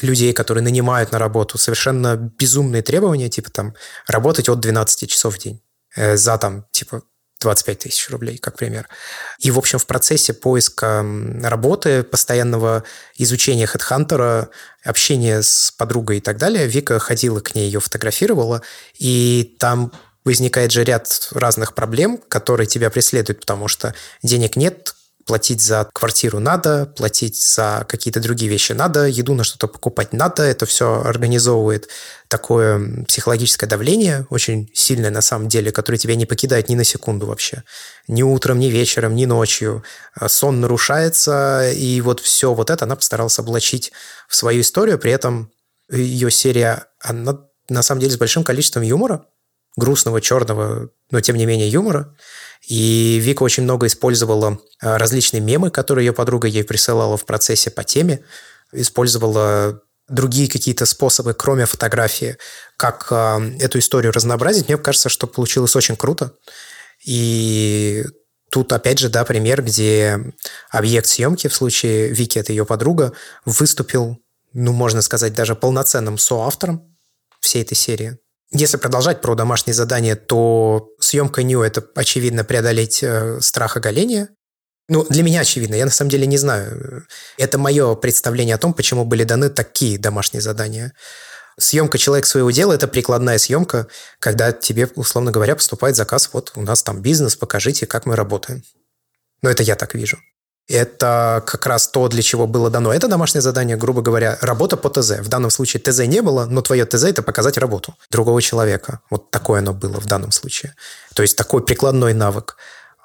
людей, 0.00 0.32
которые 0.32 0.62
нанимают 0.62 1.12
на 1.12 1.18
работу, 1.18 1.58
совершенно 1.58 2.16
безумные 2.16 2.82
требования, 2.82 3.28
типа 3.28 3.50
там 3.50 3.74
работать 4.06 4.48
от 4.48 4.60
12 4.60 5.10
часов 5.10 5.34
в 5.34 5.38
день 5.38 5.60
э, 5.96 6.16
за 6.16 6.38
там 6.38 6.66
типа 6.70 7.02
25 7.40 7.78
тысяч 7.78 8.10
рублей, 8.10 8.38
как 8.38 8.56
пример. 8.56 8.88
И, 9.38 9.50
в 9.50 9.58
общем, 9.58 9.78
в 9.78 9.86
процессе 9.86 10.32
поиска 10.32 11.04
работы, 11.42 12.02
постоянного 12.02 12.82
изучения 13.16 13.66
HeadHunter, 13.66 14.48
общения 14.84 15.42
с 15.42 15.72
подругой 15.76 16.18
и 16.18 16.20
так 16.20 16.36
далее, 16.36 16.66
Вика 16.66 16.98
ходила 16.98 17.40
к 17.40 17.54
ней, 17.54 17.66
ее 17.66 17.80
фотографировала, 17.80 18.62
и 18.98 19.56
там 19.60 19.92
возникает 20.28 20.72
же 20.72 20.84
ряд 20.84 21.28
разных 21.32 21.74
проблем, 21.74 22.20
которые 22.28 22.66
тебя 22.66 22.90
преследуют, 22.90 23.40
потому 23.40 23.66
что 23.66 23.94
денег 24.22 24.56
нет, 24.56 24.94
платить 25.24 25.62
за 25.62 25.88
квартиру 25.92 26.38
надо, 26.38 26.84
платить 26.84 27.42
за 27.42 27.86
какие-то 27.88 28.20
другие 28.20 28.50
вещи 28.50 28.72
надо, 28.72 29.06
еду 29.06 29.34
на 29.34 29.44
что-то 29.44 29.68
покупать 29.68 30.12
надо. 30.12 30.42
Это 30.42 30.66
все 30.66 31.02
организовывает 31.02 31.88
такое 32.28 33.04
психологическое 33.04 33.66
давление, 33.66 34.26
очень 34.28 34.70
сильное 34.74 35.10
на 35.10 35.22
самом 35.22 35.48
деле, 35.48 35.72
которое 35.72 35.98
тебя 35.98 36.14
не 36.14 36.26
покидает 36.26 36.68
ни 36.68 36.74
на 36.74 36.84
секунду 36.84 37.26
вообще. 37.26 37.62
Ни 38.06 38.22
утром, 38.22 38.58
ни 38.58 38.66
вечером, 38.66 39.14
ни 39.14 39.24
ночью. 39.24 39.82
А 40.14 40.28
сон 40.28 40.60
нарушается, 40.60 41.70
и 41.72 42.00
вот 42.02 42.20
все 42.20 42.52
вот 42.52 42.68
это 42.68 42.84
она 42.84 42.96
постаралась 42.96 43.38
облачить 43.38 43.92
в 44.28 44.36
свою 44.36 44.60
историю, 44.60 44.98
при 44.98 45.12
этом 45.12 45.50
ее 45.90 46.30
серия, 46.30 46.84
она 47.00 47.38
на 47.68 47.82
самом 47.82 48.00
деле 48.00 48.12
с 48.12 48.18
большим 48.18 48.44
количеством 48.44 48.82
юмора, 48.82 49.26
грустного, 49.76 50.20
черного, 50.20 50.90
но 51.10 51.20
тем 51.20 51.36
не 51.36 51.46
менее 51.46 51.68
юмора. 51.68 52.14
И 52.66 53.18
Вика 53.22 53.42
очень 53.42 53.62
много 53.62 53.86
использовала 53.86 54.58
а, 54.80 54.98
различные 54.98 55.40
мемы, 55.40 55.70
которые 55.70 56.06
ее 56.06 56.12
подруга 56.12 56.48
ей 56.48 56.64
присылала 56.64 57.16
в 57.16 57.24
процессе 57.24 57.70
по 57.70 57.84
теме. 57.84 58.24
Использовала 58.72 59.80
другие 60.08 60.48
какие-то 60.48 60.86
способы, 60.86 61.34
кроме 61.34 61.66
фотографии, 61.66 62.36
как 62.76 63.08
э, 63.10 63.56
эту 63.60 63.78
историю 63.78 64.12
разнообразить, 64.12 64.68
мне 64.68 64.78
кажется, 64.78 65.08
что 65.08 65.26
получилось 65.26 65.76
очень 65.76 65.96
круто. 65.96 66.32
И 67.04 68.04
тут, 68.50 68.72
опять 68.72 68.98
же, 68.98 69.08
да, 69.08 69.24
пример, 69.24 69.62
где 69.62 70.18
объект 70.70 71.06
съемки, 71.06 71.48
в 71.48 71.54
случае 71.54 72.08
Вики, 72.08 72.38
это 72.38 72.52
ее 72.52 72.64
подруга, 72.64 73.12
выступил, 73.44 74.18
ну, 74.52 74.72
можно 74.72 75.02
сказать, 75.02 75.34
даже 75.34 75.54
полноценным 75.54 76.18
соавтором 76.18 76.96
всей 77.40 77.62
этой 77.62 77.74
серии. 77.74 78.18
Если 78.50 78.78
продолжать 78.78 79.20
про 79.20 79.34
домашние 79.34 79.74
задания, 79.74 80.16
то 80.16 80.88
съемка 81.00 81.42
Нью– 81.42 81.62
это, 81.62 81.84
очевидно, 81.94 82.44
преодолеть 82.44 83.02
э, 83.02 83.40
страх 83.40 83.76
оголения. 83.76 84.30
Ну, 84.88 85.04
для 85.04 85.22
меня 85.22 85.40
очевидно, 85.40 85.74
я 85.74 85.84
на 85.84 85.90
самом 85.90 86.10
деле 86.10 86.26
не 86.26 86.38
знаю. 86.38 87.06
Это 87.36 87.58
мое 87.58 87.94
представление 87.94 88.54
о 88.54 88.58
том, 88.58 88.72
почему 88.72 89.04
были 89.04 89.24
даны 89.24 89.50
такие 89.50 89.98
домашние 89.98 90.40
задания. 90.40 90.94
Съемка 91.58 91.98
«Человек 91.98 92.24
своего 92.24 92.50
дела»– 92.50 92.72
это 92.74 92.88
прикладная 92.88 93.36
съемка, 93.36 93.88
когда 94.18 94.52
тебе, 94.52 94.88
условно 94.94 95.30
говоря, 95.30 95.54
поступает 95.54 95.96
заказ, 95.96 96.30
вот 96.32 96.52
у 96.54 96.62
нас 96.62 96.82
там 96.82 97.02
бизнес, 97.02 97.36
покажите, 97.36 97.86
как 97.86 98.06
мы 98.06 98.16
работаем. 98.16 98.62
Но 99.42 99.50
это 99.50 99.62
я 99.62 99.76
так 99.76 99.94
вижу. 99.94 100.18
Это 100.68 101.42
как 101.46 101.66
раз 101.66 101.88
то, 101.88 102.08
для 102.08 102.20
чего 102.22 102.46
было 102.46 102.68
дано 102.68 102.92
это 102.92 103.08
домашнее 103.08 103.40
задание, 103.40 103.76
грубо 103.76 104.02
говоря, 104.02 104.36
работа 104.42 104.76
по 104.76 104.90
ТЗ. 104.90 105.20
В 105.20 105.28
данном 105.28 105.50
случае 105.50 105.80
ТЗ 105.80 106.00
не 106.00 106.20
было, 106.20 106.44
но 106.44 106.60
твое 106.60 106.84
ТЗ– 106.84 107.04
это 107.04 107.22
показать 107.22 107.56
работу 107.56 107.94
другого 108.10 108.42
человека. 108.42 109.00
Вот 109.08 109.30
такое 109.30 109.60
оно 109.60 109.72
было 109.72 109.98
в 109.98 110.04
данном 110.04 110.30
случае. 110.30 110.74
То 111.14 111.22
есть 111.22 111.36
такой 111.38 111.64
прикладной 111.64 112.12
навык. 112.12 112.56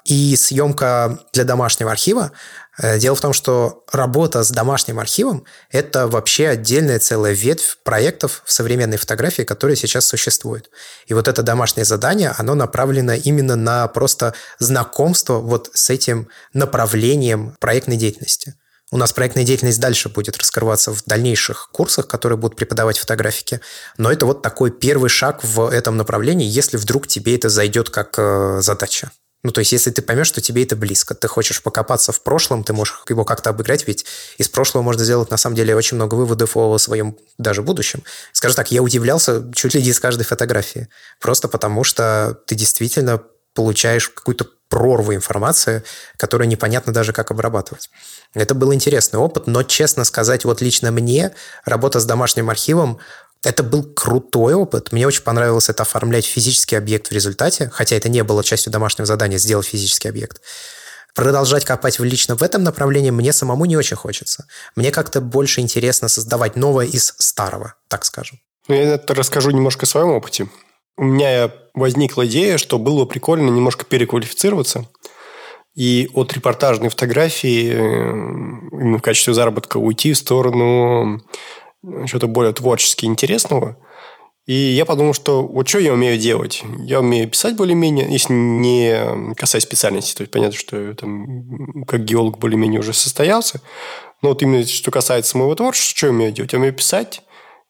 И 0.03 0.36
съемка 0.36 1.20
для 1.32 1.45
домашнего 1.45 1.89
архива. 1.89 2.32
Э, 2.78 2.97
дело 2.97 3.15
в 3.15 3.21
том, 3.21 3.34
что 3.34 3.84
работа 3.91 4.43
с 4.43 4.49
домашним 4.49 4.99
архивом– 4.99 5.45
это 5.69 6.07
вообще 6.07 6.47
отдельная 6.47 6.99
целая 6.99 7.34
ветвь 7.34 7.78
проектов 7.84 8.41
в 8.45 8.51
современной 8.51 8.97
фотографии, 8.97 9.43
которые 9.43 9.76
сейчас 9.76 10.05
существуют. 10.05 10.69
И 11.05 11.13
вот 11.13 11.28
это 11.28 11.43
домашнее 11.43 11.86
задание, 11.86 12.34
оно 12.38 12.55
направлено 12.55 13.13
именно 13.13 13.55
на 13.55 13.88
просто 13.88 14.34
знакомство 14.59 15.36
вот 15.36 15.69
с 15.74 15.89
этим 15.89 16.28
направлением 16.53 17.55
проектной 17.59 17.97
деятельности. 17.97 18.55
У 18.91 18.97
нас 18.97 19.11
проектная 19.11 19.43
деятельность 19.43 19.80
дальше 19.80 20.09
будет 20.09 20.38
раскрываться 20.38 20.93
в 20.93 21.03
дальнейших 21.05 21.69
курсах, 21.71 22.07
которые 22.07 22.38
будут 22.38 22.55
преподавать 22.55 22.99
фотографики. 22.99 23.59
Но 23.97 24.11
это 24.11 24.28
вот 24.28 24.43
такой 24.43 24.69
первый 24.69 25.09
шаг 25.09 25.43
в 25.43 25.67
этом 25.71 25.97
направлении, 25.97 26.47
если 26.47 26.78
вдруг 26.78 27.07
тебе 27.07 27.36
это 27.36 27.49
зайдет 27.49 27.89
как 27.89 28.13
э, 28.19 28.61
задача. 28.61 29.11
Ну, 29.43 29.51
то 29.51 29.59
есть, 29.59 29.73
если 29.73 29.91
ты 29.91 30.01
поймешь, 30.01 30.27
что 30.27 30.39
тебе 30.39 30.63
это 30.63 30.77
близко, 30.77 31.15
ты 31.15 31.27
хочешь 31.27 31.61
покопаться 31.61 32.13
в 32.13 32.21
прошлом, 32.21 32.63
ты 32.63 32.71
можешь 32.71 33.03
его 33.09 33.25
как-то 33.25 33.49
обыграть, 33.49 33.85
ведь 33.87 34.05
из 34.37 34.47
прошлого 34.47 34.83
можно 34.83 35.03
сделать, 35.03 35.29
на 35.31 35.37
самом 35.37 35.57
деле, 35.57 35.75
очень 35.75 35.95
много 35.95 36.15
выводов 36.15 36.55
о 36.55 36.77
своем 36.77 37.17
даже 37.37 37.61
будущем. 37.61 38.03
Скажу 38.31 38.55
так, 38.55 38.71
я 38.71 38.81
удивлялся 38.81 39.43
чуть 39.53 39.73
ли 39.73 39.83
не 39.83 39.91
с 39.91 39.99
каждой 39.99 40.23
фотографии, 40.23 40.87
просто 41.19 41.49
потому 41.49 41.83
что 41.83 42.39
ты 42.47 42.55
действительно 42.55 43.21
получаешь 43.53 44.09
какую-то 44.09 44.47
прорву 44.69 45.13
информации, 45.13 45.83
которую 46.17 46.47
непонятно 46.47 46.91
даже 46.91 47.13
как 47.13 47.29
обрабатывать. 47.29 47.91
Это 48.33 48.55
был 48.55 48.73
интересный 48.73 49.19
опыт, 49.19 49.45
но, 49.45 49.61
честно 49.61 50.03
сказать, 50.03 50.45
вот 50.45 50.61
лично 50.61 50.89
мне 50.91 51.35
работа 51.63 51.99
с 51.99 52.05
домашним 52.05 52.49
архивом 52.49 52.97
это 53.43 53.63
был 53.63 53.83
крутой 53.83 54.53
опыт. 54.53 54.91
Мне 54.91 55.05
очень 55.05 55.23
понравилось 55.23 55.69
это 55.69 55.83
оформлять 55.83 56.25
физический 56.25 56.75
объект 56.75 57.09
в 57.09 57.11
результате, 57.11 57.69
хотя 57.73 57.95
это 57.95 58.09
не 58.09 58.23
было 58.23 58.43
частью 58.43 58.71
домашнего 58.71 59.05
задания 59.05 59.37
сделать 59.37 59.67
физический 59.67 60.07
объект. 60.07 60.41
Продолжать 61.13 61.63
копать 61.63 61.99
лично 61.99 62.35
в 62.35 62.41
этом 62.41 62.63
направлении 62.63 63.11
мне 63.11 63.33
самому 63.33 63.65
не 63.65 63.77
очень 63.77 63.97
хочется. 63.97 64.47
Мне 64.75 64.91
как-то 64.91 65.21
больше 65.21 65.61
интересно 65.61 66.07
создавать 66.07 66.55
новое 66.55 66.87
из 66.87 67.13
старого, 67.19 67.75
так 67.87 68.03
скажем. 68.05 68.39
Ну, 68.67 68.75
я 68.75 68.95
это 68.95 69.13
расскажу 69.13 69.51
немножко 69.51 69.85
о 69.85 69.87
своем 69.87 70.09
опыте. 70.09 70.47
У 70.97 71.03
меня 71.03 71.51
возникла 71.73 72.25
идея, 72.25 72.57
что 72.57 72.79
было 72.79 73.03
бы 73.03 73.09
прикольно 73.09 73.49
немножко 73.49 73.85
переквалифицироваться 73.85 74.87
и 75.75 76.09
от 76.13 76.33
репортажной 76.33 76.89
фотографии 76.89 77.73
именно 77.73 78.99
в 78.99 79.01
качестве 79.01 79.33
заработка 79.33 79.77
уйти 79.77 80.13
в 80.13 80.17
сторону 80.17 81.21
что-то 82.05 82.27
более 82.27 82.53
творчески 82.53 83.05
интересного. 83.05 83.77
И 84.45 84.53
я 84.53 84.86
подумал, 84.86 85.13
что 85.13 85.47
вот 85.47 85.69
что 85.69 85.79
я 85.79 85.93
умею 85.93 86.17
делать? 86.17 86.63
Я 86.79 86.99
умею 86.99 87.29
писать 87.29 87.55
более-менее, 87.55 88.11
если 88.11 88.34
не 88.34 89.34
касаясь 89.36 89.63
специальности. 89.63 90.15
То 90.15 90.23
есть, 90.23 90.31
понятно, 90.31 90.57
что 90.57 90.77
я 90.77 90.93
там 90.93 91.86
как 91.86 92.03
геолог 92.03 92.39
более-менее 92.39 92.81
уже 92.81 92.93
состоялся. 92.93 93.61
Но 94.21 94.29
вот 94.29 94.41
именно 94.41 94.65
что 94.65 94.91
касается 94.91 95.38
моего 95.38 95.55
творчества, 95.55 95.97
что 95.97 96.07
я 96.07 96.13
умею 96.13 96.31
делать? 96.34 96.51
Я 96.51 96.59
умею 96.59 96.73
писать, 96.73 97.21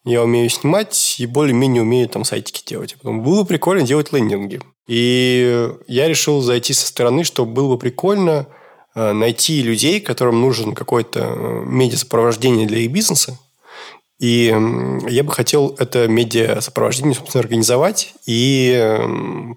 я 0.03 0.23
умею 0.23 0.49
снимать 0.49 1.15
и 1.19 1.27
более-менее 1.27 1.83
умею 1.83 2.09
там 2.09 2.23
сайтики 2.23 2.67
делать. 2.67 2.95
Потом 2.95 3.21
было 3.21 3.43
прикольно 3.43 3.83
делать 3.83 4.11
лендинги. 4.11 4.59
И 4.87 5.69
я 5.87 6.07
решил 6.07 6.41
зайти 6.41 6.73
со 6.73 6.87
стороны, 6.87 7.23
что 7.23 7.45
было 7.45 7.73
бы 7.73 7.79
прикольно 7.79 8.47
э, 8.95 9.13
найти 9.13 9.61
людей, 9.61 10.01
которым 10.01 10.41
нужен 10.41 10.73
какой-то 10.73 11.19
э, 11.19 11.63
медиа-сопровождение 11.65 12.67
для 12.67 12.79
их 12.79 12.91
бизнеса, 12.91 13.39
и 14.19 14.55
я 15.09 15.23
бы 15.23 15.31
хотел 15.31 15.75
это 15.79 16.07
медиа-сопровождение, 16.07 17.15
собственно, 17.15 17.41
организовать 17.41 18.13
и 18.25 18.97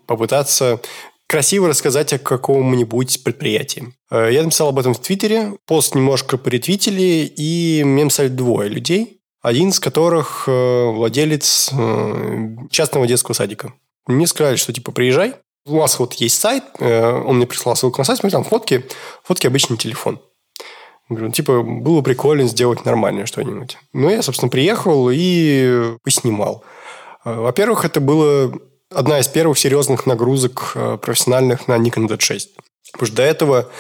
попытаться 0.07 0.81
красиво 1.27 1.69
рассказать 1.69 2.13
о 2.13 2.19
каком-нибудь 2.19 3.25
предприятии. 3.25 3.93
Э, 4.11 4.29
я 4.33 4.43
написал 4.43 4.69
об 4.69 4.79
этом 4.79 4.95
в 4.95 5.01
Твиттере, 5.01 5.55
пост 5.67 5.95
немножко 5.95 6.39
поретвитили, 6.39 7.31
и 7.37 7.83
мне 7.85 8.05
написали 8.05 8.29
двое 8.29 8.69
людей, 8.69 9.21
один 9.43 9.71
из 9.71 9.81
которых 9.81 10.45
э, 10.47 10.85
владелец 10.87 11.71
э, 11.73 12.57
частного 12.71 13.07
детского 13.07 13.35
садика. 13.35 13.75
Мне 14.07 14.27
сказали, 14.27 14.57
что 14.57 14.73
типа 14.73 14.93
приезжай, 14.93 15.35
у 15.67 15.79
вас 15.79 15.99
вот 15.99 16.15
есть 16.15 16.39
сайт, 16.39 16.63
он 16.79 17.39
мне 17.39 17.47
прислал 17.49 17.75
ссылку 17.75 17.99
на 17.99 18.05
сайт, 18.05 18.21
смотри, 18.21 18.31
там 18.31 18.45
фотки, 18.45 18.87
фотки 19.25 19.49
обычный 19.49 19.77
телефон. 19.77 20.21
Говорю, 21.09 21.31
типа, 21.31 21.63
было 21.63 22.03
прикольно 22.03 22.47
сделать 22.49 22.85
нормальное 22.85 23.27
что-нибудь. 23.27 23.79
Ну, 23.93 24.11
я, 24.11 24.23
собственно, 24.23 24.51
приехал 24.51 25.09
и 25.13 25.97
поснимал. 26.03 26.65
Э, 27.25 27.35
во-первых, 27.35 27.85
это 27.85 28.01
было 28.01 28.53
одна 28.93 29.21
из 29.21 29.29
первых 29.29 29.59
серьезных 29.59 30.07
нагрузок 30.07 30.73
э, 30.75 30.99
профессиональных 31.01 31.69
на 31.69 31.77
Nikon 31.79 32.09
Z6. 32.09 32.41
Потому 32.93 33.07
что 33.07 33.17
до 33.17 33.23
этого 33.23 33.71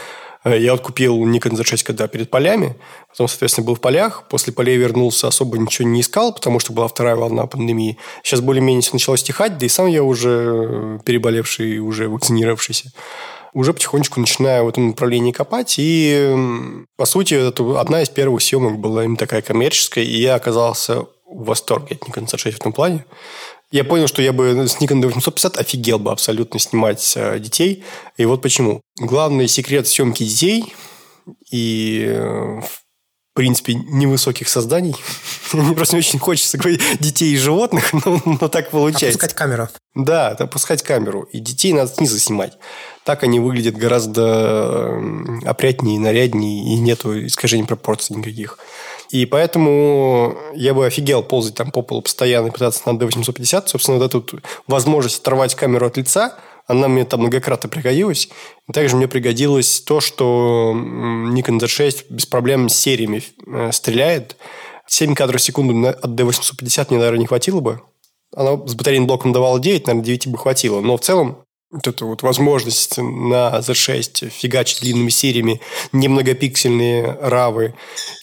э, 0.44 0.56
я 0.60 0.70
вот 0.70 0.82
купил 0.82 1.26
Nikon 1.26 1.54
Z6, 1.54 1.84
когда 1.84 2.06
перед 2.06 2.30
полями, 2.30 2.76
потом, 3.08 3.26
соответственно, 3.26 3.66
был 3.66 3.74
в 3.74 3.80
полях, 3.80 4.28
после 4.28 4.52
полей 4.52 4.76
вернулся, 4.76 5.26
особо 5.26 5.58
ничего 5.58 5.88
не 5.88 6.02
искал, 6.02 6.32
потому 6.32 6.60
что 6.60 6.72
была 6.72 6.86
вторая 6.86 7.16
волна 7.16 7.46
пандемии. 7.46 7.98
Сейчас 8.22 8.40
более-менее 8.40 8.82
все 8.82 8.92
начало 8.92 9.16
стихать, 9.16 9.58
да 9.58 9.66
и 9.66 9.68
сам 9.68 9.88
я 9.88 10.04
уже 10.04 11.00
переболевший, 11.04 11.80
уже 11.80 12.08
вакцинировавшийся 12.08 12.92
уже 13.56 13.72
потихонечку 13.72 14.20
начинаю 14.20 14.66
в 14.66 14.68
этом 14.68 14.88
направлении 14.88 15.32
копать. 15.32 15.76
И, 15.78 16.36
по 16.96 17.06
сути, 17.06 17.32
это 17.32 17.80
одна 17.80 18.02
из 18.02 18.10
первых 18.10 18.42
съемок 18.42 18.78
была 18.78 19.04
именно 19.04 19.16
такая 19.16 19.40
коммерческая, 19.40 20.04
и 20.04 20.20
я 20.20 20.34
оказался 20.34 21.06
в 21.24 21.44
восторге 21.46 21.98
от 21.98 22.06
Nikon 22.06 22.26
Z6 22.26 22.52
в 22.52 22.56
этом 22.56 22.74
плане. 22.74 23.06
Я 23.70 23.84
понял, 23.84 24.08
что 24.08 24.20
я 24.20 24.34
бы 24.34 24.68
с 24.68 24.76
Nikon 24.76 25.00
D850 25.02 25.56
офигел 25.56 25.98
бы 25.98 26.12
абсолютно 26.12 26.60
снимать 26.60 27.14
э, 27.16 27.38
детей. 27.38 27.82
И 28.18 28.26
вот 28.26 28.42
почему. 28.42 28.82
Главный 28.98 29.48
секрет 29.48 29.88
съемки 29.88 30.22
детей 30.22 30.74
и 31.50 32.04
э, 32.08 32.60
в 32.60 33.34
принципе, 33.34 33.74
невысоких 33.74 34.50
созданий. 34.50 34.94
Мне 35.54 35.74
просто 35.74 35.96
очень 35.96 36.18
хочется 36.18 36.58
говорить 36.58 36.82
детей 37.00 37.32
и 37.32 37.38
животных, 37.38 37.92
но, 38.04 38.20
но 38.24 38.48
так 38.48 38.70
получается. 38.70 39.18
Опускать 39.18 39.34
камеру. 39.34 39.68
Да, 39.94 40.28
опускать 40.28 40.82
камеру. 40.82 41.22
И 41.32 41.40
детей 41.40 41.72
надо 41.72 41.90
снизу 41.90 42.18
снимать. 42.18 42.52
Так 43.06 43.22
они 43.22 43.38
выглядят 43.38 43.76
гораздо 43.76 45.00
опрятнее, 45.44 46.00
наряднее, 46.00 46.74
и 46.74 46.80
нету 46.80 47.24
искажений 47.24 47.64
пропорций 47.64 48.16
никаких. 48.16 48.58
И 49.10 49.26
поэтому 49.26 50.36
я 50.56 50.74
бы 50.74 50.84
офигел 50.84 51.22
ползать 51.22 51.54
там 51.54 51.70
по 51.70 51.82
полу 51.82 52.02
постоянно 52.02 52.48
и 52.48 52.50
пытаться 52.50 52.82
на 52.84 52.98
D850. 52.98 53.68
Собственно, 53.68 53.98
вот 53.98 54.12
эту 54.12 54.40
возможность 54.66 55.20
оторвать 55.20 55.54
камеру 55.54 55.86
от 55.86 55.96
лица, 55.96 56.36
она 56.66 56.88
мне 56.88 57.04
там 57.04 57.20
многократно 57.20 57.68
пригодилась. 57.68 58.28
Также 58.72 58.96
мне 58.96 59.06
пригодилось 59.06 59.82
то, 59.82 60.00
что 60.00 60.72
Nikon 60.74 61.60
Z6 61.60 62.06
без 62.10 62.26
проблем 62.26 62.68
с 62.68 62.74
сериями 62.74 63.22
э, 63.46 63.70
стреляет. 63.70 64.36
7 64.88 65.14
кадров 65.14 65.40
в 65.40 65.44
секунду 65.44 65.88
от 65.88 66.10
D850 66.10 66.86
мне, 66.88 66.98
наверное, 66.98 67.20
не 67.20 67.26
хватило 67.26 67.60
бы. 67.60 67.82
Она 68.34 68.56
с 68.66 68.74
батарейным 68.74 69.06
блоком 69.06 69.32
давала 69.32 69.60
9, 69.60 69.86
наверное, 69.86 70.04
9 70.04 70.26
бы 70.26 70.38
хватило. 70.38 70.80
Но 70.80 70.96
в 70.96 71.00
целом 71.02 71.45
вот 71.76 71.86
эту 71.86 72.06
вот 72.06 72.22
возможность 72.22 72.96
на 72.98 73.58
Z6 73.58 74.30
фигачить 74.30 74.80
длинными 74.80 75.10
сериями, 75.10 75.60
немногопиксельные 75.92 77.18
равы, 77.20 77.74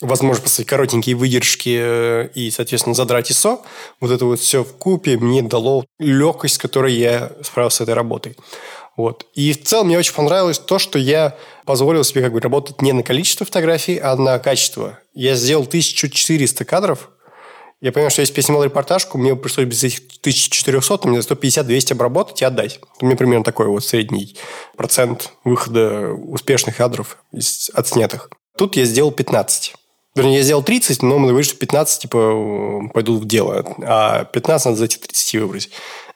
возможно, 0.01 0.43
поставить 0.43 0.67
коротенькие 0.67 1.15
выдержки 1.15 1.77
э, 1.79 2.29
и, 2.33 2.49
соответственно, 2.49 2.95
задрать 2.95 3.29
ISO, 3.29 3.59
вот 3.99 4.11
это 4.11 4.25
вот 4.25 4.39
все 4.39 4.63
в 4.63 4.73
купе 4.73 5.17
мне 5.17 5.43
дало 5.43 5.85
легкость, 5.99 6.55
с 6.55 6.57
которой 6.57 6.93
я 6.95 7.31
справился 7.43 7.77
с 7.77 7.81
этой 7.81 7.93
работой. 7.93 8.35
Вот. 8.95 9.25
И 9.33 9.53
в 9.53 9.63
целом 9.63 9.87
мне 9.87 9.97
очень 9.97 10.13
понравилось 10.13 10.59
то, 10.59 10.77
что 10.77 10.99
я 10.99 11.35
позволил 11.65 12.03
себе 12.03 12.21
как 12.21 12.33
бы 12.33 12.39
работать 12.39 12.81
не 12.81 12.91
на 12.91 13.03
количество 13.03 13.45
фотографий, 13.45 13.97
а 13.97 14.15
на 14.15 14.37
качество. 14.39 14.99
Я 15.13 15.35
сделал 15.35 15.63
1400 15.63 16.65
кадров, 16.65 17.09
Я 17.83 17.91
понял, 17.91 18.09
что 18.09 18.21
если 18.21 18.33
я 18.37 18.43
снимал 18.43 18.63
репортажку, 18.63 19.17
мне 19.17 19.35
пришлось 19.35 19.67
без 19.67 19.83
этих 19.83 19.99
1400, 20.21 21.05
мне 21.05 21.19
150-200 21.19 21.91
обработать 21.91 22.41
и 22.41 22.45
отдать. 22.45 22.79
У 23.01 23.05
меня 23.05 23.17
примерно 23.17 23.43
такой 23.43 23.67
вот 23.67 23.83
средний 23.83 24.37
процент 24.77 25.33
выхода 25.43 26.13
успешных 26.13 26.77
кадров 26.77 27.17
из 27.33 27.69
отснятых. 27.73 28.29
Тут 28.57 28.77
я 28.77 28.85
сделал 28.85 29.11
15. 29.11 29.75
Вернее, 30.15 30.37
я 30.37 30.43
сделал 30.43 30.63
30, 30.63 31.01
но 31.01 31.19
мы 31.19 31.27
говорили, 31.27 31.49
что 31.49 31.57
15 31.57 32.01
типа 32.03 32.89
пойдут 32.93 33.21
в 33.21 33.27
дело, 33.27 33.75
а 33.79 34.23
15 34.23 34.65
надо 34.65 34.77
за 34.77 34.85
эти 34.85 34.97
30 34.99 35.41
выбрать. 35.41 35.69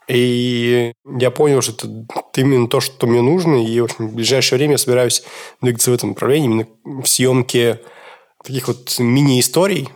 И 0.08 0.94
я 1.20 1.32
понял, 1.32 1.62
что 1.62 1.74
это 1.74 2.40
именно 2.40 2.70
то, 2.70 2.80
что 2.80 3.08
мне 3.08 3.22
нужно, 3.22 3.62
и 3.62 3.82
в, 3.82 3.84
общем, 3.84 4.08
в 4.08 4.14
ближайшее 4.14 4.58
время 4.58 4.76
я 4.76 4.78
собираюсь 4.78 5.22
двигаться 5.62 5.92
в 5.92 5.96
этом 5.96 6.10
направлении, 6.12 6.46
именно 6.46 6.68
в 7.04 7.06
съемке 7.06 7.82
таких 8.42 8.70
вот 8.70 8.96
мини-историй, 9.00 9.90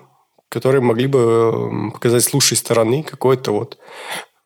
которые 0.51 0.81
могли 0.81 1.07
бы 1.07 1.91
показать 1.93 2.23
с 2.23 2.33
лучшей 2.33 2.57
стороны 2.57 3.03
какое-то 3.03 3.53
вот 3.53 3.77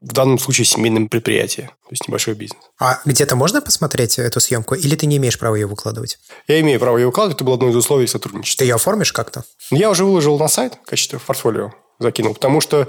в 0.02 0.14
данном 0.14 0.38
случае 0.38 0.66
семейное 0.66 1.08
предприятие, 1.08 1.68
то 1.68 1.90
есть 1.90 2.08
небольшой 2.08 2.36
бизнес. 2.36 2.62
А 2.80 3.00
где-то 3.06 3.36
можно 3.36 3.60
посмотреть 3.60 4.20
эту 4.20 4.40
съемку, 4.40 4.76
или 4.76 4.96
ты 4.96 5.08
не 5.08 5.18
имеешь 5.18 5.40
права 5.40 5.56
ее 5.56 5.66
выкладывать? 5.66 6.20
Я 6.48 6.60
имею 6.62 6.80
право 6.80 6.98
ее 6.98 7.08
выкладывать, 7.08 7.38
это 7.38 7.44
было 7.44 7.56
одно 7.56 7.70
из 7.70 7.76
условий 7.76 8.06
сотрудничества. 8.06 8.60
Ты 8.60 8.66
ее 8.66 8.76
оформишь 8.76 9.14
как-то? 9.14 9.46
Я 9.72 9.90
уже 9.90 10.06
выложил 10.06 10.38
на 10.38 10.48
сайт 10.48 10.76
в 10.76 10.88
качестве 10.88 11.18
портфолио, 11.18 11.72
закинул, 11.98 12.36
потому 12.36 12.62
что 12.62 12.88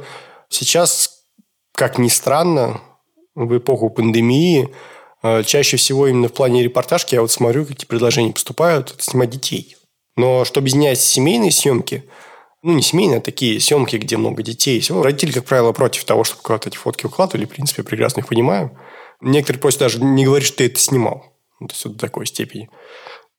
сейчас, 0.51 1.23
как 1.75 1.97
ни 1.97 2.09
странно, 2.09 2.83
в 3.35 3.57
эпоху 3.57 3.89
пандемии 3.89 4.75
э, 5.23 5.43
чаще 5.45 5.79
всего 5.79 6.07
именно 6.07 6.29
в 6.29 6.35
плане 6.35 6.65
репортажки 6.65 7.15
я 7.15 7.23
вот 7.23 7.33
смотрю, 7.33 7.65
какие 7.65 7.87
предложения 7.87 8.35
поступают, 8.35 8.95
снимать 8.99 9.31
детей. 9.31 9.79
Но 10.17 10.45
чтобы 10.45 10.69
снять 10.69 11.01
семейные 11.01 11.51
съемки– 11.51 12.05
ну, 12.67 12.73
не 12.73 12.83
семейные, 12.83 13.19
а 13.19 13.21
такие 13.21 13.61
съемки, 13.61 13.95
где 13.95 14.17
много 14.17 14.43
детей. 14.43 14.81
Всего. 14.81 15.01
Родители, 15.01 15.31
как 15.31 15.45
правило, 15.45 15.71
против 15.71 16.05
того, 16.05 16.25
чтобы 16.25 16.43
куда-то 16.43 16.69
эти 16.69 16.77
фотки 16.77 17.07
укладывали. 17.07 17.45
В 17.45 17.51
принципе, 17.51 17.83
я 17.83 17.89
прекрасно 17.89 18.21
их 18.21 18.27
понимаю. 18.27 18.77
Некоторые 19.21 19.61
просят 19.61 19.79
даже 19.79 20.03
не 20.03 20.25
говорить, 20.25 20.49
что 20.49 20.59
ты 20.59 20.67
это 20.67 20.81
снимал. 20.81 21.39
Ну, 21.61 21.69
то 21.69 21.75
есть, 21.75 21.85
вот 21.85 21.95
до 21.95 22.01
такой 22.01 22.27
степени. 22.27 22.69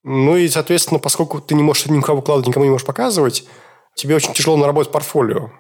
Ну, 0.04 0.38
и, 0.38 0.48
соответственно, 0.48 1.00
поскольку 1.00 1.42
ты 1.42 1.56
не 1.56 1.62
можешь 1.62 1.88
никого 1.88 2.20
выкладывать, 2.20 2.48
никому 2.48 2.64
не 2.64 2.72
можешь 2.72 2.88
показывать, 2.88 3.44
тебе 3.96 4.16
очень 4.16 4.32
тяжело 4.32 4.56
наработать 4.56 4.94
портфолио. 4.94 5.52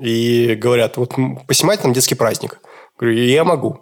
И 0.00 0.54
говорят, 0.54 0.96
вот 0.96 1.14
поснимайте 1.48 1.82
там 1.82 1.92
детский 1.92 2.14
праздник. 2.14 2.60
Говорю, 2.96 3.16
я 3.16 3.42
могу. 3.42 3.80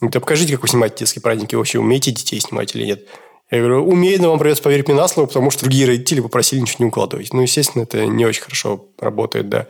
Да 0.00 0.20
покажите, 0.20 0.54
как 0.54 0.62
вы 0.62 0.68
снимаете 0.68 1.00
детские 1.00 1.20
праздники. 1.20 1.54
Вообще, 1.54 1.80
умеете 1.80 2.12
детей 2.12 2.40
снимать 2.40 2.74
или 2.74 2.86
нет? 2.86 3.06
Я 3.50 3.58
говорю, 3.58 3.84
умеет, 3.84 4.20
но 4.20 4.30
вам 4.30 4.38
придется 4.38 4.62
поверить 4.62 4.86
мне 4.86 4.96
на 4.96 5.08
слово, 5.08 5.26
потому 5.26 5.50
что 5.50 5.64
другие 5.64 5.84
родители 5.84 6.20
попросили 6.20 6.60
ничего 6.60 6.84
не 6.84 6.88
укладывать. 6.88 7.32
Ну, 7.32 7.42
естественно, 7.42 7.82
это 7.82 8.06
не 8.06 8.24
очень 8.24 8.42
хорошо 8.42 8.86
работает, 8.98 9.48
да. 9.48 9.66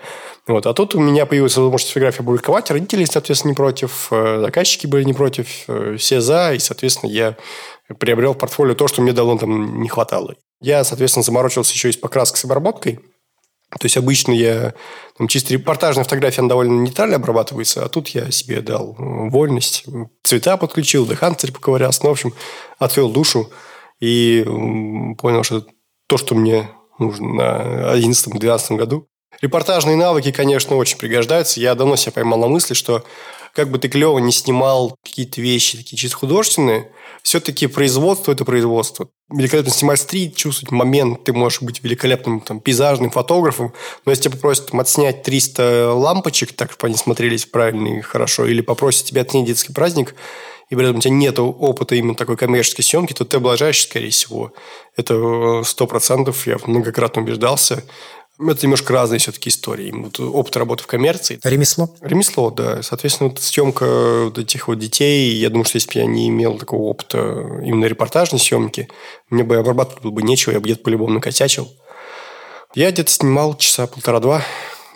Вот. 0.47 0.67
А 0.67 0.75
тут 0.75 0.95
у 0.95 1.01
меня 1.01 1.25
появилась 1.25 1.57
возможность 1.57 1.89
фотографию 1.89 2.23
опубликовать. 2.23 2.71
Родители, 2.71 3.05
соответственно, 3.05 3.53
не 3.53 3.57
против, 3.57 4.09
э, 4.11 4.41
заказчики 4.41 4.87
были 4.87 5.05
не 5.05 5.15
против, 5.15 5.65
э, 5.69 5.97
все 5.99 6.21
за. 6.21 6.53
И, 6.53 6.59
соответственно, 6.59 7.11
я 7.11 7.37
приобрел 7.99 8.35
в 8.35 8.39
портфолио 8.39 8.75
то, 8.75 8.87
что 8.87 9.01
мне 9.01 9.15
давно 9.15 9.39
там 9.39 9.81
не 9.81 9.89
хватало. 9.89 10.35
Я, 10.61 10.85
соответственно, 10.85 11.25
заморочился 11.25 11.73
еще 11.73 11.89
и 11.89 11.93
с 11.93 11.97
покраской, 11.97 12.39
с 12.39 12.45
обработкой. 12.45 13.01
То 13.71 13.87
есть 13.87 13.97
обычно 13.97 14.33
я 14.33 14.75
там, 15.17 15.29
чисто 15.29 15.55
репортажная 15.55 16.05
фотография, 16.05 16.41
она 16.41 16.49
довольно 16.49 16.83
нейтрально 16.83 17.17
обрабатывается, 17.17 17.85
а 17.85 17.89
тут 17.89 18.09
я 18.09 18.31
себе 18.31 18.61
дал 18.61 18.97
э, 18.99 19.31
вольность. 19.31 19.85
Цвета 20.23 20.59
подключил, 20.59 21.07
деханцер 21.07 21.51
поковырялся. 21.51 22.01
Ну, 22.03 22.11
в 22.11 22.13
общем, 22.13 22.35
отвел 22.79 23.11
душу 23.11 23.51
и 24.01 24.45
понял, 25.19 25.43
что 25.43 25.67
то, 26.07 26.19
что 26.19 26.35
мне 26.35 26.69
нужно 26.99 27.29
на 27.29 27.97
2011-2012 27.97 28.77
году. 28.77 29.07
Репортажные 29.41 29.97
навыки, 29.97 30.33
конечно, 30.33 30.77
очень 30.77 30.99
пригождаются. 30.99 31.61
Я 31.61 31.75
давно 31.75 31.97
себя 31.97 32.13
поймал 32.13 32.41
на 32.41 32.49
мысли, 32.49 32.75
что 32.75 33.05
как 33.55 33.71
бы 33.71 33.79
ты 33.79 33.89
клево 33.89 34.19
не 34.19 34.33
снимал 34.33 34.97
какие-то 35.05 35.41
вещи 35.41 35.79
такие 35.79 35.97
чисто 35.97 36.19
художественные, 36.19 36.91
все-таки 37.23 37.67
производство– 37.67 38.33
это 38.33 38.45
производство. 38.45 39.09
Великолепно 39.31 39.73
снимать 39.73 40.01
стрит, 40.01 40.37
чувствовать 40.37 40.71
момент, 40.71 41.25
ты 41.25 41.33
можешь 41.33 41.63
быть 41.63 41.83
великолепным 41.83 42.41
там, 42.41 42.61
пейзажным 42.61 43.11
фотографом, 43.11 43.73
но 44.05 44.13
если 44.13 44.25
тебя 44.25 44.37
попросят 44.37 44.71
там, 44.71 44.81
отснять 44.81 45.23
300 45.23 45.93
лампочек, 45.95 46.53
так 46.53 46.73
чтобы 46.73 46.89
они 46.89 46.97
смотрелись 46.97 47.47
правильно 47.47 47.99
и 47.99 48.01
хорошо, 48.01 48.47
или 48.47 48.61
попросят 48.61 49.07
тебя 49.07 49.23
отснять 49.23 49.47
детский 49.47 49.73
праздник, 49.73 50.15
и 50.71 50.77
при 50.77 50.85
этом 50.85 50.99
у 50.99 51.01
тебя 51.01 51.13
нет 51.13 51.39
опыта 51.39 51.97
именно 51.97 52.15
такой 52.15 52.37
коммерческой 52.37 52.83
съемки, 52.83 53.13
то 53.13 53.25
ты 53.25 53.37
облажаешься, 53.37 53.89
скорее 53.89 54.11
всего. 54.11 54.53
Это 54.97 55.15
э, 55.15 55.65
сто 55.65 55.87
процентов, 55.87 56.47
я 56.47 56.59
многократно 56.65 57.23
убеждался. 57.23 57.83
Это 58.39 58.63
немножко 58.63 58.93
разные 58.93 59.19
все-таки 59.19 59.51
истории. 59.51 59.93
Вот 59.93 60.19
опыт 60.19 60.57
работы 60.57 60.85
в 60.85 60.87
коммерции. 60.87 61.39
Ремесло? 61.43 61.95
Ремесло, 62.01 62.51
да. 62.51 62.83
Соответственно, 62.83 63.31
вот 63.31 63.41
съемка 63.41 64.25
вот 64.27 64.39
этих 64.39 64.69
вот 64.69 64.79
детей, 64.79 65.35
я 65.35 65.51
думаю, 65.51 65.67
что 65.67 65.77
если 65.77 65.93
бы 65.93 65.99
я 65.99 66.07
не 66.07 66.29
имел 66.29 66.57
такого 66.57 66.83
опыта 66.83 67.19
именно 67.63 67.85
репортажной 67.85 68.41
съемки, 68.41 68.89
мне 69.29 69.43
бы 69.43 69.57
обрабатывать 69.57 70.03
было 70.03 70.13
бы 70.13 70.23
нечего, 70.23 70.53
я 70.53 70.61
бы 70.61 70.65
где-то 70.65 70.85
по-любому 70.85 71.15
накосячил. 71.15 71.69
Я 72.75 72.93
где-то 72.93 73.11
снимал 73.11 73.57
часа 73.59 73.89
полтора-два 73.89 74.43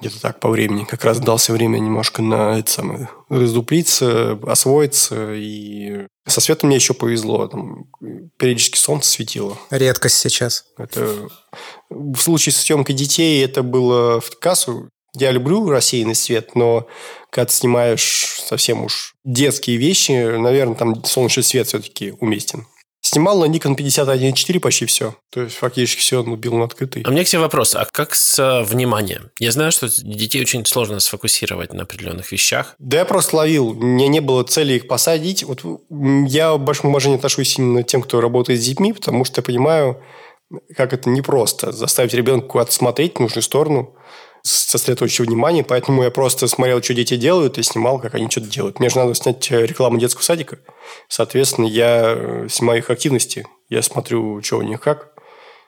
где-то 0.01 0.21
так 0.21 0.41
по 0.41 0.49
времени. 0.49 0.85
Как 0.85 1.05
раз 1.05 1.21
дался 1.21 1.53
время 1.53 1.79
немножко 1.79 2.23
на 2.23 2.59
это 2.59 2.71
самое, 2.71 3.09
раздуплиться, 3.29 4.39
освоиться. 4.47 5.35
И 5.35 6.07
со 6.27 6.41
светом 6.41 6.69
мне 6.69 6.77
еще 6.77 6.95
повезло. 6.95 7.47
Там 7.47 7.87
периодически 8.39 8.79
солнце 8.79 9.11
светило. 9.11 9.57
Редкость 9.71 10.19
сейчас. 10.19 10.67
Это 10.79 11.29
в 11.91 12.17
случае 12.17 12.53
с 12.53 12.57
съемкой 12.57 12.95
детей 12.95 13.45
это 13.45 13.63
было 13.63 14.21
в 14.21 14.39
кассу. 14.39 14.89
Я 15.17 15.31
люблю 15.31 15.71
рассеянный 15.71 16.17
свет, 16.17 16.57
но 16.57 16.89
когда 17.31 17.47
ты 17.47 17.53
снимаешь 17.53 18.41
совсем 18.45 18.85
уж 18.85 19.15
детские 19.25 19.77
вещи, 19.77 20.37
наверное, 20.37 20.75
там 20.75 21.05
солнечный 21.05 21.45
свет 21.45 21.69
все-таки 21.69 22.15
уместен. 22.21 22.67
Снимал 23.15 23.39
на 23.39 23.45
Nikon 23.45 23.77
51.4 23.77 24.59
почти 24.59 24.87
все. 24.87 25.15
То 25.31 25.43
есть, 25.43 25.55
фактически 25.55 26.01
все 26.01 26.21
он 26.21 26.33
убил 26.33 26.55
на 26.55 26.65
открытый. 26.65 27.03
А 27.03 27.11
у 27.11 27.13
меня 27.13 27.23
к 27.23 27.29
тебе 27.29 27.43
вопрос. 27.43 27.77
А 27.77 27.85
как 27.85 28.13
с 28.13 28.41
э, 28.41 28.65
вниманием? 28.65 29.31
Я 29.39 29.53
знаю, 29.53 29.71
что 29.71 29.87
детей 29.89 30.43
очень 30.43 30.67
сложно 30.67 30.99
сфокусировать 30.99 31.73
на 31.73 31.85
определенных 31.85 32.33
вещах. 32.33 32.75
Да 32.81 32.99
я 32.99 33.05
просто 33.05 33.37
ловил. 33.37 33.69
У 33.69 33.75
меня 33.75 34.09
не 34.09 34.19
было 34.19 34.43
цели 34.43 34.73
их 34.73 34.89
посадить. 34.89 35.45
Вот 35.45 35.63
я 36.27 36.55
в 36.55 36.59
большом 36.59 36.91
уважении 36.91 37.17
отношусь 37.17 37.57
именно 37.57 37.85
к 37.85 37.87
тем, 37.87 38.03
кто 38.03 38.21
работает 38.21 38.61
с 38.61 38.65
детьми, 38.65 38.93
потому 38.93 39.25
что 39.25 39.39
я 39.39 39.45
понимаю, 39.45 40.03
как 40.77 40.93
это 40.93 41.09
непросто. 41.09 41.71
Заставить 41.71 42.15
ребенка 42.15 42.49
куда-то 42.49 42.73
смотреть 42.73 43.15
в 43.15 43.21
нужную 43.21 43.45
сторону– 43.45 43.95
сосредоточить 44.45 45.21
внимание, 45.21 45.65
поэтому 45.65 46.03
я 46.03 46.11
просто 46.11 46.47
смотрел, 46.49 46.83
что 46.83 46.93
дети 46.93 47.17
делают, 47.17 47.57
и 47.57 47.63
снимал, 47.63 47.99
как 47.99 48.15
они 48.15 48.29
что-то 48.31 48.47
делают. 48.47 48.79
Мне 48.79 48.91
же 48.91 48.99
надо 48.99 49.15
снять 49.15 49.51
э, 49.51 49.65
рекламу 49.65 49.99
детского 49.99 50.23
садика. 50.23 50.59
Соответственно, 51.09 51.65
я 51.67 52.15
э, 52.15 52.49
снимаю 52.51 52.81
их 52.81 52.91
активности. 52.91 53.47
Я 53.71 53.83
смотрю, 53.83 54.43
что 54.43 54.59
у 54.59 54.63
них 54.63 54.81
как. 54.81 55.15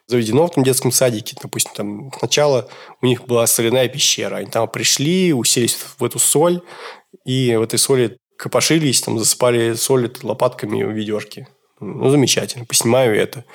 Заведено 0.06 0.46
в 0.46 0.50
том 0.50 0.62
детском 0.62 0.92
садике. 0.92 1.36
Допустим, 1.42 1.72
там 1.74 2.12
сначала 2.18 2.68
у 3.00 3.06
них 3.06 3.24
была 3.24 3.46
соляная 3.46 3.88
пещера. 3.88 4.36
Они 4.36 4.50
там 4.50 4.68
пришли, 4.68 5.32
уселись 5.32 5.78
в 5.98 6.04
эту 6.04 6.18
соль, 6.18 6.60
и 7.24 7.56
в 7.56 7.62
этой 7.62 7.78
соли 7.78 8.18
копошились, 8.36 9.00
там 9.00 9.18
засыпали 9.18 9.72
соль 9.72 10.12
лопатками 10.22 10.82
в 10.82 10.90
ведерке. 10.90 11.48
Ну, 11.80 12.10
замечательно. 12.10 12.66
Поснимаю 12.66 13.18
это. 13.18 13.46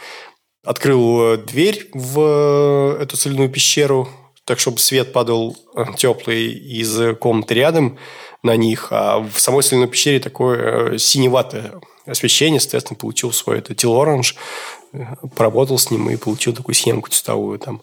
Открыл 0.66 1.34
э, 1.34 1.38
дверь 1.38 1.90
в 1.94 2.98
эту 3.00 3.18
соляную 3.18 3.52
пещеру, 3.52 4.10
так 4.46 4.60
чтобы 4.60 4.80
свет 4.80 5.14
падал 5.14 5.56
э, 5.76 5.86
теплый 5.98 6.52
из 6.52 7.18
комнаты 7.18 7.54
рядом 7.54 7.98
на 8.44 8.56
них, 8.56 8.88
а 8.92 9.20
в 9.20 9.40
самой 9.40 9.64
соляной 9.64 9.88
пещере 9.88 10.20
такое 10.20 10.94
э, 10.94 10.98
синеватое 10.98 11.74
освещение, 12.06 12.60
соответственно, 12.60 12.98
получил 12.98 13.32
свой 13.32 13.60
это 13.60 13.76
телоранж, 13.76 14.36
э, 14.94 15.06
поработал 15.36 15.78
с 15.78 15.92
ним 15.92 16.10
и 16.10 16.18
получил 16.18 16.54
такую 16.54 16.76
схемку 16.76 17.10
тестовую 17.10 17.60
там. 17.60 17.82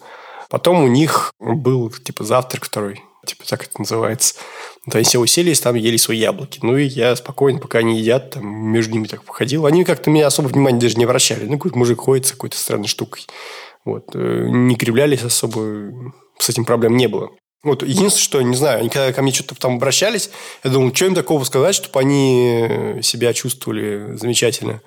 Потом 0.51 0.83
у 0.83 0.89
них 0.89 1.33
был 1.39 1.91
типа 1.91 2.25
завтрак 2.25 2.65
второй, 2.65 3.03
типа 3.25 3.45
так 3.47 3.65
это 3.65 3.79
называется. 3.79 4.35
Вот 4.87 4.95
они 4.95 5.05
все 5.05 5.21
уселись, 5.21 5.61
там 5.61 5.75
ели 5.75 5.99
свои 5.99 6.19
яблоки. 6.19 6.61
Ну, 6.63 6.77
и 6.77 6.85
я 6.85 7.15
спокойно, 7.15 7.61
пока 7.61 7.81
они 7.81 7.99
едят, 8.01 8.31
там 8.31 8.47
между 8.47 8.95
ними 8.95 9.07
так 9.07 9.23
походил. 9.23 9.67
Они 9.67 9.85
как-то 9.85 10.11
меня 10.11 10.27
особо 10.27 10.49
внимания 10.49 10.81
даже 10.81 10.97
не 10.97 11.05
обращали. 11.05 11.45
Ну, 11.45 11.59
какой-то 11.59 11.79
мужик 11.79 12.01
ходит 12.01 12.27
с 12.27 12.33
какой-то 12.33 12.57
странной 12.57 12.89
штукой. 12.89 13.27
Вот. 13.85 14.15
Не 14.15 14.77
кривлялись 14.77 15.23
особо 15.23 15.93
с 16.39 16.49
этим 16.49 16.65
проблем 16.65 16.97
не 16.97 17.07
было. 17.07 17.31
Вот 17.63 17.83
единственное, 17.83 18.23
что, 18.23 18.43
не 18.43 18.57
знаю, 18.57 18.81
они 18.81 18.89
когда 18.89 19.13
ко 19.13 19.21
мне 19.21 19.33
что-то 19.33 19.57
там 19.57 19.77
обращались, 19.77 20.31
я 20.63 20.71
думал, 20.71 20.95
что 20.95 21.07
им 21.07 21.15
такого 21.15 21.43
сказать, 21.45 21.75
чтобы 21.75 21.99
они 21.99 23.01
себя 23.03 23.33
чувствовали 23.33 24.17
замечательно. 24.17 24.81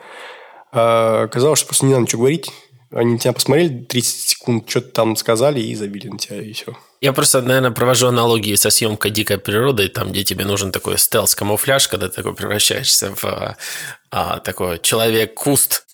А 0.71 1.23
оказалось, 1.23 1.59
что 1.59 1.67
просто 1.67 1.85
не 1.85 1.91
надо 1.91 2.03
ничего 2.03 2.21
говорить. 2.21 2.49
Они 2.93 3.13
на 3.13 3.19
тебя 3.19 3.33
посмотрели 3.33 3.83
30 3.83 4.29
секунд, 4.29 4.69
что-то 4.69 4.89
там 4.89 5.15
сказали 5.15 5.61
и 5.61 5.75
забили 5.75 6.07
на 6.07 6.17
тебя, 6.17 6.41
и 6.41 6.51
все. 6.51 6.77
Я 6.99 7.13
просто, 7.13 7.41
наверное, 7.41 7.71
провожу 7.71 8.07
аналогии 8.07 8.55
со 8.55 8.69
съемкой 8.69 9.11
дикой 9.11 9.37
природы, 9.37 9.87
там, 9.87 10.11
где 10.11 10.23
тебе 10.23 10.45
нужен 10.45 10.71
такой 10.71 10.97
стелс-камуфляж, 10.97 11.87
когда 11.87 12.09
ты 12.09 12.15
такой 12.15 12.35
превращаешься 12.35 13.13
в 13.15 13.55
а, 14.11 14.39
такой 14.39 14.79
человек-куст, 14.79 15.85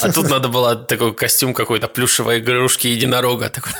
А 0.00 0.12
тут 0.12 0.30
надо 0.30 0.48
было 0.48 0.76
такой 0.76 1.14
костюм 1.14 1.52
какой-то 1.52 1.88
плюшевой 1.88 2.38
игрушки 2.38 2.86
единорога. 2.86 3.50
Такой 3.50 3.72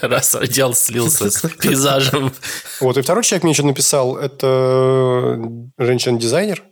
раз 0.00 0.34
одел, 0.34 0.74
слился 0.74 1.30
с 1.30 1.42
пейзажем. 1.60 2.32
Вот, 2.80 2.96
и 2.96 3.02
второй 3.02 3.24
человек 3.24 3.42
мне 3.44 3.52
еще 3.52 3.62
написал, 3.62 4.16
это 4.16 5.38
женщина-дизайнер. 5.78 6.62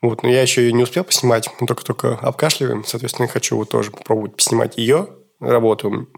Вот, 0.00 0.24
но 0.24 0.28
я 0.28 0.42
еще 0.42 0.62
ее 0.62 0.72
не 0.72 0.82
успел 0.82 1.04
поснимать, 1.04 1.48
мы 1.60 1.66
только-только 1.68 2.14
обкашливаем. 2.14 2.84
Соответственно, 2.84 3.26
я 3.26 3.32
хочу 3.32 3.56
вот 3.56 3.70
тоже 3.70 3.92
попробовать 3.92 4.34
поснимать 4.34 4.76
ее 4.76 5.08
работу. 5.38 6.08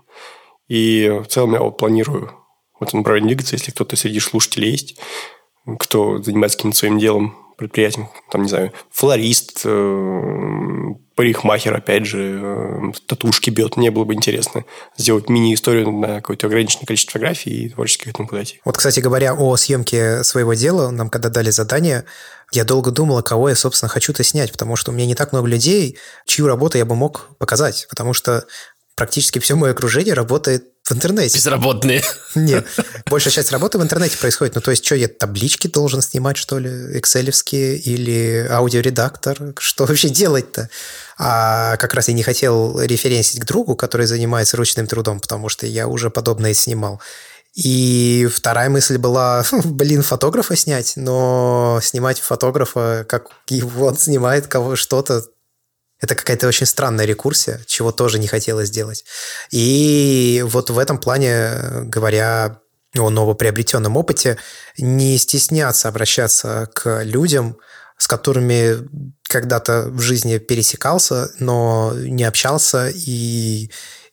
И 0.69 1.21
в 1.23 1.27
целом 1.27 1.53
я 1.53 1.61
вот 1.61 1.77
планирую 1.77 2.33
в 2.81 2.83
этом 2.83 3.01
направлении 3.01 3.29
двигаться, 3.29 3.57
если 3.57 3.73
кто-то 3.73 3.97
среди 3.97 4.21
слушателей 4.21 4.71
есть, 4.71 4.99
кто 5.79 6.23
занимается 6.23 6.57
каким-то 6.57 6.79
своим 6.79 6.99
делом, 6.99 7.37
предприятием, 7.57 8.09
там, 8.31 8.43
не 8.43 8.49
знаю, 8.49 8.73
флорист, 8.91 9.63
э, 9.65 10.95
парикмахер, 11.15 11.75
опять 11.75 12.07
же, 12.07 12.41
э, 12.43 12.93
татушки 13.07 13.51
бьет. 13.51 13.77
Мне 13.77 13.91
было 13.91 14.05
бы 14.05 14.15
интересно 14.15 14.65
сделать 14.97 15.29
мини-историю 15.29 15.91
на 15.93 16.17
какое-то 16.17 16.47
ограниченное 16.47 16.87
количество 16.87 17.13
фотографий 17.13 17.67
и 17.67 17.69
творчески 17.69 18.05
к 18.05 18.09
этому 18.09 18.29
подойти. 18.29 18.61
Вот, 18.65 18.77
кстати 18.77 19.01
говоря, 19.01 19.35
о 19.35 19.57
съемке 19.57 20.25
своего 20.25 20.55
дела, 20.55 20.91
нам 20.91 21.11
когда 21.11 21.29
дали 21.29 21.51
задание, 21.51 22.05
я 22.53 22.65
долго 22.65 22.91
думал, 22.91 23.23
кого 23.23 23.49
я, 23.49 23.55
собственно, 23.55 23.89
хочу-то 23.89 24.23
снять, 24.23 24.53
потому 24.53 24.77
что 24.77 24.91
у 24.91 24.95
меня 24.95 25.07
не 25.07 25.15
так 25.15 25.33
много 25.33 25.49
людей, 25.49 25.99
чью 26.27 26.47
работу 26.47 26.79
я 26.79 26.85
бы 26.85 26.95
мог 26.95 27.31
показать, 27.39 27.87
потому 27.89 28.13
что 28.13 28.45
практически 28.97 29.39
все 29.39 29.55
мое 29.57 29.73
окружение 29.73 30.15
работает 30.15 30.74
в 30.85 30.93
интернете. 30.93 31.39
Безработные. 31.39 32.03
Нет, 32.35 32.67
большая 33.11 33.33
часть 33.33 33.51
работы 33.51 33.79
в 33.79 33.83
интернете 33.83 34.19
происходит. 34.19 34.55
Ну, 34.55 34.61
то 34.61 34.71
есть, 34.71 34.85
что, 34.85 34.95
я 34.95 35.09
таблички 35.09 35.67
должен 35.67 36.03
снимать, 36.03 36.37
что 36.37 36.59
ли, 36.59 36.99
экселевские 36.99 37.79
или 37.79 38.47
аудиоредактор? 38.51 39.55
Что 39.59 39.87
вообще 39.87 40.11
делать-то? 40.11 40.69
А 41.17 41.77
как 41.79 41.95
раз 41.95 42.09
я 42.09 42.15
не 42.15 42.23
хотел 42.23 42.79
референсить 42.81 43.41
к 43.41 43.47
другу, 43.47 43.77
который 43.77 44.07
занимается 44.07 44.59
ручным 44.59 44.87
трудом, 44.87 45.21
потому 45.21 45.49
что 45.49 45.67
я 45.67 45.89
уже 45.89 46.11
подобное 46.11 46.53
снимал. 46.53 47.01
И 47.55 48.29
вторая 48.31 48.69
мысль 48.69 48.99
была, 48.99 49.45
блин, 49.65 50.03
фотографа 50.03 50.55
снять, 50.55 50.95
но 50.97 51.81
снимать 51.83 52.21
фотографа, 52.21 53.07
как 53.09 53.29
его 53.49 53.87
он 53.87 53.97
снимает 53.97 54.49
кого 54.49 54.77
что-то, 54.77 55.25
это 56.01 56.15
какая-то 56.15 56.49
очень 56.49 56.67
странная 56.67 57.07
рекурсия, 57.07 57.61
чего 57.67 57.93
тоже 57.93 58.19
не 58.19 58.27
хотелось 58.27 58.71
делать. 58.71 59.05
И 59.51 60.45
вот 60.47 60.71
в 60.71 60.79
этом 60.79 60.99
плане, 60.99 61.51
говоря 61.85 62.61
о 62.97 63.11
новоприобретенном 63.11 63.97
опыте, 63.97 64.39
не 64.79 65.19
стесняться 65.19 65.89
обращаться 65.89 66.69
к 66.75 67.03
людям, 67.03 67.57
с 67.99 68.07
которыми 68.07 68.89
когда-то 69.23 69.89
в 69.89 70.01
жизни 70.01 70.39
пересекался, 70.39 71.31
но 71.39 71.93
не 71.95 72.25
общался 72.25 72.91
и 72.95 73.71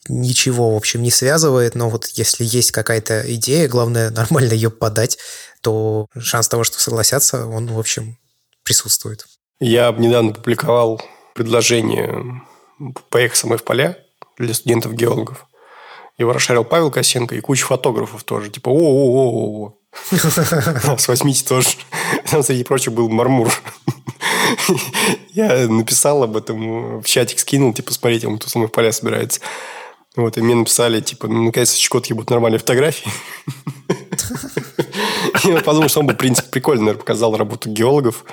ничего, 0.07 0.73
в 0.73 0.77
общем, 0.77 1.03
не 1.03 1.11
связывает, 1.11 1.75
но 1.75 1.89
вот 1.89 2.07
если 2.07 2.43
есть 2.43 2.71
какая-то 2.71 3.23
идея, 3.35 3.67
главное 3.67 4.09
нормально 4.11 4.53
ее 4.53 4.71
подать, 4.71 5.17
то 5.61 6.07
шанс 6.17 6.47
того, 6.47 6.63
что 6.63 6.79
согласятся, 6.79 7.45
он, 7.45 7.67
в 7.67 7.77
общем, 7.77 8.17
присутствует. 8.63 9.27
Я 9.59 9.91
недавно 9.91 10.33
публиковал 10.33 11.01
предложение 11.33 12.41
поехать 13.09 13.37
со 13.37 13.47
мной 13.47 13.57
в 13.57 13.63
поля 13.63 13.97
для 14.37 14.53
студентов-геологов. 14.53 15.45
Его 16.17 16.33
расшарил 16.33 16.63
Павел 16.63 16.91
Косенко 16.91 17.35
и 17.35 17.41
куча 17.41 17.65
фотографов 17.65 18.23
тоже. 18.23 18.49
Типа, 18.49 18.69
о-о-о-о-о. 18.69 19.75
С 20.97 21.43
тоже. 21.43 21.69
Там, 22.29 22.43
среди 22.43 22.63
прочего, 22.63 22.93
был 22.93 23.09
Мармур. 23.09 23.51
Я 25.33 25.67
написал 25.67 26.23
об 26.23 26.37
этом 26.37 27.01
в 27.01 27.05
чатик, 27.05 27.39
скинул, 27.39 27.73
типа, 27.73 27.93
смотрите, 27.93 28.27
он 28.27 28.37
тут 28.37 28.49
со 28.49 28.57
мной 28.57 28.67
в 28.67 28.71
поля 28.71 28.91
собирается. 28.91 29.41
Вот, 30.15 30.37
и 30.37 30.41
мне 30.41 30.55
написали, 30.55 30.99
типа, 30.99 31.27
ну, 31.27 31.43
наконец-то 31.43 31.79
Чукотки 31.79 32.13
будут 32.13 32.29
нормальные 32.29 32.59
фотографии. 32.59 33.09
Я 35.43 35.61
подумал, 35.61 35.87
что 35.89 36.01
он 36.01 36.07
бы, 36.07 36.13
в 36.13 36.17
принципе, 36.17 36.49
прикольно, 36.49 36.81
наверное, 36.81 36.99
показал 36.99 37.35
работу 37.37 37.69
геологов 37.69 38.25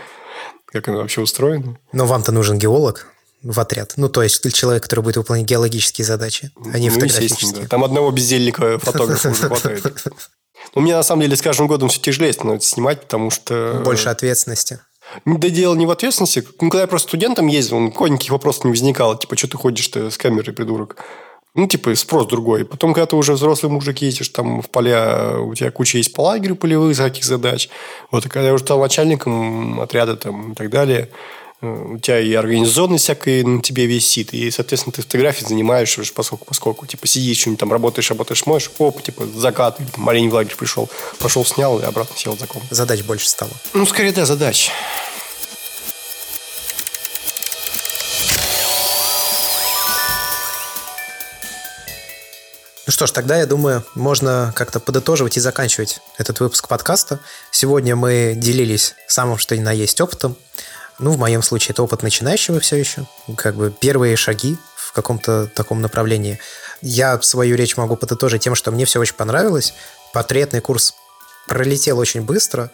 как 0.70 0.88
она 0.88 0.98
вообще 0.98 1.20
устроена. 1.20 1.78
Но 1.92 2.06
вам-то 2.06 2.32
нужен 2.32 2.58
геолог 2.58 3.06
в 3.42 3.58
отряд. 3.60 3.94
Ну, 3.96 4.08
то 4.08 4.22
есть 4.22 4.52
человек, 4.52 4.82
который 4.82 5.00
будет 5.00 5.16
выполнять 5.16 5.46
геологические 5.46 6.04
задачи, 6.04 6.50
а 6.72 6.78
не 6.78 6.88
ну, 6.88 6.94
фотографические. 6.94 7.62
Да. 7.62 7.68
Там 7.68 7.84
одного 7.84 8.10
бездельника 8.10 8.78
фотографа 8.78 9.30
уже 9.30 9.42
хватает. 9.42 10.04
Ну, 10.74 10.82
мне 10.82 10.94
на 10.94 11.04
самом 11.04 11.22
деле 11.22 11.36
с 11.36 11.40
каждым 11.40 11.68
годом 11.68 11.88
все 11.88 12.00
тяжелее 12.00 12.32
становится 12.32 12.68
снимать, 12.68 13.02
потому 13.02 13.30
что... 13.30 13.80
Больше 13.84 14.08
ответственности. 14.08 14.80
Да 15.24 15.48
дело 15.48 15.74
не 15.76 15.86
в 15.86 15.90
ответственности. 15.90 16.46
Ну, 16.60 16.68
когда 16.68 16.82
я 16.82 16.86
просто 16.88 17.08
студентом 17.08 17.46
ездил, 17.46 17.78
никаких 17.78 18.32
вопросов 18.32 18.64
не 18.64 18.70
возникало. 18.72 19.16
Типа, 19.16 19.36
что 19.36 19.48
ты 19.48 19.56
ходишь-то 19.56 20.10
с 20.10 20.18
камерой, 20.18 20.52
придурок? 20.52 20.96
Ну, 21.58 21.66
типа, 21.66 21.92
спрос 21.96 22.28
другой. 22.28 22.64
Потом, 22.64 22.94
когда 22.94 23.06
ты 23.06 23.16
уже 23.16 23.32
взрослый 23.32 23.72
мужик 23.72 23.98
ездишь, 23.98 24.28
там 24.28 24.62
в 24.62 24.70
поля, 24.70 25.40
у 25.40 25.56
тебя 25.56 25.72
куча 25.72 25.98
есть 25.98 26.12
по 26.12 26.20
лагерю 26.20 26.54
полевых 26.54 26.94
всяких 26.94 27.24
задач. 27.24 27.68
Вот, 28.12 28.24
и 28.24 28.28
когда 28.28 28.46
я 28.46 28.54
уже 28.54 28.62
стал 28.62 28.78
начальником 28.78 29.80
отряда 29.80 30.14
там 30.14 30.52
и 30.52 30.54
так 30.54 30.70
далее, 30.70 31.08
э, 31.60 31.94
у 31.94 31.98
тебя 31.98 32.20
и 32.20 32.32
организационность 32.32 33.02
всякая 33.02 33.42
на 33.42 33.60
тебе 33.60 33.86
висит, 33.86 34.32
и, 34.34 34.48
соответственно, 34.52 34.92
ты 34.92 35.02
фотографии 35.02 35.46
занимаешь 35.46 35.98
уже 35.98 36.12
поскольку, 36.12 36.44
поскольку 36.44 36.86
типа, 36.86 37.08
сидишь, 37.08 37.38
что-нибудь 37.38 37.58
там 37.58 37.72
работаешь, 37.72 38.08
работаешь, 38.08 38.46
моешь, 38.46 38.70
оп, 38.78 39.02
типа, 39.02 39.26
закат, 39.26 39.80
или, 39.80 39.88
там, 39.88 40.08
олень 40.08 40.30
в 40.30 40.34
лагерь 40.34 40.54
пришел, 40.56 40.88
пошел, 41.18 41.44
снял 41.44 41.80
и 41.80 41.82
обратно 41.82 42.16
сел 42.16 42.38
за 42.38 42.46
комп. 42.46 42.66
Задач 42.70 43.02
больше 43.02 43.28
стало. 43.28 43.50
Ну, 43.74 43.84
скорее, 43.84 44.12
да, 44.12 44.26
задач. 44.26 44.70
Ну 52.88 52.92
что 52.92 53.06
ж, 53.06 53.10
тогда, 53.10 53.36
я 53.36 53.44
думаю, 53.44 53.84
можно 53.94 54.50
как-то 54.56 54.80
подытоживать 54.80 55.36
и 55.36 55.40
заканчивать 55.40 56.00
этот 56.16 56.40
выпуск 56.40 56.68
подкаста. 56.68 57.20
Сегодня 57.50 57.94
мы 57.94 58.32
делились 58.34 58.94
самым, 59.06 59.36
что 59.36 59.54
ни 59.54 59.60
на 59.60 59.72
есть 59.72 60.00
опытом. 60.00 60.38
Ну, 60.98 61.10
в 61.10 61.18
моем 61.18 61.42
случае 61.42 61.74
это 61.74 61.82
опыт 61.82 62.02
начинающего 62.02 62.60
все 62.60 62.76
еще. 62.76 63.04
Как 63.36 63.56
бы 63.56 63.70
первые 63.78 64.16
шаги 64.16 64.56
в 64.74 64.92
каком-то 64.92 65.50
таком 65.54 65.82
направлении. 65.82 66.38
Я 66.80 67.20
свою 67.20 67.56
речь 67.56 67.76
могу 67.76 67.94
подытожить 67.94 68.44
тем, 68.44 68.54
что 68.54 68.70
мне 68.70 68.86
все 68.86 69.00
очень 69.00 69.16
понравилось. 69.16 69.74
Портретный 70.14 70.62
курс 70.62 70.94
пролетел 71.46 71.98
очень 71.98 72.22
быстро. 72.22 72.70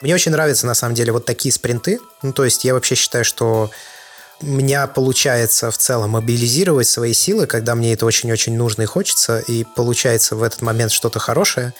Мне 0.00 0.14
очень 0.14 0.30
нравятся, 0.30 0.66
на 0.66 0.74
самом 0.74 0.94
деле, 0.94 1.10
вот 1.10 1.24
такие 1.24 1.52
спринты. 1.52 1.98
Ну, 2.22 2.32
то 2.32 2.44
есть 2.44 2.62
я 2.64 2.72
вообще 2.72 2.94
считаю, 2.94 3.24
что 3.24 3.72
у 4.42 4.46
меня 4.46 4.86
получается 4.86 5.70
в 5.70 5.78
целом 5.78 6.10
мобилизировать 6.10 6.86
свои 6.86 7.12
силы, 7.12 7.46
когда 7.46 7.74
мне 7.74 7.92
это 7.92 8.04
очень-очень 8.04 8.56
нужно 8.56 8.82
и 8.82 8.86
хочется, 8.86 9.38
и 9.38 9.64
получается 9.64 10.36
в 10.36 10.42
этот 10.42 10.62
момент 10.62 10.92
что-то 10.92 11.18
хорошее. 11.18 11.72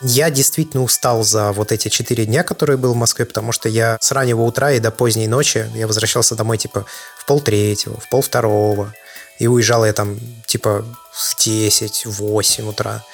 Я 0.00 0.30
действительно 0.30 0.84
устал 0.84 1.24
за 1.24 1.50
вот 1.52 1.72
эти 1.72 1.88
четыре 1.88 2.24
дня, 2.24 2.44
которые 2.44 2.76
был 2.76 2.92
в 2.92 2.96
Москве, 2.96 3.24
потому 3.24 3.50
что 3.50 3.68
я 3.68 3.98
с 4.00 4.12
раннего 4.12 4.42
утра 4.42 4.70
и 4.70 4.78
до 4.78 4.92
поздней 4.92 5.26
ночи, 5.26 5.68
я 5.74 5.88
возвращался 5.88 6.36
домой 6.36 6.56
типа 6.56 6.86
в 7.16 7.26
полтретьего, 7.26 7.98
в 7.98 8.08
полвторого, 8.08 8.94
и 9.40 9.48
уезжал 9.48 9.84
я 9.84 9.92
там 9.92 10.18
типа 10.46 10.84
в 11.12 11.44
10, 11.44 12.06
в 12.06 12.12
8 12.12 12.68
утра. 12.68 13.04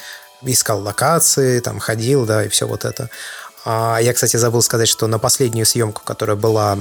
Искал 0.43 0.83
локации, 0.83 1.61
там 1.61 1.79
ходил, 1.79 2.27
да, 2.27 2.45
и 2.45 2.49
все 2.49 2.67
вот 2.67 2.85
это. 2.85 3.09
А 3.65 3.99
я, 3.99 4.13
кстати, 4.13 4.37
забыл 4.37 4.61
сказать, 4.61 4.89
что 4.89 5.07
на 5.07 5.19
последнюю 5.19 5.65
съемку, 5.65 6.03
которая 6.05 6.37
была 6.37 6.79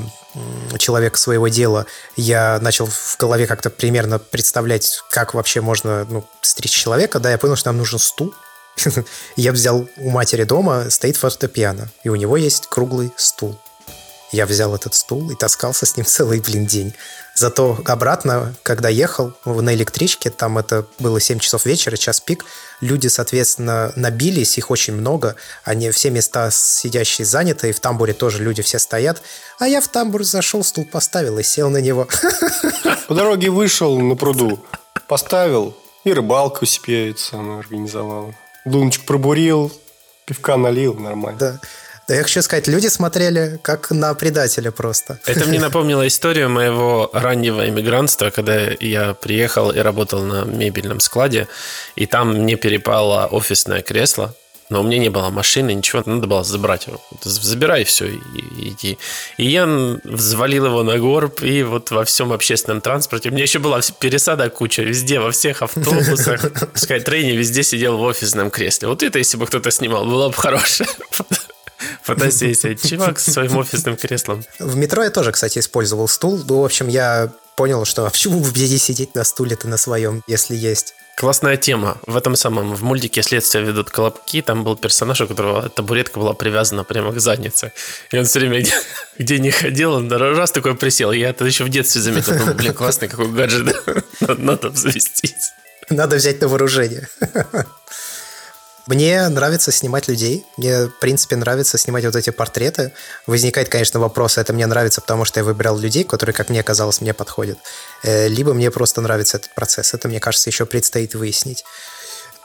человека 0.77 1.17
своего 1.17 1.47
дела, 1.47 1.85
я 2.17 2.59
начал 2.61 2.87
в 2.87 3.15
голове 3.17 3.47
как-то 3.47 3.69
примерно 3.69 4.19
представлять, 4.19 5.01
как 5.09 5.33
вообще 5.33 5.61
можно 5.61 6.05
ну, 6.09 6.27
стричь 6.41 6.73
человека. 6.73 7.19
Да, 7.19 7.31
я 7.31 7.37
понял, 7.37 7.55
что 7.55 7.69
нам 7.69 7.77
нужен 7.77 7.99
стул. 7.99 8.33
Я 9.35 9.51
взял 9.51 9.87
у 9.97 10.09
матери 10.09 10.45
дома, 10.45 10.89
стоит 10.89 11.15
фортепиано, 11.15 11.89
и 12.03 12.09
у 12.09 12.15
него 12.15 12.37
есть 12.37 12.65
круглый 12.65 13.13
стул. 13.17 13.55
Я 14.31 14.47
взял 14.47 14.73
этот 14.73 14.95
стул 14.95 15.29
и 15.29 15.35
таскался 15.35 15.85
с 15.85 15.95
ним 15.95 16.05
целый, 16.07 16.39
блин, 16.39 16.65
день. 16.65 16.95
Зато 17.35 17.79
обратно, 17.85 18.53
когда 18.61 18.89
ехал 18.89 19.33
на 19.43 19.73
электричке, 19.73 20.29
там 20.29 20.59
это 20.59 20.85
было 20.99 21.19
7 21.19 21.39
часов 21.39 21.65
вечера, 21.65 21.97
час 21.97 22.19
пик, 22.19 22.45
люди, 22.79 23.07
соответственно, 23.07 23.91
набились, 23.95 24.57
их 24.59 24.69
очень 24.69 24.93
много, 24.93 25.35
они 25.63 25.89
все 25.89 26.11
места 26.11 26.51
сидящие 26.51 27.25
заняты, 27.25 27.69
и 27.69 27.71
в 27.71 27.79
тамбуре 27.79 28.13
тоже 28.13 28.43
люди 28.43 28.61
все 28.61 28.77
стоят, 28.77 29.23
а 29.57 29.67
я 29.67 29.81
в 29.81 29.87
тамбур 29.87 30.23
зашел, 30.23 30.63
стул 30.63 30.85
поставил 30.85 31.39
и 31.39 31.43
сел 31.43 31.71
на 31.71 31.79
него. 31.79 32.07
По 33.07 33.15
дороге 33.15 33.49
вышел 33.49 33.99
на 33.99 34.15
пруду, 34.15 34.63
поставил, 35.07 35.75
и 36.03 36.13
рыбалку 36.13 36.67
себе 36.67 37.09
это 37.09 37.19
самое 37.19 37.59
организовал. 37.59 38.35
Лунчик 38.65 39.05
пробурил, 39.05 39.71
пивка 40.25 40.55
налил, 40.55 40.93
нормально. 40.93 41.39
Да. 41.39 41.59
Да 42.07 42.15
я 42.15 42.23
хочу 42.23 42.41
сказать, 42.41 42.67
люди 42.67 42.87
смотрели 42.87 43.59
как 43.61 43.91
на 43.91 44.13
предателя 44.13 44.71
просто. 44.71 45.19
Это 45.25 45.45
мне 45.45 45.59
напомнило 45.59 46.05
историю 46.05 46.49
моего 46.49 47.09
раннего 47.13 47.67
иммигрантства, 47.69 48.29
когда 48.29 48.59
я 48.79 49.13
приехал 49.13 49.71
и 49.71 49.79
работал 49.79 50.21
на 50.21 50.43
мебельном 50.43 50.99
складе, 50.99 51.47
и 51.95 52.05
там 52.05 52.33
мне 52.33 52.55
перепало 52.55 53.27
офисное 53.27 53.81
кресло, 53.81 54.35
но 54.69 54.81
у 54.81 54.83
меня 54.83 54.97
не 54.97 55.09
было 55.09 55.29
машины, 55.29 55.73
ничего, 55.73 56.01
надо 56.05 56.25
было 56.25 56.43
забрать 56.43 56.87
его. 56.87 56.99
Забирай 57.21 57.83
все, 57.83 58.07
и, 58.07 58.17
и 58.57 58.69
иди. 58.69 58.97
И 59.37 59.45
я 59.45 59.65
взвалил 60.03 60.65
его 60.65 60.83
на 60.83 60.97
горб, 60.97 61.43
и 61.43 61.63
вот 61.63 61.91
во 61.91 62.03
всем 62.05 62.33
общественном 62.33 62.81
транспорте. 62.81 63.29
У 63.29 63.33
меня 63.33 63.43
еще 63.43 63.59
была 63.59 63.81
пересада 63.99 64.49
куча 64.49 64.81
везде, 64.81 65.19
во 65.19 65.31
всех 65.31 65.61
автобусах, 65.61 66.43
в 66.73 66.79
Скайтрейне, 66.79 67.35
везде 67.35 67.63
сидел 67.63 67.97
в 67.97 68.01
офисном 68.01 68.49
кресле. 68.49 68.87
Вот 68.87 69.03
это, 69.03 69.19
если 69.19 69.37
бы 69.37 69.45
кто-то 69.45 69.69
снимал, 69.69 70.05
было 70.05 70.29
бы 70.29 70.33
хорошее. 70.33 70.89
Фотосессия. 72.03 72.75
Чувак 72.75 73.19
с 73.19 73.31
своим 73.31 73.57
офисным 73.57 73.97
креслом. 73.97 74.43
В 74.59 74.75
метро 74.75 75.03
я 75.03 75.09
тоже, 75.09 75.31
кстати, 75.31 75.59
использовал 75.59 76.07
стул. 76.07 76.41
Ну, 76.47 76.61
в 76.61 76.65
общем, 76.65 76.87
я 76.87 77.31
понял, 77.55 77.85
что 77.85 78.05
а 78.05 78.09
почему 78.11 78.39
бы 78.39 78.47
здесь 78.47 78.83
сидеть 78.83 79.15
на 79.15 79.23
стуле-то 79.23 79.67
на 79.67 79.77
своем, 79.77 80.23
если 80.27 80.55
есть 80.55 80.95
Классная 81.15 81.57
тема. 81.57 81.97
В 82.07 82.17
этом 82.17 82.35
самом, 82.35 82.73
в 82.73 82.83
мультике 82.83 83.21
«Следствие 83.21 83.63
ведут 83.63 83.91
колобки» 83.91 84.41
там 84.41 84.63
был 84.63 84.75
персонаж, 84.75 85.21
у 85.21 85.27
которого 85.27 85.69
табуретка 85.69 86.19
была 86.19 86.33
привязана 86.33 86.83
прямо 86.83 87.11
к 87.11 87.19
заднице. 87.19 87.71
И 88.11 88.17
он 88.17 88.25
все 88.25 88.39
время 88.39 88.61
где, 88.61 88.73
где 89.19 89.39
не 89.39 89.51
ходил, 89.51 89.93
он 89.93 90.11
раз 90.11 90.51
такой 90.51 90.75
присел. 90.75 91.11
Я 91.11 91.29
это 91.29 91.45
еще 91.45 91.65
в 91.65 91.69
детстве 91.69 92.01
заметил. 92.01 92.35
Думаю, 92.37 92.55
блин, 92.55 92.73
классный 92.73 93.07
какой 93.07 93.31
гаджет. 93.31 93.75
Надо 94.21 94.71
завестись. 94.71 95.53
Надо 95.89 96.15
взять 96.15 96.41
на 96.41 96.47
вооружение. 96.47 97.07
Мне 98.85 99.29
нравится 99.29 99.71
снимать 99.71 100.09
людей. 100.09 100.45
Мне, 100.57 100.87
в 100.87 100.99
принципе, 100.99 101.37
нравится 101.37 101.77
снимать 101.77 102.03
вот 102.03 102.15
эти 102.15 102.31
портреты. 102.31 102.91
Возникает, 103.27 103.69
конечно, 103.69 103.99
вопрос, 103.99 104.37
это 104.37 104.51
мне 104.51 104.65
нравится, 104.65 104.99
потому 104.99 105.23
что 105.23 105.39
я 105.39 105.45
выбирал 105.45 105.77
людей, 105.77 106.03
которые, 106.03 106.33
как 106.33 106.49
мне 106.49 106.63
казалось, 106.63 106.99
мне 106.99 107.13
подходят. 107.13 107.57
Э, 108.03 108.27
либо 108.27 108.53
мне 108.53 108.71
просто 108.71 108.99
нравится 108.99 109.37
этот 109.37 109.55
процесс. 109.55 109.93
Это, 109.93 110.09
мне 110.09 110.19
кажется, 110.19 110.49
еще 110.49 110.65
предстоит 110.65 111.15
выяснить. 111.15 111.63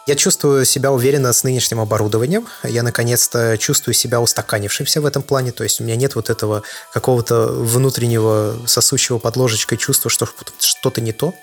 Я 0.07 0.14
чувствую 0.14 0.64
себя 0.64 0.93
уверенно 0.93 1.32
с 1.32 1.43
нынешним 1.43 1.80
оборудованием. 1.80 2.47
Я, 2.62 2.82
наконец-то, 2.82 3.59
чувствую 3.59 3.95
себя 3.95 4.20
устаканившимся 4.20 5.01
в 5.01 5.07
этом 5.07 5.22
плане. 5.22 5.51
То 5.51 5.64
есть 5.64 5.80
у 5.80 5.84
меня 5.84 5.97
нет 5.97 6.14
вот 6.14 6.30
этого 6.30 6.62
какого-то 6.93 7.49
внутреннего 7.49 8.57
сосущего 8.66 9.18
под 9.18 9.36
ложечкой 9.36 9.76
чувства, 9.76 10.09
что 10.09 10.26
что-то 10.61 11.01
не 11.01 11.12
то. 11.12 11.34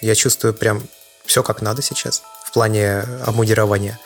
Я 0.00 0.14
чувствую 0.16 0.52
прям 0.52 0.82
все 1.24 1.42
как 1.42 1.62
надо 1.62 1.80
сейчас 1.80 2.22
в 2.44 2.52
плане 2.52 2.98
обмундирования. 3.24 3.98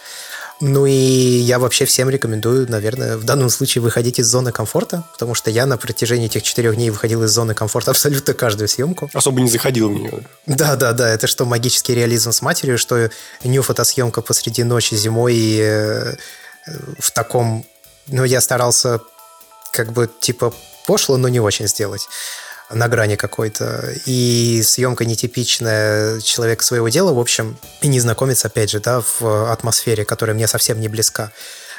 Ну 0.60 0.86
и 0.86 0.92
я 0.92 1.58
вообще 1.58 1.84
всем 1.84 2.08
рекомендую, 2.08 2.70
наверное, 2.70 3.18
в 3.18 3.24
данном 3.24 3.50
случае 3.50 3.82
выходить 3.82 4.18
из 4.18 4.26
зоны 4.26 4.52
комфорта, 4.52 5.04
потому 5.12 5.34
что 5.34 5.50
я 5.50 5.66
на 5.66 5.76
протяжении 5.76 6.26
этих 6.26 6.42
четырех 6.42 6.76
дней 6.76 6.88
выходил 6.88 7.22
из 7.24 7.30
зоны 7.30 7.54
комфорта 7.54 7.90
абсолютно 7.92 8.32
каждую 8.32 8.68
съемку. 8.68 9.10
Особо 9.12 9.40
не 9.40 9.50
заходил 9.50 9.90
в 9.90 9.92
нее. 9.92 10.22
Да, 10.46 10.76
да, 10.76 10.92
да. 10.92 11.10
Это 11.10 11.26
что 11.26 11.44
магический 11.44 11.94
реализм 11.94 12.32
с 12.32 12.40
матерью, 12.40 12.78
что 12.78 13.10
нью 13.44 13.62
фотосъемка 13.62 14.22
посреди 14.22 14.64
ночи 14.64 14.94
зимой 14.94 15.34
и 15.34 15.60
э, 15.60 16.14
в 16.98 17.10
таком... 17.10 17.66
Ну, 18.06 18.24
я 18.24 18.40
старался 18.40 19.00
как 19.72 19.92
бы 19.92 20.08
типа 20.20 20.54
пошло, 20.86 21.18
но 21.18 21.28
не 21.28 21.40
очень 21.40 21.68
сделать 21.68 22.08
на 22.70 22.88
грани 22.88 23.16
какой-то. 23.16 23.92
И 24.06 24.62
съемка 24.64 25.04
нетипичная 25.04 26.20
человека 26.20 26.64
своего 26.64 26.88
дела, 26.88 27.12
в 27.12 27.18
общем, 27.18 27.56
и 27.80 27.88
незнакомец, 27.88 28.44
опять 28.44 28.70
же, 28.70 28.80
да, 28.80 29.00
в 29.00 29.50
атмосфере, 29.52 30.04
которая 30.04 30.34
мне 30.34 30.46
совсем 30.46 30.80
не 30.80 30.88
близка. 30.88 31.32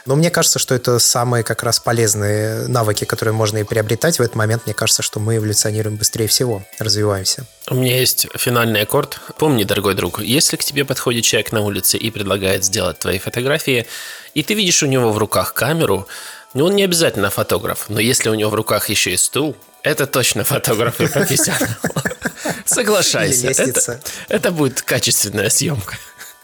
Но 0.08 0.16
мне 0.16 0.32
кажется, 0.32 0.58
что 0.58 0.74
это 0.74 1.00
самые 1.00 1.44
как 1.44 1.64
раз 1.64 1.80
полезные 1.82 2.70
навыки, 2.70 3.04
которые 3.04 3.34
можно 3.34 3.58
и 3.58 3.64
приобретать. 3.64 4.20
В 4.20 4.22
этот 4.22 4.36
момент 4.36 4.66
мне 4.66 4.74
кажется, 4.74 5.02
что 5.02 5.20
мы 5.20 5.36
эволюционируем 5.36 5.98
быстрее 5.98 6.28
всего, 6.28 6.64
развиваемся. 6.80 7.46
У 7.70 7.76
меня 7.76 8.00
есть 8.00 8.26
финальный 8.36 8.84
аккорд. 8.84 9.20
Помни, 9.38 9.66
дорогой 9.66 9.96
друг, 9.96 10.22
если 10.22 10.56
к 10.56 10.64
тебе 10.64 10.86
подходит 10.86 11.26
человек 11.26 11.52
на 11.52 11.60
улице 11.60 11.98
и 11.98 12.10
предлагает 12.10 12.64
сделать 12.64 13.00
твои 13.00 13.20
фотографии, 13.20 13.86
и 14.34 14.44
ты 14.44 14.54
видишь 14.54 14.82
у 14.82 14.86
него 14.86 15.12
в 15.12 15.18
руках 15.18 15.54
камеру, 15.54 16.08
ну, 16.54 16.68
он 16.68 16.76
не 16.76 16.86
обязательно 16.86 17.30
фотограф, 17.30 17.90
но 17.90 18.00
если 18.00 18.30
у 18.30 18.34
него 18.34 18.50
в 18.50 18.56
руках 18.56 18.88
еще 18.88 19.12
и 19.12 19.18
стул, 19.18 19.58
это 19.88 20.08
точно 20.08 20.44
фотограф 20.44 21.00
и 21.02 21.08
профессионал. 21.08 21.70
Соглашайся. 22.66 23.48
Это, 23.50 24.00
это 24.30 24.52
будет 24.52 24.82
качественная 24.82 25.50
съемка. 25.50 25.96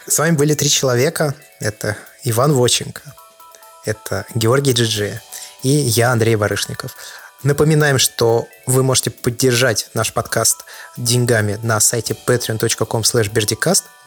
С 0.08 0.20
вами 0.20 0.36
были 0.36 0.54
три 0.54 0.70
человека. 0.70 1.36
Это 1.60 1.98
Иван 2.24 2.54
Воченко, 2.54 3.02
это 3.86 4.26
Георгий 4.34 4.74
Джиджи 4.74 5.22
и 5.62 5.70
я, 5.70 6.12
Андрей 6.12 6.36
Барышников. 6.36 6.96
Напоминаем, 7.44 7.98
что 8.00 8.48
вы 8.66 8.84
можете 8.84 9.12
поддержать 9.12 9.90
наш 9.94 10.14
подкаст 10.14 10.64
деньгами 10.96 11.60
на 11.62 11.80
сайте 11.82 12.16
patreon.com 12.26 13.02
slash 13.02 13.30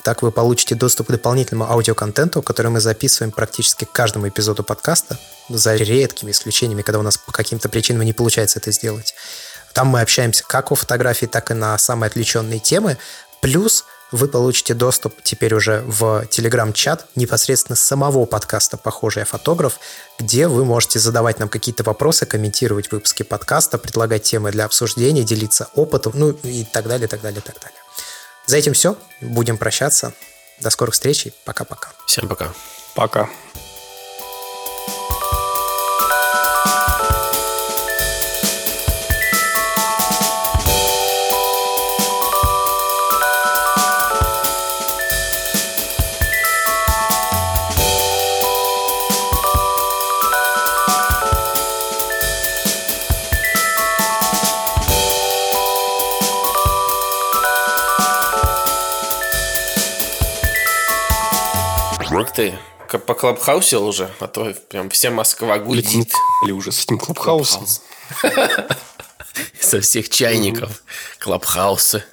Так 0.06 0.22
вы 0.22 0.30
получите 0.30 0.76
доступ 0.76 1.08
к 1.08 1.10
дополнительному 1.10 1.68
аудиоконтенту, 1.68 2.40
который 2.40 2.70
мы 2.70 2.78
записываем 2.78 3.32
практически 3.32 3.86
к 3.86 3.90
каждому 3.90 4.28
эпизоду 4.28 4.62
подкаста 4.62 5.18
за 5.48 5.74
редкими 5.74 6.30
исключениями, 6.30 6.82
когда 6.82 7.00
у 7.00 7.02
нас 7.02 7.18
по 7.18 7.32
каким-то 7.32 7.68
причинам 7.68 8.02
не 8.02 8.12
получается 8.12 8.60
это 8.60 8.70
сделать. 8.70 9.16
Там 9.72 9.88
мы 9.88 10.00
общаемся 10.00 10.44
как 10.46 10.70
о 10.70 10.76
фотографии, 10.76 11.26
так 11.26 11.50
и 11.50 11.54
на 11.54 11.76
самые 11.76 12.06
отвлеченные 12.06 12.60
темы. 12.60 12.98
Плюс 13.40 13.84
вы 14.12 14.28
получите 14.28 14.74
доступ 14.74 15.20
теперь 15.24 15.54
уже 15.54 15.82
в 15.84 16.24
телеграм-чат 16.26 17.06
непосредственно 17.16 17.74
самого 17.74 18.26
подкаста 18.26 18.76
«Похожий 18.76 19.22
я 19.22 19.26
фотограф», 19.26 19.80
где 20.20 20.46
вы 20.46 20.64
можете 20.64 21.00
задавать 21.00 21.40
нам 21.40 21.48
какие-то 21.48 21.82
вопросы, 21.82 22.26
комментировать 22.26 22.92
выпуски 22.92 23.24
подкаста, 23.24 23.76
предлагать 23.76 24.22
темы 24.22 24.52
для 24.52 24.66
обсуждения, 24.66 25.24
делиться 25.24 25.68
опытом, 25.74 26.12
ну 26.14 26.30
и 26.30 26.62
так 26.62 26.86
далее, 26.86 27.08
так 27.08 27.22
далее, 27.22 27.40
так 27.40 27.56
далее. 27.60 27.85
За 28.46 28.56
этим 28.56 28.72
все. 28.72 28.96
Будем 29.20 29.58
прощаться. 29.58 30.12
До 30.60 30.70
скорых 30.70 30.94
встреч 30.94 31.26
и 31.26 31.32
пока-пока. 31.44 31.90
Всем 32.06 32.28
пока. 32.28 32.52
Пока. 32.94 33.28
Ты 62.36 62.54
по 63.04 63.14
Клабхаусил 63.14 63.86
уже, 63.86 64.10
а 64.20 64.28
то 64.28 64.54
прям 64.68 64.90
вся 64.90 65.10
Москва 65.10 65.58
гудит. 65.58 66.12
Или 66.44 66.52
уже 66.52 66.70
с 66.70 66.84
этим 66.84 66.98
Клабхаусом. 66.98 67.66
Со 69.60 69.80
всех 69.80 70.08
чайников. 70.08 70.82
Клабхаусы. 71.18 72.04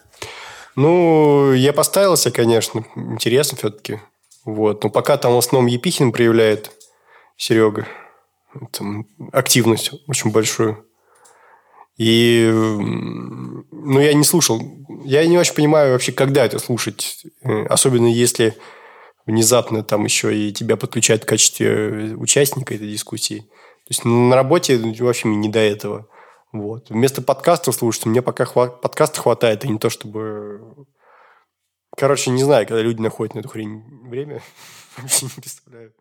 Ну, 0.76 1.54
я 1.54 1.74
поставился, 1.74 2.32
конечно. 2.32 2.86
Интересно 2.96 3.58
все-таки. 3.58 4.00
Вот. 4.46 4.84
Но 4.84 4.90
пока 4.90 5.18
там 5.18 5.34
в 5.34 5.38
основном 5.38 5.68
Епихин 5.68 6.12
проявляет 6.12 6.72
Серега. 7.38 7.88
Там 8.72 9.08
активность 9.32 9.92
очень 10.08 10.32
большую. 10.32 10.86
И 11.98 12.50
ну, 12.52 14.00
я 14.00 14.14
не 14.14 14.24
слушал. 14.24 14.62
Я 15.06 15.26
не 15.28 15.38
очень 15.38 15.54
понимаю 15.54 15.94
вообще, 15.94 16.12
когда 16.12 16.44
это 16.46 16.60
слушать. 16.60 17.26
Э, 17.44 17.66
особенно 17.68 18.08
если 18.08 18.58
внезапно 19.26 19.84
там 19.84 20.04
еще 20.04 20.36
и 20.36 20.52
тебя 20.52 20.78
подключают 20.78 21.24
в 21.24 21.28
качестве 21.28 21.68
э, 21.68 22.14
участника 22.16 22.76
этой 22.76 22.90
дискуссии. 22.90 23.40
То 23.40 23.90
есть 23.90 24.06
на 24.06 24.36
работе 24.36 24.78
вообще 24.78 25.28
мне 25.28 25.38
не 25.38 25.50
до 25.50 25.60
этого. 25.60 26.08
Вот. 26.52 26.90
Вместо 26.90 27.22
подкастов 27.22 27.76
слушать, 27.76 28.06
мне 28.06 28.22
пока 28.22 28.44
хва- 28.46 28.80
подкаста 28.80 29.22
хватает, 29.22 29.66
а 29.66 29.68
не 29.68 29.80
то, 29.80 29.90
чтобы... 29.90 30.86
Короче, 31.96 32.32
не 32.32 32.44
знаю, 32.44 32.66
когда 32.68 32.82
люди 32.82 33.02
находят 33.02 33.36
на 33.36 33.40
эту 33.40 33.50
хрень 33.50 33.84
время. 34.08 34.42
Вообще 34.98 35.26
не 35.26 35.42
представляю. 35.42 35.94